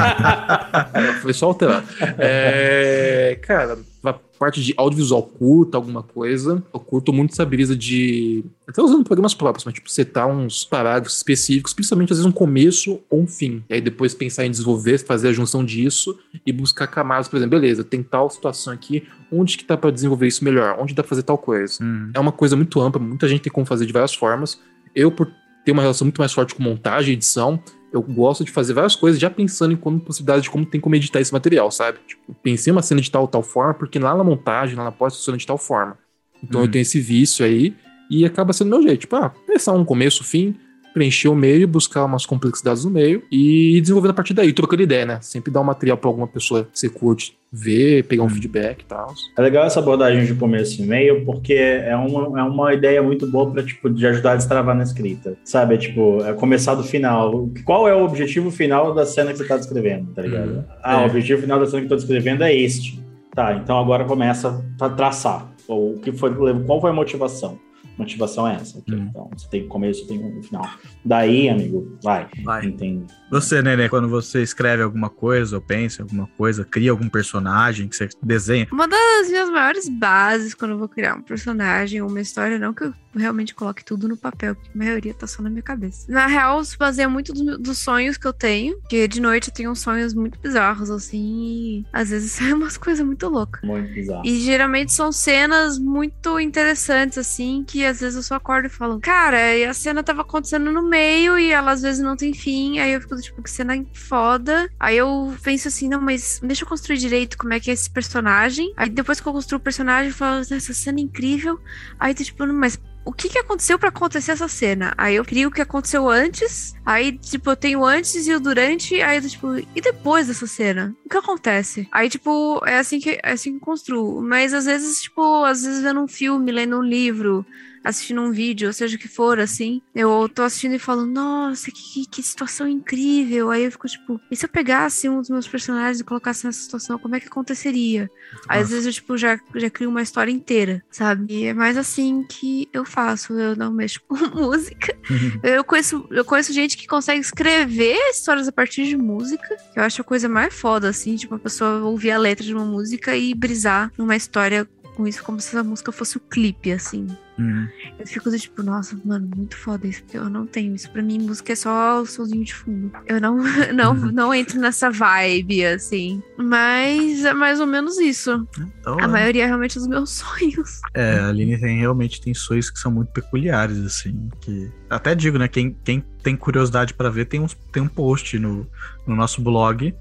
[1.22, 1.86] foi só alterado.
[2.18, 6.62] É, cara, pra parte de audiovisual curta, alguma coisa.
[6.72, 8.44] Eu curto muito essa brisa de.
[8.66, 13.00] Até usando programas próprios, mas tipo, setar uns parágrafos específicos, principalmente às vezes um começo
[13.08, 13.62] ou um fim.
[13.68, 17.58] E aí depois pensar em desenvolver, fazer a junção disso e buscar camadas, por exemplo,
[17.58, 20.76] beleza, tem tal situação aqui, onde que tá pra desenvolver isso melhor?
[20.78, 21.82] Onde dá pra fazer tal coisa?
[21.82, 22.10] Uhum.
[22.12, 24.60] É uma coisa muito ampla, muita gente tem como fazer de várias formas.
[24.94, 25.30] Eu, por
[25.64, 27.58] ter uma relação muito mais forte com montagem e edição,
[27.92, 30.94] eu gosto de fazer várias coisas já pensando em como possibilidades de como tem como
[30.96, 31.98] editar esse material, sabe?
[32.06, 35.14] Tipo, pensei uma cena de tal tal forma, porque lá na montagem, lá na pós
[35.16, 35.96] funciona de tal forma.
[36.42, 36.66] Então Uhum.
[36.66, 37.74] eu tenho esse vício aí
[38.10, 39.00] e acaba sendo meu jeito.
[39.02, 40.54] Tipo, ah, pensar um começo, fim,
[40.94, 45.04] preencher o meio, buscar umas complexidades no meio e desenvolver a partir daí, trocando ideia,
[45.04, 45.18] né?
[45.20, 48.84] Sempre dar um material pra alguma pessoa que você curte ver, pegar um feedback e
[48.84, 49.12] tal.
[49.36, 53.26] É legal essa abordagem de começo e meio, porque é uma, é uma ideia muito
[53.26, 55.36] boa para tipo, de ajudar a destravar na escrita.
[55.44, 55.74] Sabe?
[55.74, 57.48] É, tipo, é começar do final.
[57.64, 60.64] Qual é o objetivo final da cena que você tá descrevendo, tá ligado?
[60.82, 63.02] Ah, o objetivo final da cena que eu tô descrevendo é este.
[63.34, 65.52] Tá, então agora começa a traçar.
[65.66, 66.32] O que foi,
[66.66, 67.58] qual foi a motivação?
[67.96, 68.78] Motivação é essa.
[68.78, 68.94] ok?
[68.98, 70.68] Então, você tem começo, tem um final.
[71.04, 72.28] Daí, amigo, vai.
[72.42, 72.66] Vai.
[72.66, 73.06] Entende?
[73.30, 77.88] Você, Nenê, quando você escreve alguma coisa, ou pensa em alguma coisa, cria algum personagem
[77.88, 78.66] que você desenha.
[78.70, 82.72] Uma das minhas maiores bases quando eu vou criar um personagem ou uma história, não
[82.72, 86.10] que eu realmente coloque tudo no papel, porque a maioria tá só na minha cabeça.
[86.10, 89.48] Na real, se baseia muito dos, meus- dos sonhos que eu tenho, que de noite
[89.48, 93.62] eu tenho uns sonhos muito bizarros, assim, e às vezes saem umas coisas muito loucas.
[93.62, 94.22] Muito bizarro.
[94.24, 99.00] E geralmente são cenas muito interessantes, assim, que às vezes eu só acordo e falo,
[99.00, 102.78] cara, e a cena tava acontecendo no meio e ela às vezes não tem fim.
[102.78, 104.70] Aí eu fico tipo, que cena foda.
[104.78, 107.90] Aí eu penso assim, não, mas deixa eu construir direito como é que é esse
[107.90, 108.72] personagem.
[108.76, 111.60] Aí depois que eu construo o personagem, eu falo, essa cena é incrível.
[111.98, 114.94] Aí tu, tipo, mas o que que aconteceu pra acontecer essa cena?
[114.96, 119.00] Aí eu crio o que aconteceu antes, aí, tipo, eu tenho antes e o durante,
[119.02, 120.96] aí tipo, e depois dessa cena?
[121.04, 121.86] O que acontece?
[121.92, 124.22] Aí, tipo, é assim que, é assim que construo.
[124.22, 127.44] Mas às vezes, tipo, às vezes vendo um filme, lendo um livro,
[127.84, 131.70] assistindo um vídeo, ou seja o que for, assim, eu tô assistindo e falo, nossa,
[131.70, 133.50] que, que, situação incrível.
[133.50, 136.60] Aí eu fico, tipo, e se eu pegasse um dos meus personagens e colocasse nessa
[136.60, 138.10] situação, como é que aconteceria?
[138.48, 141.34] Aí, às vezes eu, tipo, já, já crio uma história inteira, sabe?
[141.34, 143.34] E é mais assim que eu faço.
[143.34, 144.96] Eu não mexo com música.
[145.42, 149.56] Eu conheço, eu conheço gente que consegue escrever histórias a partir de música.
[149.72, 152.54] Que eu acho a coisa mais foda, assim, tipo, a pessoa ouvir a letra de
[152.54, 156.72] uma música e brisar numa história com isso, como se a música fosse o clipe,
[156.72, 157.06] assim.
[157.38, 157.68] Uhum.
[157.98, 160.90] Eu fico tipo, nossa, mano, muito foda isso, porque eu não tenho isso.
[160.90, 162.92] Pra mim, música é só o somzinho de fundo.
[163.06, 163.36] Eu não,
[163.74, 166.22] não, não entro nessa vibe, assim.
[166.36, 168.46] Mas é mais ou menos isso.
[168.80, 170.80] Então, A maioria é realmente dos meus sonhos.
[170.94, 174.28] É, a Aline tem, realmente tem sonhos que são muito peculiares, assim.
[174.40, 175.48] Que até digo, né?
[175.48, 178.66] Quem, quem tem curiosidade pra ver, tem, uns, tem um post no,
[179.06, 179.94] no nosso blog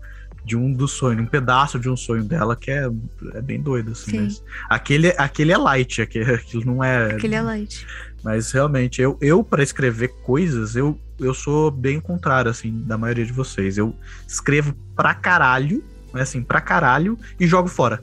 [0.43, 2.89] de um dos sonhos, um pedaço de um sonho dela que é,
[3.33, 4.11] é bem doido, assim.
[4.11, 4.21] Sim.
[4.21, 7.13] Mas aquele, aquele é light, aquele, aquilo não é.
[7.13, 7.85] Aquele é light.
[8.23, 13.25] Mas realmente, eu, eu para escrever coisas, eu, eu sou bem contrário, assim, da maioria
[13.25, 13.77] de vocês.
[13.77, 13.95] Eu
[14.27, 15.83] escrevo pra caralho,
[16.13, 18.01] né, assim, pra caralho, e jogo fora.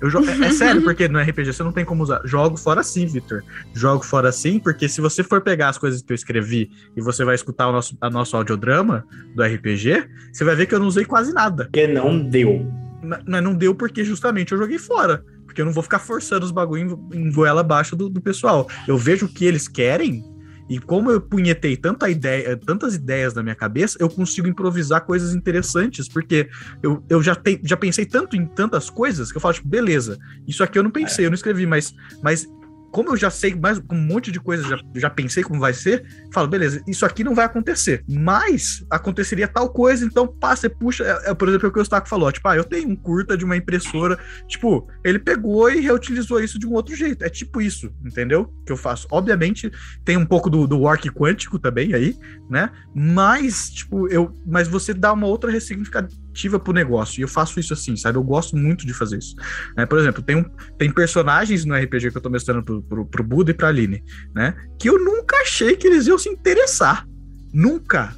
[0.00, 2.20] Eu jo- é, é sério, porque no RPG você não tem como usar.
[2.24, 3.42] Jogo fora sim, Victor.
[3.74, 7.24] Jogo fora sim, porque se você for pegar as coisas que eu escrevi e você
[7.24, 10.86] vai escutar o nosso, a nosso audiodrama do RPG, você vai ver que eu não
[10.86, 11.64] usei quase nada.
[11.64, 12.66] Porque não deu.
[13.02, 15.24] Mas mas não deu porque justamente eu joguei fora.
[15.46, 18.68] Porque eu não vou ficar forçando os bagulho em, em goela abaixo do, do pessoal.
[18.86, 20.22] Eu vejo o que eles querem
[20.70, 25.34] e como eu punhetei tanta ideia, tantas ideias na minha cabeça, eu consigo improvisar coisas
[25.34, 26.48] interessantes, porque
[26.80, 30.16] eu, eu já, te, já pensei tanto em tantas coisas que eu falo, tipo, beleza,
[30.46, 31.92] isso aqui eu não pensei, eu não escrevi, mas,
[32.22, 32.48] mas
[32.90, 36.04] como eu já sei mais um monte de coisa, já, já pensei como vai ser,
[36.32, 38.04] falo, beleza, isso aqui não vai acontecer.
[38.08, 41.04] Mas aconteceria tal coisa, então pá, você puxa.
[41.04, 43.36] É, é, por exemplo, o que o Staco falou, tipo, ah, eu tenho um curta
[43.36, 44.18] de uma impressora.
[44.46, 47.24] Tipo, ele pegou e reutilizou isso de um outro jeito.
[47.24, 48.52] É tipo isso, entendeu?
[48.66, 49.06] Que eu faço.
[49.10, 49.70] Obviamente,
[50.04, 52.16] tem um pouco do, do work quântico também aí,
[52.48, 52.70] né?
[52.94, 54.34] Mas, tipo, eu.
[54.46, 57.20] Mas você dá uma outra ressignificativa pro negócio.
[57.20, 58.16] E eu faço isso assim, sabe?
[58.16, 59.34] Eu gosto muito de fazer isso.
[59.76, 60.44] É, por exemplo, tem, um,
[60.78, 64.02] tem personagens no RPG que eu tô mestrando pro, pro, pro Buda e pra Aline,
[64.34, 64.54] né?
[64.78, 67.06] Que eu nunca achei que eles iam se interessar.
[67.52, 68.14] Nunca.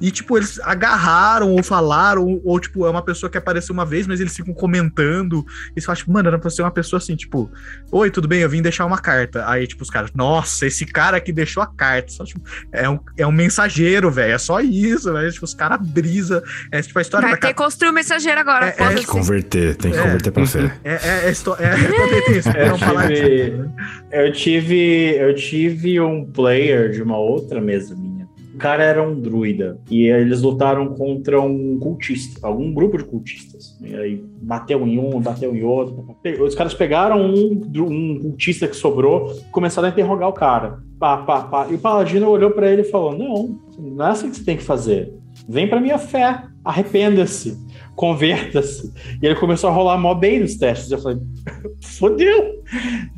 [0.00, 4.06] E, tipo, eles agarraram ou falaram, ou, tipo, é uma pessoa que apareceu uma vez,
[4.06, 5.44] mas eles ficam comentando.
[5.74, 7.50] E você fala, tipo, mano, era pra ser uma pessoa assim, tipo,
[7.90, 9.48] oi, tudo bem, eu vim deixar uma carta.
[9.48, 12.12] Aí, tipo, os caras, nossa, esse cara que deixou a carta.
[12.12, 12.40] Só, tipo,
[12.72, 14.34] é, um, é um mensageiro, velho.
[14.34, 15.32] É só isso, velho.
[15.32, 16.42] Tipo, os caras brisa.
[16.70, 18.66] É tipo a história Vai ter que construir o mensageiro agora.
[18.66, 20.72] É, é, tem que converter, tem que converter pra fé.
[20.84, 21.70] É, é, é, é,
[24.12, 24.26] é.
[24.26, 28.15] Eu tive, eu tive, eu tive um player de uma outra mesa minha
[28.56, 29.78] cara era um druida.
[29.90, 33.78] E eles lutaram contra um cultista, algum grupo de cultistas.
[33.80, 36.06] E aí bateu em um, bateu em outro.
[36.42, 40.78] Os caras pegaram um, um cultista que sobrou e começaram a interrogar o cara.
[40.98, 41.66] Pá, pá, pá.
[41.70, 44.56] E o paladino olhou para ele e falou: Não, não é assim que você tem
[44.56, 45.12] que fazer.
[45.48, 47.65] Vem pra minha fé, arrependa-se
[47.96, 48.92] converta-se.
[49.20, 50.90] E ele começou a rolar mó bem nos testes.
[50.92, 51.18] Eu falei,
[51.82, 52.62] fodeu!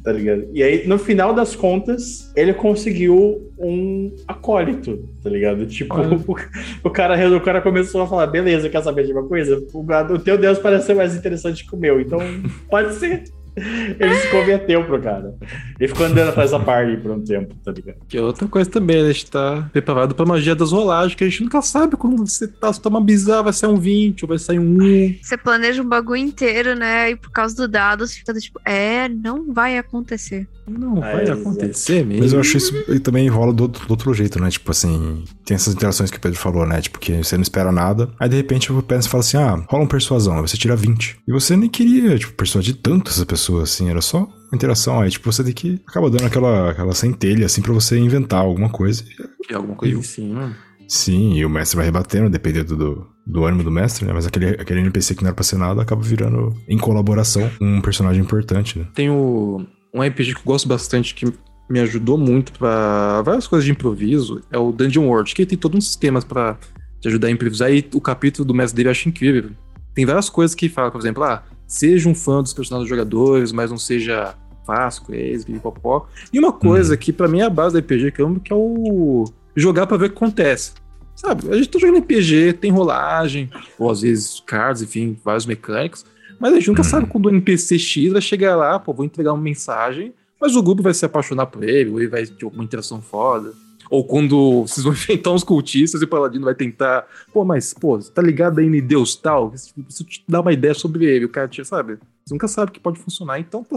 [0.05, 0.49] Tá ligado?
[0.55, 5.67] E aí, no final das contas, ele conseguiu um acólito, tá ligado?
[5.67, 5.97] Tipo,
[6.27, 6.37] o,
[6.85, 9.63] o, cara, o cara começou a falar, beleza, quer saber de uma coisa?
[9.75, 9.81] O,
[10.15, 12.21] o teu Deus parece ser mais interessante que o meu, então
[12.71, 13.25] pode ser.
[13.98, 15.35] Ele se converteu pro cara.
[15.78, 17.98] Ele ficou andando atrás da party por um tempo, tá ligado?
[18.09, 19.09] Que é outra coisa também, né?
[19.09, 22.47] a gente tá preparado pra magia das rolagens, que a gente nunca sabe quando você
[22.47, 25.18] tá, se toma bizarro, vai sair um 20 ou vai sair um 1.
[25.22, 27.10] Você planeja um bagulho inteiro, né?
[27.10, 30.47] E por causa do dado, você fica tipo, é, não vai acontecer.
[30.69, 32.23] Não vai é, acontecer mesmo.
[32.23, 34.51] Mas eu acho isso e também rola do, do, outro jeito, né?
[34.51, 36.81] Tipo assim, tem essas interações que o Pedro falou, né?
[36.81, 38.11] Tipo, que você não espera nada.
[38.19, 41.19] Aí de repente o Pedro fala assim: ah, rola uma persuasão, aí você tira 20.
[41.27, 45.01] E você nem queria, tipo, persuadir tanto essa pessoa, assim, era só uma interação.
[45.01, 48.69] Aí, tipo, você tem que acaba dando aquela, aquela centelha, assim, pra você inventar alguma
[48.69, 49.05] coisa.
[49.49, 50.57] E alguma coisa em cima.
[50.89, 54.12] Sim, e o mestre vai rebatendo, dependendo do, do ânimo do mestre, né?
[54.15, 57.82] Mas aquele, aquele NPC que não era pra ser nada acaba virando, em colaboração, um
[57.82, 58.86] personagem importante, né?
[58.95, 61.32] Tem o um RPG que eu gosto bastante, que
[61.69, 65.77] me ajudou muito para várias coisas de improviso, é o Dungeon World, que tem todo
[65.77, 66.59] um sistema para
[67.01, 69.51] te ajudar a improvisar, e o capítulo do mestre dele eu acho incrível.
[69.94, 73.52] Tem várias coisas que falam, por exemplo, ah, seja um fã dos personagens dos jogadores,
[73.52, 74.35] mas não seja
[74.66, 76.06] fácil com eles, pipopó.
[76.32, 76.98] E uma coisa uhum.
[76.98, 79.24] que para mim é a base do RPG que eu amo, que é o
[79.56, 80.73] jogar para ver o que acontece.
[81.16, 86.05] Sabe, a gente tá jogando RPG, tem rolagem, ou às vezes cards, enfim, vários mecânicos,
[86.39, 86.85] mas a gente nunca hum.
[86.85, 90.62] sabe quando o NPC X vai chegar lá, pô, vou entregar uma mensagem, mas o
[90.62, 93.52] grupo vai se apaixonar por ele, ou ele vai ter uma interação foda.
[93.90, 97.06] Ou quando vocês vão enfrentar uns cultistas e o Paladino vai tentar.
[97.32, 99.52] Pô, mas, pô, você tá ligado aí em Deus tal?
[99.56, 101.98] Se te dar uma ideia sobre ele, o cara te, sabe?
[102.24, 103.77] Você nunca sabe que pode funcionar, então tá,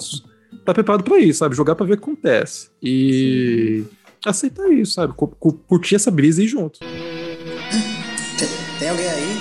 [0.66, 1.56] tá preparado pra isso, sabe?
[1.56, 2.70] Jogar pra ver o que acontece.
[2.84, 3.86] E.
[3.88, 3.96] Sim.
[4.26, 5.14] aceitar isso, sabe?
[5.14, 6.80] Curtir essa brisa e ir junto.
[8.80, 9.41] Tem alguém aí?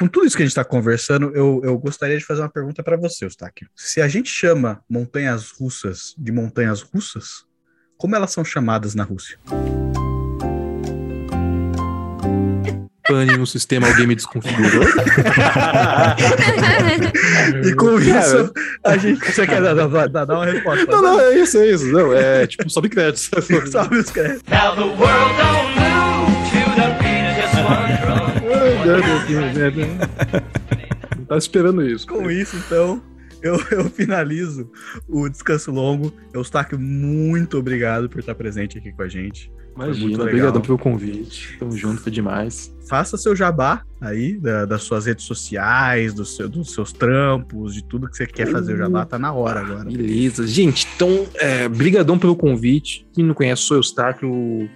[0.00, 2.82] Com tudo isso que a gente está conversando, eu, eu gostaria de fazer uma pergunta
[2.82, 3.68] para você, Eustáquio.
[3.76, 7.44] Se a gente chama montanhas russas de montanhas russas,
[7.98, 9.38] como elas são chamadas na Rússia?
[13.06, 14.84] Pane no sistema, alguém me desconfigurou.
[17.62, 18.50] e com isso,
[18.82, 19.20] a gente.
[19.22, 20.86] Você quer dar, dar, dar, dar uma resposta?
[20.86, 21.86] Não, não, é isso, é isso.
[21.88, 23.28] Não, é tipo, sobe créditos.
[23.70, 24.44] sobe os créditos.
[24.48, 28.39] Now the world don't move to the beat of just one drum.
[31.16, 32.06] Não tava esperando isso.
[32.06, 33.02] Com isso, então,
[33.42, 34.70] eu, eu finalizo
[35.08, 36.12] o descanso longo.
[36.32, 39.50] Eustáquio, muito obrigado por estar presente aqui com a gente.
[39.74, 41.56] Imagina, obrigado pelo convite.
[41.58, 42.74] Tamo junto, foi demais.
[42.88, 47.84] Faça seu jabá aí, da, das suas redes sociais, do seu, dos seus trampos, de
[47.84, 48.74] tudo que você quer fazer.
[48.74, 49.84] O jabá tá na hora agora.
[49.84, 50.46] Beleza.
[50.46, 53.06] Gente, então, é, brigadão pelo convite.
[53.12, 54.68] Quem não conhece, sou Eustáquio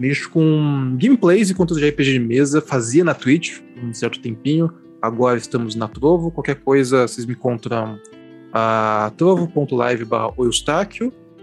[0.00, 4.72] mexo com gameplays e conteúdo de RPG de mesa, fazia na Twitch um certo tempinho,
[5.00, 7.98] agora estamos na Trovo, qualquer coisa vocês me encontram
[8.50, 10.32] a trovo.live barra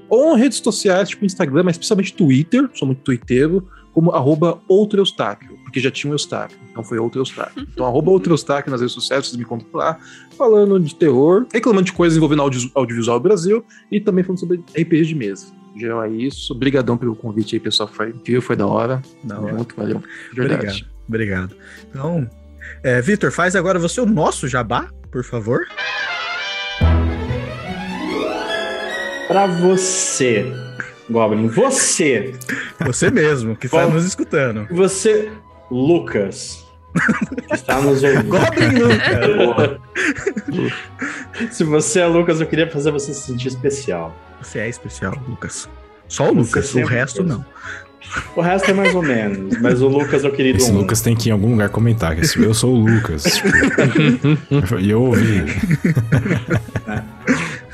[0.10, 3.68] ou redes sociais, tipo Instagram, mas especialmente Twitter, sou muito twitteiro,
[3.98, 7.68] como arroba outro Eustáquio, porque já tinha um Eustáquio, então foi outro Eustáquio.
[7.74, 9.98] Então arroba outro Eustáquio nas redes sociais, vocês me encontram por lá,
[10.38, 15.06] falando de terror, reclamando de coisas envolvendo audio, audiovisual Brasil e também falando sobre RPG
[15.06, 16.54] de mesa geral é isso.
[16.54, 17.88] Obrigadão pelo convite aí, pessoal.
[17.88, 19.02] Foi incrível, foi da hora.
[19.24, 19.54] Da hora.
[19.54, 20.04] Muito valeu.
[20.32, 20.86] Obrigado.
[21.08, 21.56] Obrigado.
[21.90, 22.28] Então,
[22.84, 25.68] É, Vitor, faz agora você o nosso jabá, por favor.
[29.28, 30.46] Pra você,
[31.10, 32.34] Goblin, você,
[32.86, 34.68] Você mesmo, que está nos escutando.
[34.70, 35.32] você,
[35.72, 36.66] Lucas,
[37.48, 38.24] que está nos ouvindo.
[38.30, 39.80] Goblin Lucas.
[41.52, 44.16] Se você é Lucas, eu queria fazer você se sentir especial.
[44.42, 45.70] Você é especial, Lucas.
[46.08, 47.28] Só o Lucas, o sempre resto fez.
[47.30, 47.46] não.
[48.38, 50.78] O resto é mais ou menos, mas o Lucas é o querido Esse um.
[50.78, 53.24] Lucas tem que ir em algum lugar comentar que esse- eu sou o Lucas.
[53.24, 53.48] tipo.
[54.80, 55.44] e eu ouvi.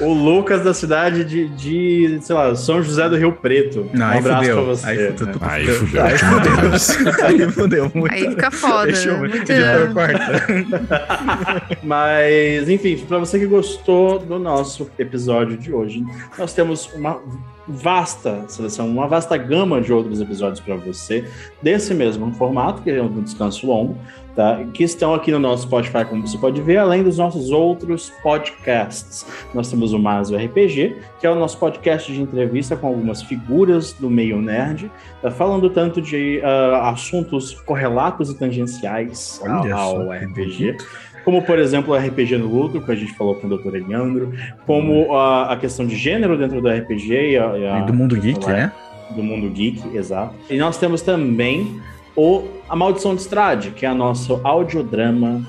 [0.06, 3.90] O Lucas da cidade de, de, sei lá, São José do Rio Preto.
[3.94, 4.56] Não, um abraço fudeu.
[4.56, 4.88] pra você.
[4.88, 5.40] Aí fudeu né?
[5.50, 6.04] Aí fudeu.
[6.04, 6.70] Aí fudeu.
[6.70, 6.90] mais.
[7.24, 8.14] Aí fudeu muito.
[8.14, 9.30] Aí fica foda, Deixa eu ver.
[9.30, 11.78] Muito- corta.
[11.84, 16.04] Mas, enfim, pra você que gostou do nosso episódio de hoje,
[16.38, 17.20] nós temos uma
[17.68, 21.24] vasta seleção, uma vasta gama de outros episódios pra você,
[21.62, 23.98] desse mesmo formato, que é um descanso longo,
[24.36, 24.60] tá?
[24.74, 29.26] Que estão aqui no nosso Spotify, como você pode ver, além dos nossos outros podcasts.
[29.54, 33.94] Nós temos o Maso RPG, que é o nosso podcast de entrevista com algumas figuras
[33.94, 34.92] do meio nerd,
[35.22, 35.30] tá?
[35.32, 40.78] falando tanto de ah, assuntos correlatos e tangenciais ao, Olha ao RPG,
[41.24, 43.76] como por exemplo o RPG no Luto, que a gente falou com o Dr.
[43.76, 44.34] Eliandro,
[44.66, 47.94] como a, a questão de gênero dentro do RPG e, a- e a- E do
[47.94, 48.54] mundo geek, Olá.
[48.54, 48.72] né?
[49.12, 50.34] do mundo geek, exato.
[50.50, 51.80] E nós temos também
[52.16, 55.46] o A Maldição de Strade, que é o nosso audiodrama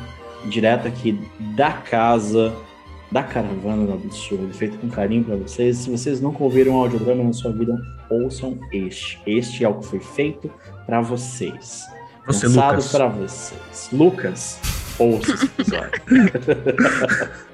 [0.47, 1.19] direto aqui
[1.57, 2.55] da casa,
[3.11, 5.79] da caravana do absurdo, feito com carinho pra vocês.
[5.79, 7.81] Se vocês nunca ouviram um audiodrama na sua vida,
[8.11, 9.21] ouçam este.
[9.27, 10.51] Este é o que foi feito
[10.87, 11.85] pra vocês.
[12.27, 12.93] Você, Lucas.
[12.93, 13.89] pra vocês.
[13.93, 14.61] Lucas,
[14.99, 16.03] ouça esse episódio.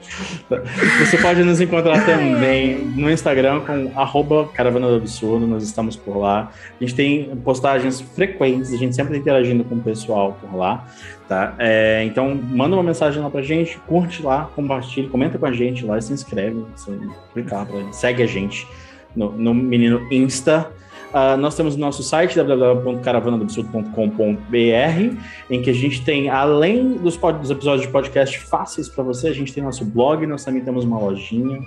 [0.98, 6.16] Você pode nos encontrar também no Instagram com arroba Caravana do Absurdo, nós estamos por
[6.18, 6.50] lá.
[6.80, 10.86] A gente tem postagens frequentes, a gente sempre está interagindo com o pessoal por lá,
[11.28, 11.54] tá?
[11.58, 15.84] É, então, manda uma mensagem lá pra gente, curte lá, compartilha, comenta com a gente
[15.84, 16.90] lá e se inscreve, se
[17.32, 18.66] clica lá pra- segue a gente
[19.14, 20.70] no, no menino Insta.
[21.12, 25.16] Ah, nós temos o nosso site www.caravanadobsurdo.com.br
[25.50, 29.34] em que a gente tem, além dos, dos episódios de podcast fáceis para você, a
[29.34, 31.60] gente tem nosso blog, nós também temos uma lojinha.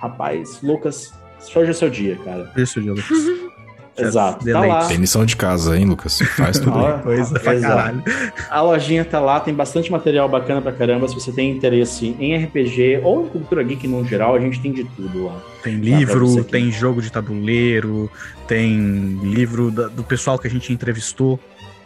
[0.00, 1.12] Rapaz, Lucas,
[1.54, 2.50] hoje é seu dia, cara.
[2.56, 3.04] Isso, Lucas.
[3.98, 4.44] Exato.
[4.44, 4.86] Tá lá.
[4.86, 6.18] Tem lição de casa, hein, Lucas?
[6.36, 7.74] Faz tudo Coisa pra exato.
[7.74, 8.02] caralho.
[8.50, 11.08] A lojinha tá lá, tem bastante material bacana pra caramba.
[11.08, 14.72] Se você tem interesse em RPG ou em cultura geek no geral, a gente tem
[14.72, 15.36] de tudo lá.
[15.62, 18.10] Tem livro, tem jogo de tabuleiro,
[18.46, 21.38] tem livro da- do pessoal que a gente entrevistou.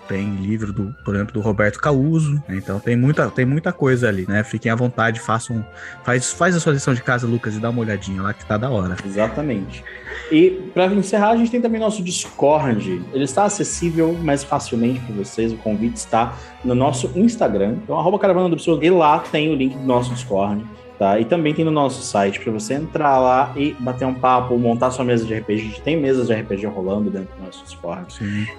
[0.08, 2.34] Tem livro, do, por exemplo, do Roberto Causo.
[2.48, 2.56] né?
[2.56, 4.42] Então tem muita, tem muita coisa ali, né?
[4.42, 5.64] Fiquem à vontade, façam.
[6.04, 8.56] Faz, faz a sua lição de casa, Lucas, e dá uma olhadinha lá que tá
[8.56, 8.96] da hora.
[9.04, 9.84] Exatamente.
[10.30, 13.02] E para encerrar, a gente tem também nosso Discord.
[13.12, 15.52] Ele está acessível mais facilmente para vocês.
[15.52, 18.84] O convite está no nosso Instagram, então arroba caravana do absurdo.
[18.84, 20.64] E lá tem o link do nosso Discord.
[21.02, 21.18] Tá?
[21.18, 24.92] E também tem no nosso site para você entrar lá e bater um papo, montar
[24.92, 25.52] sua mesa de RPG.
[25.60, 28.06] A gente tem mesas de RPG rolando dentro do nosso Discord.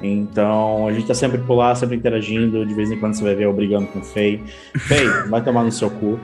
[0.02, 2.66] Então a gente tá sempre por lá, sempre interagindo.
[2.66, 4.44] De vez em quando você vai ver eu brigando com o Fei.
[4.78, 6.20] Fei, vai tomar no seu cu.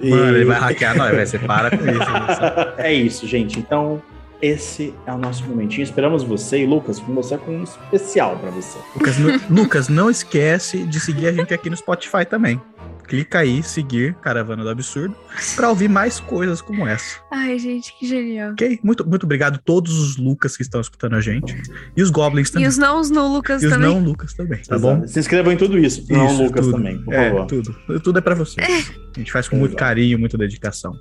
[0.00, 1.26] E- Mano, ele vai hackear nós, vai.
[1.26, 2.74] Você para com isso.
[2.78, 3.58] É isso, gente.
[3.58, 4.00] Então,
[4.40, 5.82] esse é o nosso momentinho.
[5.82, 8.78] Esperamos você e Lucas, com você com um especial pra você.
[8.94, 12.60] Lucas, não- Lucas, não esquece de seguir a gente aqui no Spotify também.
[13.06, 15.14] Clica aí, seguir Caravana do Absurdo,
[15.54, 17.20] pra ouvir mais coisas como essa.
[17.32, 18.52] Ai, gente, que genial.
[18.52, 18.80] Ok?
[18.82, 21.54] Muito, muito obrigado a todos os Lucas que estão escutando a gente.
[21.96, 22.68] E os Goblins E também.
[22.68, 23.88] os não, os no Lucas E os também.
[23.88, 24.80] não Lucas também, tá Exato.
[25.00, 25.06] bom?
[25.06, 26.76] Se inscrevam em tudo isso, não Isso, Lucas tudo.
[26.76, 27.46] também, por é, favor.
[27.46, 27.76] tudo.
[28.02, 28.60] Tudo é pra você.
[28.60, 30.92] A gente faz com muito carinho, muita dedicação.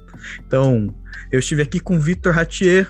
[0.46, 0.94] Então,
[1.32, 2.88] eu estive aqui com Vitor Ratier,